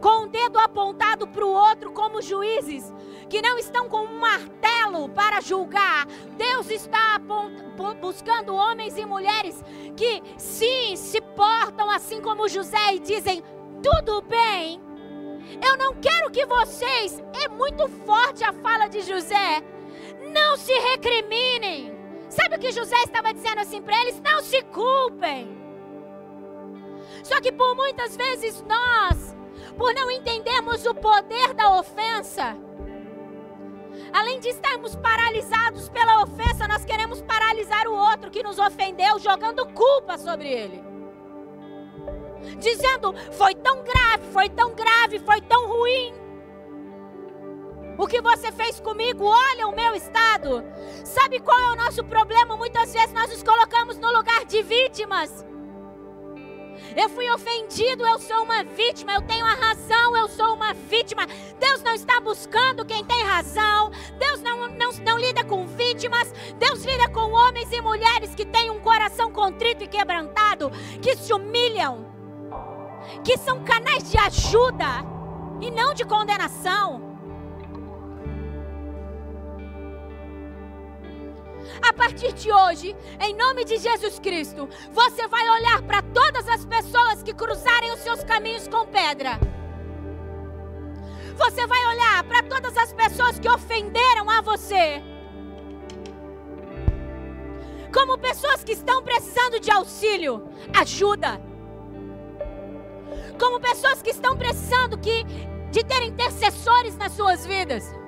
com 0.00 0.24
o 0.24 0.28
dedo 0.28 0.58
apontado 0.58 1.26
para 1.26 1.44
o 1.44 1.52
outro 1.52 1.92
como 1.92 2.22
juízes, 2.22 2.92
que 3.28 3.42
não 3.42 3.58
estão 3.58 3.88
com 3.88 4.04
um 4.04 4.18
martelo 4.18 5.08
para 5.10 5.40
julgar. 5.40 6.06
Deus 6.36 6.70
está 6.70 7.20
buscando 8.00 8.54
homens 8.54 8.96
e 8.96 9.04
mulheres 9.04 9.62
que 9.96 10.22
sim 10.36 10.96
se 10.96 11.20
portam 11.20 11.90
assim 11.90 12.20
como 12.20 12.48
José 12.48 12.94
e 12.94 12.98
dizem: 12.98 13.42
tudo 13.82 14.22
bem. 14.22 14.80
Eu 15.62 15.76
não 15.76 15.94
quero 15.94 16.30
que 16.30 16.44
vocês, 16.44 17.22
é 17.42 17.48
muito 17.48 17.88
forte 17.88 18.44
a 18.44 18.52
fala 18.52 18.86
de 18.86 19.00
José, 19.00 19.62
não 20.32 20.56
se 20.56 20.72
recriminem. 20.72 21.96
Sabe 22.28 22.56
o 22.56 22.58
que 22.58 22.70
José 22.70 22.96
estava 23.04 23.32
dizendo 23.32 23.60
assim 23.60 23.80
para 23.80 23.98
eles? 24.02 24.20
Não 24.20 24.42
se 24.42 24.62
culpem. 24.64 25.56
Só 27.22 27.40
que 27.40 27.50
por 27.50 27.74
muitas 27.74 28.14
vezes 28.16 28.62
nós, 28.68 29.34
por 29.76 29.94
não 29.94 30.10
entendermos 30.10 30.84
o 30.84 30.94
poder 30.94 31.54
da 31.54 31.78
ofensa, 31.78 32.56
além 34.12 34.40
de 34.40 34.48
estarmos 34.48 34.94
paralisados 34.96 35.88
pela 35.88 36.22
ofensa, 36.22 36.68
nós 36.68 36.84
queremos 36.84 37.22
paralisar 37.22 37.86
o 37.86 37.94
outro 37.94 38.30
que 38.30 38.42
nos 38.42 38.58
ofendeu, 38.58 39.18
jogando 39.18 39.66
culpa 39.66 40.18
sobre 40.18 40.48
ele. 40.48 40.82
Dizendo, 42.58 43.14
foi 43.32 43.54
tão 43.54 43.82
grave, 43.82 44.32
foi 44.32 44.48
tão 44.48 44.74
grave, 44.74 45.18
foi 45.18 45.40
tão 45.40 45.68
ruim. 45.68 46.14
O 47.98 48.06
que 48.06 48.20
você 48.20 48.52
fez 48.52 48.78
comigo, 48.78 49.24
olha 49.24 49.66
o 49.66 49.74
meu 49.74 49.94
estado. 49.94 50.64
Sabe 51.04 51.40
qual 51.40 51.58
é 51.58 51.72
o 51.72 51.76
nosso 51.76 52.04
problema? 52.04 52.56
Muitas 52.56 52.92
vezes 52.92 53.12
nós 53.12 53.28
nos 53.28 53.42
colocamos 53.42 53.98
no 53.98 54.12
lugar 54.12 54.44
de 54.44 54.62
vítimas. 54.62 55.44
Eu 56.96 57.08
fui 57.08 57.28
ofendido, 57.30 58.06
eu 58.06 58.18
sou 58.18 58.42
uma 58.42 58.64
vítima. 58.64 59.12
Eu 59.12 59.22
tenho 59.22 59.44
a 59.44 59.54
razão, 59.54 60.16
eu 60.16 60.28
sou 60.28 60.54
uma 60.54 60.74
vítima. 60.74 61.26
Deus 61.58 61.82
não 61.82 61.94
está 61.94 62.20
buscando 62.20 62.84
quem 62.84 63.04
tem 63.04 63.22
razão. 63.22 63.90
Deus 64.18 64.40
não, 64.40 64.68
não, 64.68 64.92
não 64.92 65.18
lida 65.18 65.44
com 65.44 65.66
vítimas. 65.66 66.32
Deus 66.58 66.84
lida 66.84 67.08
com 67.08 67.32
homens 67.32 67.72
e 67.72 67.80
mulheres 67.80 68.34
que 68.34 68.44
têm 68.44 68.70
um 68.70 68.80
coração 68.80 69.32
contrito 69.32 69.84
e 69.84 69.88
quebrantado, 69.88 70.70
que 71.00 71.16
se 71.16 71.32
humilham, 71.32 72.06
que 73.24 73.36
são 73.36 73.64
canais 73.64 74.10
de 74.10 74.18
ajuda 74.18 75.04
e 75.60 75.70
não 75.70 75.94
de 75.94 76.04
condenação. 76.04 77.07
A 81.82 81.92
partir 81.92 82.32
de 82.32 82.52
hoje, 82.52 82.96
em 83.20 83.34
nome 83.34 83.64
de 83.64 83.78
Jesus 83.78 84.18
Cristo, 84.18 84.68
você 84.90 85.26
vai 85.28 85.48
olhar 85.48 85.82
para 85.82 86.02
todas 86.02 86.48
as 86.48 86.64
pessoas 86.64 87.22
que 87.22 87.32
cruzarem 87.32 87.92
os 87.92 88.00
seus 88.00 88.24
caminhos 88.24 88.66
com 88.68 88.86
pedra. 88.86 89.38
Você 91.36 91.66
vai 91.66 91.86
olhar 91.86 92.24
para 92.24 92.42
todas 92.42 92.76
as 92.76 92.92
pessoas 92.92 93.38
que 93.38 93.48
ofenderam 93.48 94.28
a 94.28 94.40
você. 94.40 95.02
Como 97.92 98.18
pessoas 98.18 98.64
que 98.64 98.72
estão 98.72 99.02
precisando 99.02 99.60
de 99.60 99.70
auxílio, 99.70 100.48
ajuda. 100.76 101.40
Como 103.38 103.60
pessoas 103.60 104.02
que 104.02 104.10
estão 104.10 104.36
precisando 104.36 104.98
que, 104.98 105.24
de 105.70 105.84
ter 105.84 106.02
intercessores 106.02 106.96
nas 106.96 107.12
suas 107.12 107.46
vidas. 107.46 107.98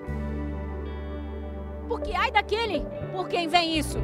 porque 1.91 2.13
ai 2.13 2.31
daquele 2.31 2.87
por 3.11 3.29
quem 3.29 3.49
vem 3.49 3.79
isso. 3.79 3.99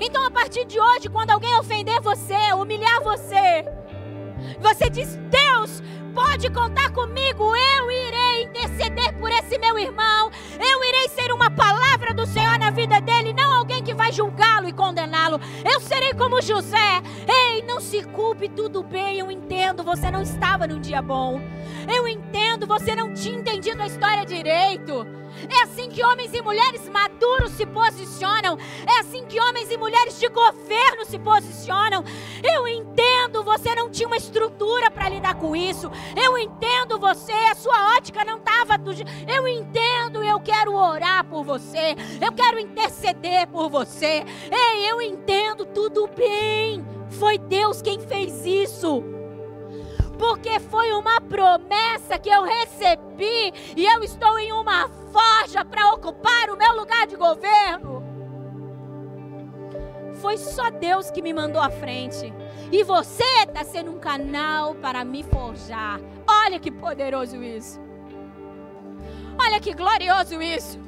Então, 0.00 0.24
a 0.24 0.30
partir 0.30 0.64
de 0.64 0.78
hoje, 0.78 1.08
quando 1.08 1.30
alguém 1.30 1.54
ofender 1.58 2.00
você, 2.00 2.52
humilhar 2.54 3.02
você, 3.02 3.64
você 4.60 4.88
diz: 4.90 5.16
Deus, 5.30 5.82
pode 6.14 6.50
contar 6.50 6.90
comigo, 6.92 7.54
eu 7.56 7.90
irei 7.90 8.44
interceder 8.44 9.16
por 9.18 9.30
esse 9.30 9.58
meu 9.58 9.78
irmão, 9.78 10.30
eu 10.58 10.84
irei 10.84 11.08
ser 11.08 11.32
uma 11.32 11.50
palavra 11.50 12.14
do 12.14 12.26
Senhor 12.26 12.58
na 12.58 12.70
vida 12.70 13.00
dele, 13.00 13.32
não 13.32 13.52
alguém 13.52 13.82
que 13.82 13.94
vai 13.94 14.12
julgá-lo 14.12 14.68
e 14.68 14.72
condená-lo. 14.72 15.40
Eu 15.64 15.80
serei 15.80 16.12
como 16.14 16.40
José. 16.40 17.02
Ei, 17.26 17.62
não 17.62 17.80
se 17.80 18.02
culpe, 18.04 18.48
tudo 18.48 18.82
bem, 18.82 19.18
eu 19.18 19.30
entendo, 19.30 19.82
você 19.82 20.10
não 20.10 20.22
estava 20.22 20.66
num 20.66 20.80
dia 20.80 21.02
bom. 21.02 21.40
Eu 21.92 22.06
entendo, 22.06 22.66
você 22.66 22.94
não 22.94 23.12
tinha 23.12 23.38
entendido 23.38 23.82
a 23.82 23.86
história 23.86 24.24
direito. 24.24 25.06
É 25.48 25.62
assim 25.62 25.88
que 25.88 26.04
homens 26.04 26.32
e 26.34 26.42
mulheres 26.42 26.88
maduros 26.88 27.52
se 27.52 27.66
posicionam. 27.66 28.58
É 28.86 29.00
assim 29.00 29.24
que 29.26 29.40
homens 29.40 29.70
e 29.70 29.76
mulheres 29.76 30.18
de 30.18 30.28
governo 30.28 31.04
se 31.04 31.18
posicionam. 31.18 32.04
Eu 32.42 32.66
entendo, 32.66 33.44
você 33.44 33.74
não 33.74 33.90
tinha 33.90 34.06
uma 34.06 34.16
estrutura 34.16 34.90
para 34.90 35.08
lidar 35.08 35.34
com 35.34 35.54
isso. 35.54 35.90
Eu 36.16 36.36
entendo 36.38 36.98
você, 36.98 37.32
a 37.32 37.54
sua 37.54 37.96
ótica 37.96 38.24
não 38.24 38.38
estava 38.38 38.76
do 38.76 38.92
Eu 39.26 39.46
entendo, 39.46 40.22
eu 40.22 40.40
quero 40.40 40.74
orar 40.74 41.24
por 41.24 41.44
você. 41.44 41.94
Eu 42.20 42.32
quero 42.32 42.58
interceder 42.58 43.46
por 43.48 43.68
você. 43.68 44.24
Ei, 44.50 44.90
eu 44.90 45.00
entendo, 45.00 45.64
tudo 45.66 46.08
bem. 46.08 46.84
Foi 47.10 47.38
Deus 47.38 47.80
quem 47.80 48.00
fez 48.00 48.44
isso 48.44 49.02
porque 50.18 50.58
foi 50.58 50.92
uma 50.92 51.20
promessa 51.20 52.18
que 52.18 52.28
eu 52.28 52.42
recebi 52.42 53.52
e 53.76 53.86
eu 53.86 54.02
estou 54.02 54.36
em 54.38 54.52
uma 54.52 54.88
forja 55.10 55.64
para 55.64 55.92
ocupar 55.92 56.50
o 56.50 56.56
meu 56.56 56.76
lugar 56.76 57.06
de 57.06 57.16
governo. 57.16 58.02
Foi 60.14 60.36
só 60.36 60.70
Deus 60.70 61.10
que 61.10 61.22
me 61.22 61.32
mandou 61.32 61.60
à 61.60 61.70
frente. 61.70 62.32
E 62.72 62.82
você 62.82 63.24
está 63.46 63.64
sendo 63.64 63.92
um 63.92 63.98
canal 63.98 64.74
para 64.74 65.04
me 65.04 65.22
forjar. 65.22 66.00
Olha 66.26 66.58
que 66.58 66.70
poderoso 66.70 67.42
isso. 67.42 67.80
Olha 69.40 69.60
que 69.60 69.72
glorioso 69.72 70.42
isso. 70.42 70.78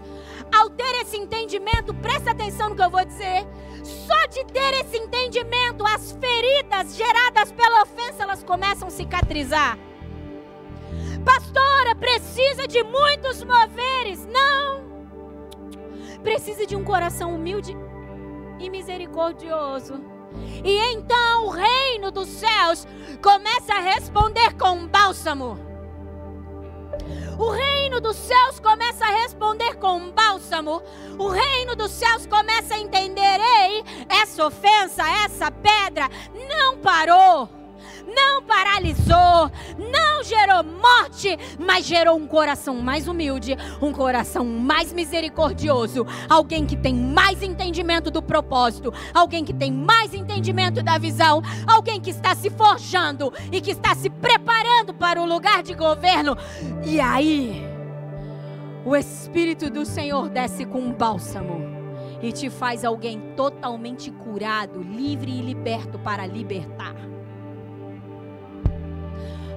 Ao 0.52 0.68
ter 0.68 1.02
esse 1.02 1.16
entendimento, 1.16 1.94
presta 1.94 2.32
atenção 2.32 2.70
no 2.70 2.76
que 2.76 2.82
eu 2.82 2.90
vou 2.90 3.04
dizer. 3.04 3.46
Só 3.84 4.26
de 4.26 4.44
ter 4.52 4.80
esse 4.80 4.96
entendimento, 4.96 5.86
as 5.86 6.12
feridas 6.12 6.96
geradas 6.96 7.52
pela 7.52 7.82
ofensa, 7.82 8.24
elas 8.24 8.42
começam 8.42 8.88
a 8.88 8.90
cicatrizar. 8.90 9.78
Pastora, 11.24 11.94
precisa 11.94 12.66
de 12.66 12.82
muitos 12.82 13.44
moveres. 13.44 14.26
Não. 14.26 14.90
Precisa 16.22 16.66
de 16.66 16.76
um 16.76 16.84
coração 16.84 17.34
humilde 17.34 17.76
e 18.58 18.70
misericordioso. 18.70 20.00
E 20.64 20.78
então 20.92 21.46
o 21.46 21.50
reino 21.50 22.10
dos 22.10 22.28
céus 22.28 22.86
começa 23.22 23.74
a 23.74 23.80
responder 23.80 24.54
com 24.56 24.86
bálsamo. 24.86 25.58
O 27.38 27.50
reino 27.50 28.00
dos 28.00 28.16
céus 28.16 28.60
começa 28.60 29.04
a 29.06 29.10
responder 29.22 29.76
com 29.76 30.10
bálsamo. 30.10 30.82
O 31.18 31.28
reino 31.28 31.74
dos 31.74 31.90
céus 31.90 32.26
começa 32.26 32.74
a 32.74 32.78
entender: 32.78 33.40
ei, 33.40 33.82
essa 34.08 34.46
ofensa, 34.46 35.02
essa 35.24 35.50
pedra 35.50 36.08
não 36.48 36.76
parou 36.78 37.59
não 38.14 38.42
paralisou, 38.42 39.50
não 39.78 40.22
gerou 40.22 40.62
morte, 40.62 41.36
mas 41.58 41.86
gerou 41.86 42.16
um 42.16 42.26
coração 42.26 42.76
mais 42.76 43.08
humilde, 43.08 43.56
um 43.80 43.92
coração 43.92 44.44
mais 44.44 44.92
misericordioso, 44.92 46.06
alguém 46.28 46.66
que 46.66 46.76
tem 46.76 46.94
mais 46.94 47.42
entendimento 47.42 48.10
do 48.10 48.22
propósito, 48.22 48.92
alguém 49.14 49.44
que 49.44 49.52
tem 49.52 49.72
mais 49.72 50.14
entendimento 50.14 50.82
da 50.82 50.98
visão, 50.98 51.42
alguém 51.66 52.00
que 52.00 52.10
está 52.10 52.34
se 52.34 52.50
forjando 52.50 53.32
e 53.50 53.60
que 53.60 53.70
está 53.70 53.94
se 53.94 54.10
preparando 54.10 54.92
para 54.92 55.20
o 55.20 55.26
lugar 55.26 55.62
de 55.62 55.74
governo. 55.74 56.36
E 56.84 57.00
aí, 57.00 57.62
o 58.84 58.96
Espírito 58.96 59.70
do 59.70 59.84
Senhor 59.84 60.28
desce 60.28 60.64
com 60.64 60.80
um 60.80 60.92
bálsamo 60.92 61.80
e 62.22 62.32
te 62.32 62.50
faz 62.50 62.84
alguém 62.84 63.20
totalmente 63.34 64.10
curado, 64.10 64.82
livre 64.82 65.30
e 65.30 65.42
liberto 65.42 65.98
para 65.98 66.26
libertar. 66.26 67.09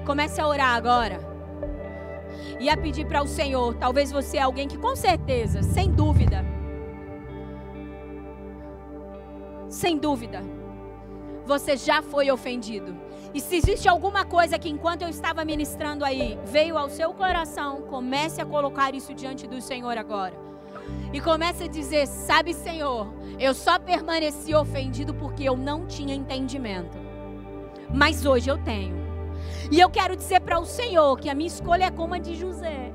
Comece 0.06 0.42
a 0.42 0.48
orar 0.48 0.76
agora. 0.76 1.20
E 2.60 2.70
a 2.70 2.78
pedir 2.78 3.06
para 3.06 3.24
o 3.24 3.28
Senhor. 3.28 3.76
Talvez 3.76 4.12
você 4.12 4.38
é 4.38 4.42
alguém 4.42 4.68
que, 4.68 4.78
com 4.78 4.96
certeza, 4.96 5.62
sem 5.64 5.92
dúvida, 5.92 6.46
sem 9.70 9.98
dúvida, 9.98 10.42
você 11.46 11.76
já 11.76 12.02
foi 12.02 12.30
ofendido. 12.32 12.96
E 13.34 13.42
se 13.42 13.56
existe 13.56 13.90
alguma 13.90 14.24
coisa 14.24 14.60
que, 14.60 14.70
enquanto 14.70 15.02
eu 15.02 15.10
estava 15.10 15.44
ministrando 15.44 16.06
aí, 16.06 16.38
veio 16.46 16.78
ao 16.78 16.90
seu 16.90 17.14
coração, 17.14 17.82
comece 17.84 18.40
a 18.40 18.46
colocar 18.46 18.94
isso 18.94 19.14
diante 19.14 19.48
do 19.48 19.60
Senhor 19.60 19.98
agora. 19.98 20.34
E 21.12 21.20
comece 21.20 21.64
a 21.64 21.68
dizer: 21.68 22.08
Sabe, 22.08 22.54
Senhor, 22.54 23.12
eu 23.40 23.54
só 23.54 23.80
permaneci 23.80 24.54
ofendido 24.54 25.14
porque 25.14 25.44
eu 25.44 25.58
não 25.58 25.86
tinha 25.88 26.14
entendimento. 26.14 26.98
Mas 27.94 28.26
hoje 28.26 28.50
eu 28.50 28.58
tenho. 28.58 29.03
E 29.72 29.80
eu 29.80 29.90
quero 29.90 30.16
dizer 30.16 30.42
para 30.42 30.60
o 30.60 30.66
Senhor 30.66 31.20
que 31.20 31.30
a 31.30 31.36
minha 31.36 31.48
escolha 31.48 31.86
é 31.86 31.92
como 31.92 32.14
a 32.14 32.18
de 32.18 32.36
José. 32.36 32.94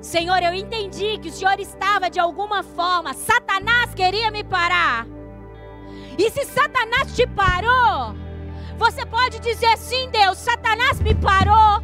Senhor, 0.00 0.40
eu 0.42 0.54
entendi 0.54 1.18
que 1.18 1.28
o 1.28 1.32
Senhor 1.32 1.58
estava 1.58 2.08
de 2.08 2.20
alguma 2.20 2.62
forma, 2.62 3.12
Satanás 3.12 3.92
queria 3.94 4.30
me 4.30 4.44
parar. 4.44 5.06
E 6.18 6.30
se 6.30 6.44
Satanás 6.44 7.14
te 7.14 7.26
parou, 7.26 8.14
você 8.78 9.04
pode 9.04 9.40
dizer 9.40 9.76
sim, 9.76 10.08
Deus, 10.10 10.38
Satanás 10.38 11.00
me 11.00 11.14
parou. 11.14 11.82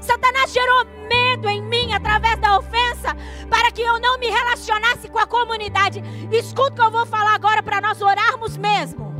Satanás 0.00 0.52
gerou 0.52 0.84
medo 1.06 1.48
em 1.48 1.62
mim 1.62 1.92
através 1.92 2.38
da 2.40 2.58
ofensa 2.58 3.14
para 3.50 3.70
que 3.70 3.82
eu 3.82 4.00
não 4.00 4.18
me 4.18 4.28
relacionasse 4.28 5.08
com 5.08 5.18
a 5.18 5.26
comunidade. 5.26 6.02
Escuta 6.32 6.72
o 6.72 6.74
que 6.74 6.82
eu 6.82 6.90
vou 6.90 7.06
falar 7.06 7.34
agora 7.34 7.62
para 7.62 7.80
nós 7.80 8.00
orarmos 8.00 8.56
mesmo. 8.56 9.17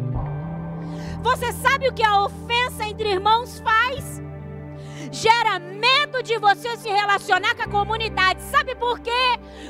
Você 1.22 1.52
sabe 1.52 1.88
o 1.88 1.92
que 1.92 2.02
a 2.02 2.24
ofensa 2.24 2.86
entre 2.86 3.10
irmãos 3.10 3.60
faz? 3.60 4.22
Gera 5.10 5.58
medo 5.58 6.22
de 6.22 6.38
você 6.38 6.76
se 6.76 6.88
relacionar 6.88 7.54
com 7.56 7.62
a 7.62 7.68
comunidade. 7.68 8.40
Sabe 8.42 8.74
por 8.76 9.00
quê? 9.00 9.10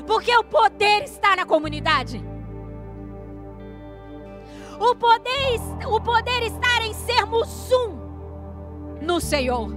Porque 0.05 0.35
o 0.35 0.43
poder 0.43 1.03
está 1.03 1.35
na 1.35 1.45
comunidade. 1.45 2.23
O 4.79 4.95
poder, 4.95 5.59
o 5.87 5.99
poder 5.99 6.43
está 6.43 6.81
em 6.83 6.93
sermos 6.93 7.71
um 7.71 7.99
no 9.01 9.19
Senhor. 9.19 9.75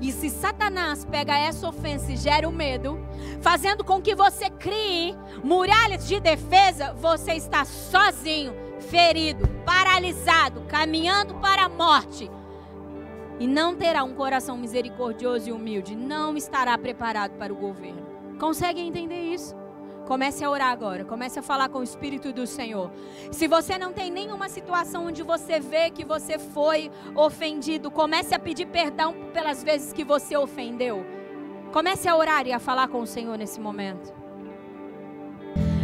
E 0.00 0.12
se 0.12 0.30
Satanás 0.30 1.04
pega 1.04 1.36
essa 1.36 1.68
ofensa 1.68 2.12
e 2.12 2.16
gera 2.16 2.48
o 2.48 2.52
medo, 2.52 2.98
fazendo 3.42 3.84
com 3.84 4.00
que 4.00 4.14
você 4.14 4.48
crie 4.48 5.14
muralhas 5.42 6.06
de 6.06 6.18
defesa, 6.20 6.94
você 6.94 7.32
está 7.32 7.64
sozinho 7.64 8.59
ferido, 8.90 9.46
paralisado, 9.64 10.62
caminhando 10.62 11.34
para 11.34 11.66
a 11.66 11.68
morte, 11.68 12.28
e 13.38 13.46
não 13.46 13.74
terá 13.74 14.02
um 14.02 14.12
coração 14.12 14.58
misericordioso 14.58 15.48
e 15.48 15.52
humilde, 15.52 15.94
não 15.94 16.36
estará 16.36 16.76
preparado 16.76 17.38
para 17.38 17.52
o 17.52 17.56
governo. 17.56 18.04
Consegue 18.38 18.80
entender 18.80 19.32
isso? 19.32 19.54
Comece 20.06 20.44
a 20.44 20.50
orar 20.50 20.72
agora, 20.72 21.04
comece 21.04 21.38
a 21.38 21.42
falar 21.42 21.68
com 21.68 21.78
o 21.78 21.84
Espírito 21.84 22.32
do 22.32 22.46
Senhor. 22.46 22.90
Se 23.30 23.46
você 23.46 23.78
não 23.78 23.92
tem 23.92 24.10
nenhuma 24.10 24.48
situação 24.48 25.06
onde 25.06 25.22
você 25.22 25.60
vê 25.60 25.88
que 25.88 26.04
você 26.04 26.36
foi 26.36 26.90
ofendido, 27.14 27.90
comece 27.92 28.34
a 28.34 28.38
pedir 28.38 28.66
perdão 28.66 29.14
pelas 29.32 29.62
vezes 29.62 29.92
que 29.92 30.04
você 30.04 30.36
ofendeu. 30.36 31.06
Comece 31.72 32.08
a 32.08 32.16
orar 32.16 32.46
e 32.46 32.52
a 32.52 32.58
falar 32.58 32.88
com 32.88 33.00
o 33.00 33.06
Senhor 33.06 33.38
nesse 33.38 33.60
momento. 33.60 34.12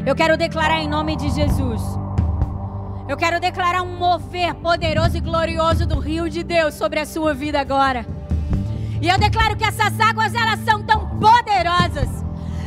Eu 0.05 0.17
quero 0.17 0.37
declarar 0.37 0.81
em 0.81 0.89
nome 0.89 1.15
de 1.15 1.31
Jesus 1.31 1.81
eu 3.09 3.17
quero 3.17 3.39
declarar 3.39 3.83
um 3.83 3.97
mover 3.97 4.55
poderoso 4.55 5.17
e 5.17 5.21
glorioso 5.21 5.87
do 5.87 5.99
rio 5.99 6.29
de 6.29 6.43
Deus 6.43 6.75
sobre 6.75 6.99
a 6.99 7.07
sua 7.07 7.33
vida 7.33 7.61
agora. 7.61 8.05
E 9.01 9.09
eu 9.09 9.17
declaro 9.19 9.57
que 9.57 9.65
essas 9.65 9.99
águas 10.01 10.35
elas 10.35 10.59
são 10.65 10.83
tão 10.83 11.09
poderosas. 11.19 12.09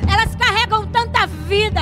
Elas 0.10 0.34
carregam 0.36 0.88
tanta 0.88 1.28
vida 1.28 1.82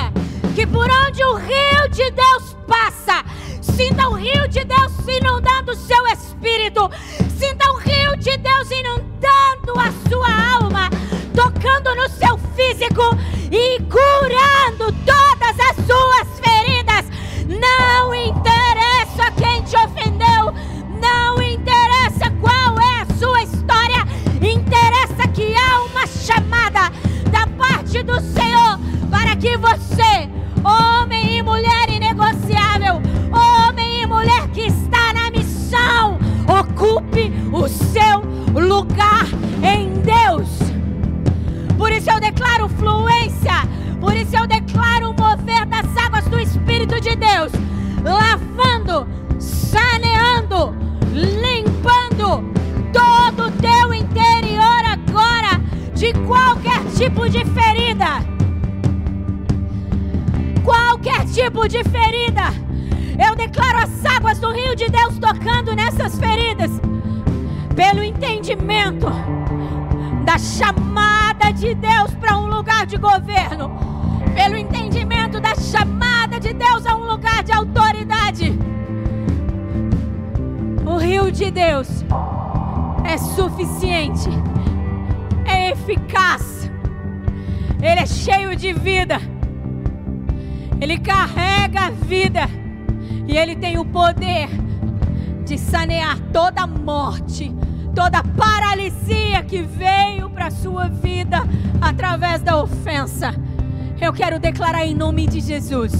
que 0.54 0.66
por 0.66 0.88
onde 0.90 1.22
o 1.24 1.34
rio 1.36 1.88
de 1.90 2.10
Deus 2.10 2.56
passa, 2.66 3.24
sinta 3.60 4.08
o 4.08 4.14
rio 4.14 4.48
de 4.48 4.64
Deus 4.64 4.92
inundando 5.06 5.72
o 5.72 5.76
seu 5.76 6.04
espírito. 6.08 6.90
Sinta 7.38 7.70
o 7.70 7.76
rio 7.76 8.16
de 8.16 8.36
Deus 8.38 8.70
inundando 8.72 9.78
a 9.78 9.92
sua 10.08 10.56
alma, 10.56 10.90
tocando 11.32 11.94
no 11.94 12.08
seu 12.08 12.36
físico 12.56 13.02
e 13.52 13.78
curando 13.82 14.92
todas 15.06 15.60
as 15.60 15.76
suas 15.86 16.40
feridas. 16.40 16.77
Não 17.48 18.14
interessa 18.14 19.30
quem 19.38 19.62
te 19.62 19.74
ofendeu, 19.74 20.37
Jesus. 105.68 105.97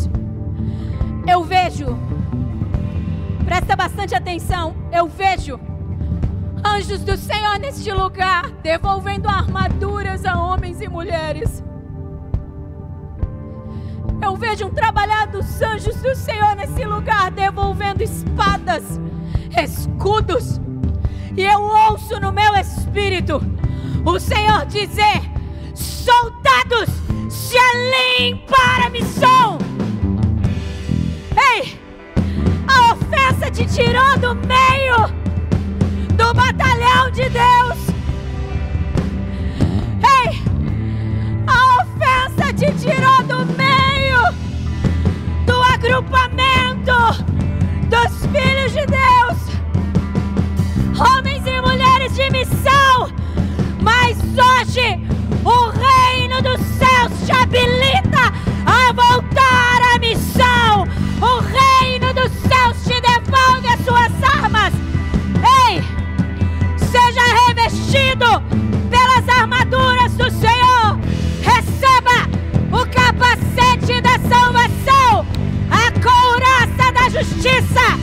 Justiça, 77.38 77.96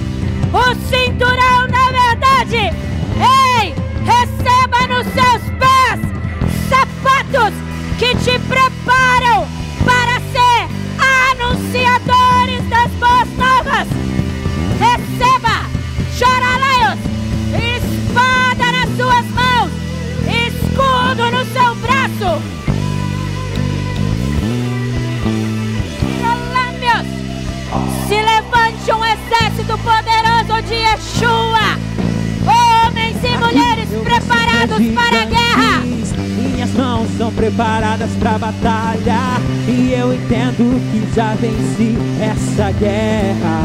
o 0.53 0.75
cinturão 0.89 1.54
preparadas 37.45 38.09
para 38.15 38.35
a 38.35 38.39
batalha 38.39 39.19
e 39.69 39.93
eu 39.93 40.11
entendo 40.11 40.81
que 40.91 41.13
já 41.13 41.35
venci 41.35 41.95
essa 42.19 42.71
guerra. 42.71 43.59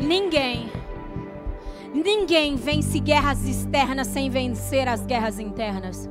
Ninguém, 0.00 0.68
ninguém 1.94 2.56
vence 2.56 2.98
guerras 2.98 3.46
externas 3.46 4.08
sem 4.08 4.28
vencer 4.28 4.88
as 4.88 5.06
guerras 5.06 5.38
internas. 5.38 6.10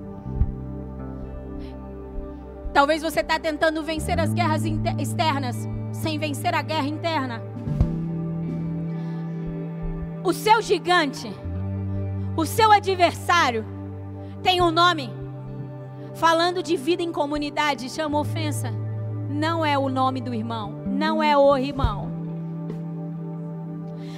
Talvez 2.73 3.01
você 3.01 3.19
está 3.19 3.37
tentando 3.37 3.83
vencer 3.83 4.17
as 4.17 4.33
guerras 4.33 4.63
externas 4.97 5.57
sem 5.91 6.17
vencer 6.17 6.55
a 6.55 6.61
guerra 6.61 6.87
interna. 6.87 7.41
O 10.23 10.31
seu 10.31 10.61
gigante, 10.61 11.29
o 12.37 12.45
seu 12.45 12.71
adversário, 12.71 13.75
tem 14.41 14.61
um 14.61 14.71
nome. 14.71 15.11
Falando 16.15 16.63
de 16.63 16.75
vida 16.75 17.03
em 17.03 17.11
comunidade, 17.11 17.89
chama 17.89 18.19
ofensa. 18.19 18.71
Não 19.29 19.65
é 19.65 19.77
o 19.77 19.89
nome 19.89 20.21
do 20.21 20.33
irmão, 20.33 20.71
não 20.88 21.21
é 21.21 21.38
o 21.38 21.57
irmão 21.57 22.07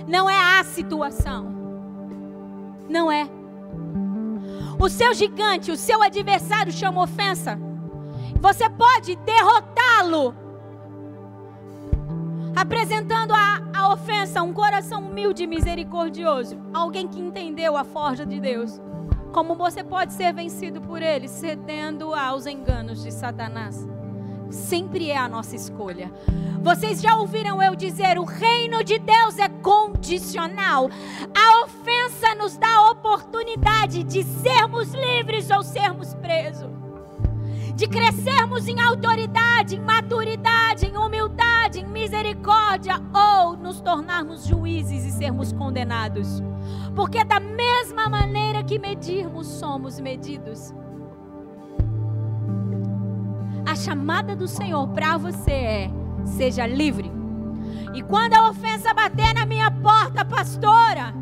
não 0.10 0.28
é 0.28 0.60
a 0.60 0.64
situação. 0.64 1.46
Não 2.90 3.12
é. 3.12 3.30
O 4.80 4.90
seu 4.90 5.14
gigante, 5.14 5.72
o 5.72 5.78
seu 5.78 6.02
adversário 6.02 6.74
chama 6.74 7.04
ofensa. 7.04 7.60
Você 8.42 8.68
pode 8.70 9.16
derrotá-lo 9.18 10.34
apresentando 12.56 13.34
a, 13.34 13.62
a 13.74 13.94
ofensa, 13.94 14.42
um 14.42 14.52
coração 14.52 15.04
humilde 15.04 15.44
e 15.44 15.48
misericordioso, 15.48 16.60
alguém 16.74 17.08
que 17.08 17.20
entendeu 17.20 17.78
a 17.78 17.84
forja 17.84 18.26
de 18.26 18.40
Deus. 18.40 18.82
Como 19.32 19.56
você 19.56 19.84
pode 19.84 20.14
ser 20.14 20.34
vencido 20.34 20.82
por 20.82 21.02
ele, 21.02 21.28
cedendo 21.28 22.16
aos 22.16 22.48
enganos 22.48 23.04
de 23.04 23.12
Satanás? 23.12 23.88
Sempre 24.50 25.12
é 25.12 25.18
a 25.18 25.30
nossa 25.30 25.56
escolha. 25.56 26.12
Vocês 26.62 27.00
já 27.00 27.16
ouviram 27.16 27.62
eu 27.62 27.76
dizer: 27.76 28.18
o 28.18 28.26
reino 28.26 28.84
de 28.84 28.98
Deus 28.98 29.38
é 29.38 29.48
condicional. 29.48 30.90
A 31.36 31.64
ofensa 31.64 32.34
nos 32.34 32.58
dá 32.58 32.76
a 32.76 32.92
oportunidade 32.92 34.04
de 34.04 34.24
sermos 34.24 34.92
livres 34.94 35.50
ou 35.52 35.62
sermos 35.62 36.16
presos. 36.16 36.70
De 37.76 37.88
crescermos 37.88 38.68
em 38.68 38.82
autoridade, 38.82 39.76
em 39.76 39.80
maturidade, 39.80 40.88
em 40.88 40.98
humildade, 40.98 41.80
em 41.80 41.88
misericórdia, 41.88 42.96
ou 43.14 43.56
nos 43.56 43.80
tornarmos 43.80 44.46
juízes 44.46 45.06
e 45.06 45.12
sermos 45.12 45.54
condenados. 45.54 46.42
Porque, 46.96 47.24
da 47.24 47.40
mesma 47.40 48.10
maneira 48.10 48.64
que 48.64 48.80
medirmos, 48.80 49.48
somos 49.48 50.00
medidos. 50.00 50.74
A 53.66 53.76
chamada 53.76 54.36
do 54.36 54.48
Senhor 54.48 54.88
para 54.90 55.18
você 55.18 55.52
é: 55.52 55.92
seja 56.26 56.66
livre. 56.66 57.12
E 57.94 58.02
quando 58.02 58.34
a 58.34 58.50
ofensa 58.50 58.94
bater 58.94 59.34
na 59.34 59.46
minha 59.46 59.70
porta, 59.72 60.24
pastora, 60.26 61.14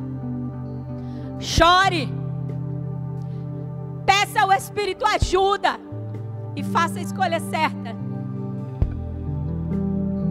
chore. 1.39 2.13
Peça 4.05 4.41
ao 4.41 4.51
Espírito 4.53 5.05
ajuda 5.05 5.79
e 6.55 6.63
faça 6.63 6.99
a 6.99 7.01
escolha 7.01 7.39
certa. 7.39 7.93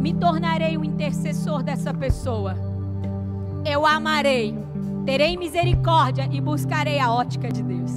Me 0.00 0.14
tornarei 0.14 0.76
o 0.78 0.84
intercessor 0.84 1.62
dessa 1.62 1.92
pessoa. 1.92 2.56
Eu 3.64 3.84
amarei 3.84 4.56
Terei 5.06 5.36
misericórdia 5.36 6.28
e 6.32 6.40
buscarei 6.40 6.98
a 6.98 7.12
ótica 7.12 7.48
de 7.48 7.62
Deus. 7.62 7.92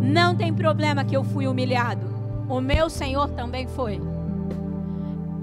Não 0.00 0.34
tem 0.34 0.50
problema 0.50 1.04
que 1.04 1.14
eu 1.14 1.22
fui 1.22 1.46
humilhado. 1.46 2.06
O 2.48 2.58
meu 2.58 2.88
Senhor 2.88 3.28
também 3.32 3.66
foi. 3.66 4.00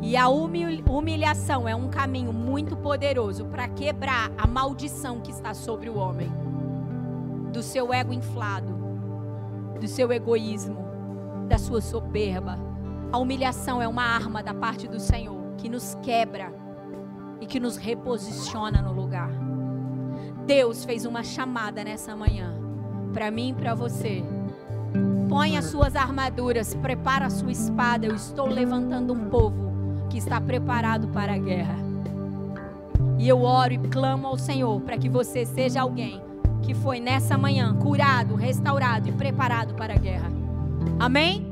E 0.01 0.17
a 0.17 0.27
humilhação 0.29 1.69
é 1.69 1.75
um 1.75 1.89
caminho 1.89 2.33
muito 2.33 2.75
poderoso 2.75 3.45
para 3.45 3.67
quebrar 3.67 4.31
a 4.35 4.47
maldição 4.47 5.21
que 5.21 5.29
está 5.29 5.53
sobre 5.53 5.91
o 5.91 5.95
homem 5.95 6.31
do 7.53 7.61
seu 7.61 7.93
ego 7.93 8.11
inflado, 8.11 8.73
do 9.79 9.87
seu 9.87 10.11
egoísmo, 10.11 10.83
da 11.47 11.59
sua 11.59 11.81
soberba. 11.81 12.57
A 13.11 13.19
humilhação 13.19 13.79
é 13.79 13.87
uma 13.87 14.03
arma 14.03 14.41
da 14.41 14.55
parte 14.55 14.87
do 14.87 14.99
Senhor 14.99 15.53
que 15.59 15.69
nos 15.69 15.95
quebra 16.01 16.51
e 17.39 17.45
que 17.45 17.59
nos 17.59 17.77
reposiciona 17.77 18.81
no 18.81 18.91
lugar. 18.91 19.50
Deus 20.53 20.83
fez 20.83 21.05
uma 21.05 21.23
chamada 21.23 21.81
nessa 21.81 22.13
manhã 22.13 22.53
para 23.13 23.31
mim 23.31 23.51
e 23.51 23.53
para 23.53 23.73
você. 23.73 24.21
Põe 25.29 25.55
as 25.55 25.63
suas 25.63 25.95
armaduras, 25.95 26.75
prepara 26.75 27.27
a 27.27 27.29
sua 27.29 27.53
espada. 27.53 28.05
Eu 28.05 28.15
estou 28.15 28.47
levantando 28.47 29.13
um 29.13 29.29
povo 29.29 29.71
que 30.09 30.17
está 30.17 30.41
preparado 30.41 31.07
para 31.07 31.35
a 31.35 31.37
guerra. 31.37 31.77
E 33.17 33.29
eu 33.29 33.43
oro 33.43 33.71
e 33.71 33.77
clamo 33.77 34.27
ao 34.27 34.37
Senhor 34.37 34.81
para 34.81 34.97
que 34.97 35.07
você 35.07 35.45
seja 35.45 35.83
alguém 35.83 36.21
que 36.61 36.73
foi 36.73 36.99
nessa 36.99 37.37
manhã 37.37 37.73
curado, 37.77 38.35
restaurado 38.35 39.07
e 39.07 39.13
preparado 39.13 39.73
para 39.73 39.93
a 39.93 39.97
guerra. 39.97 40.29
Amém? 40.99 41.50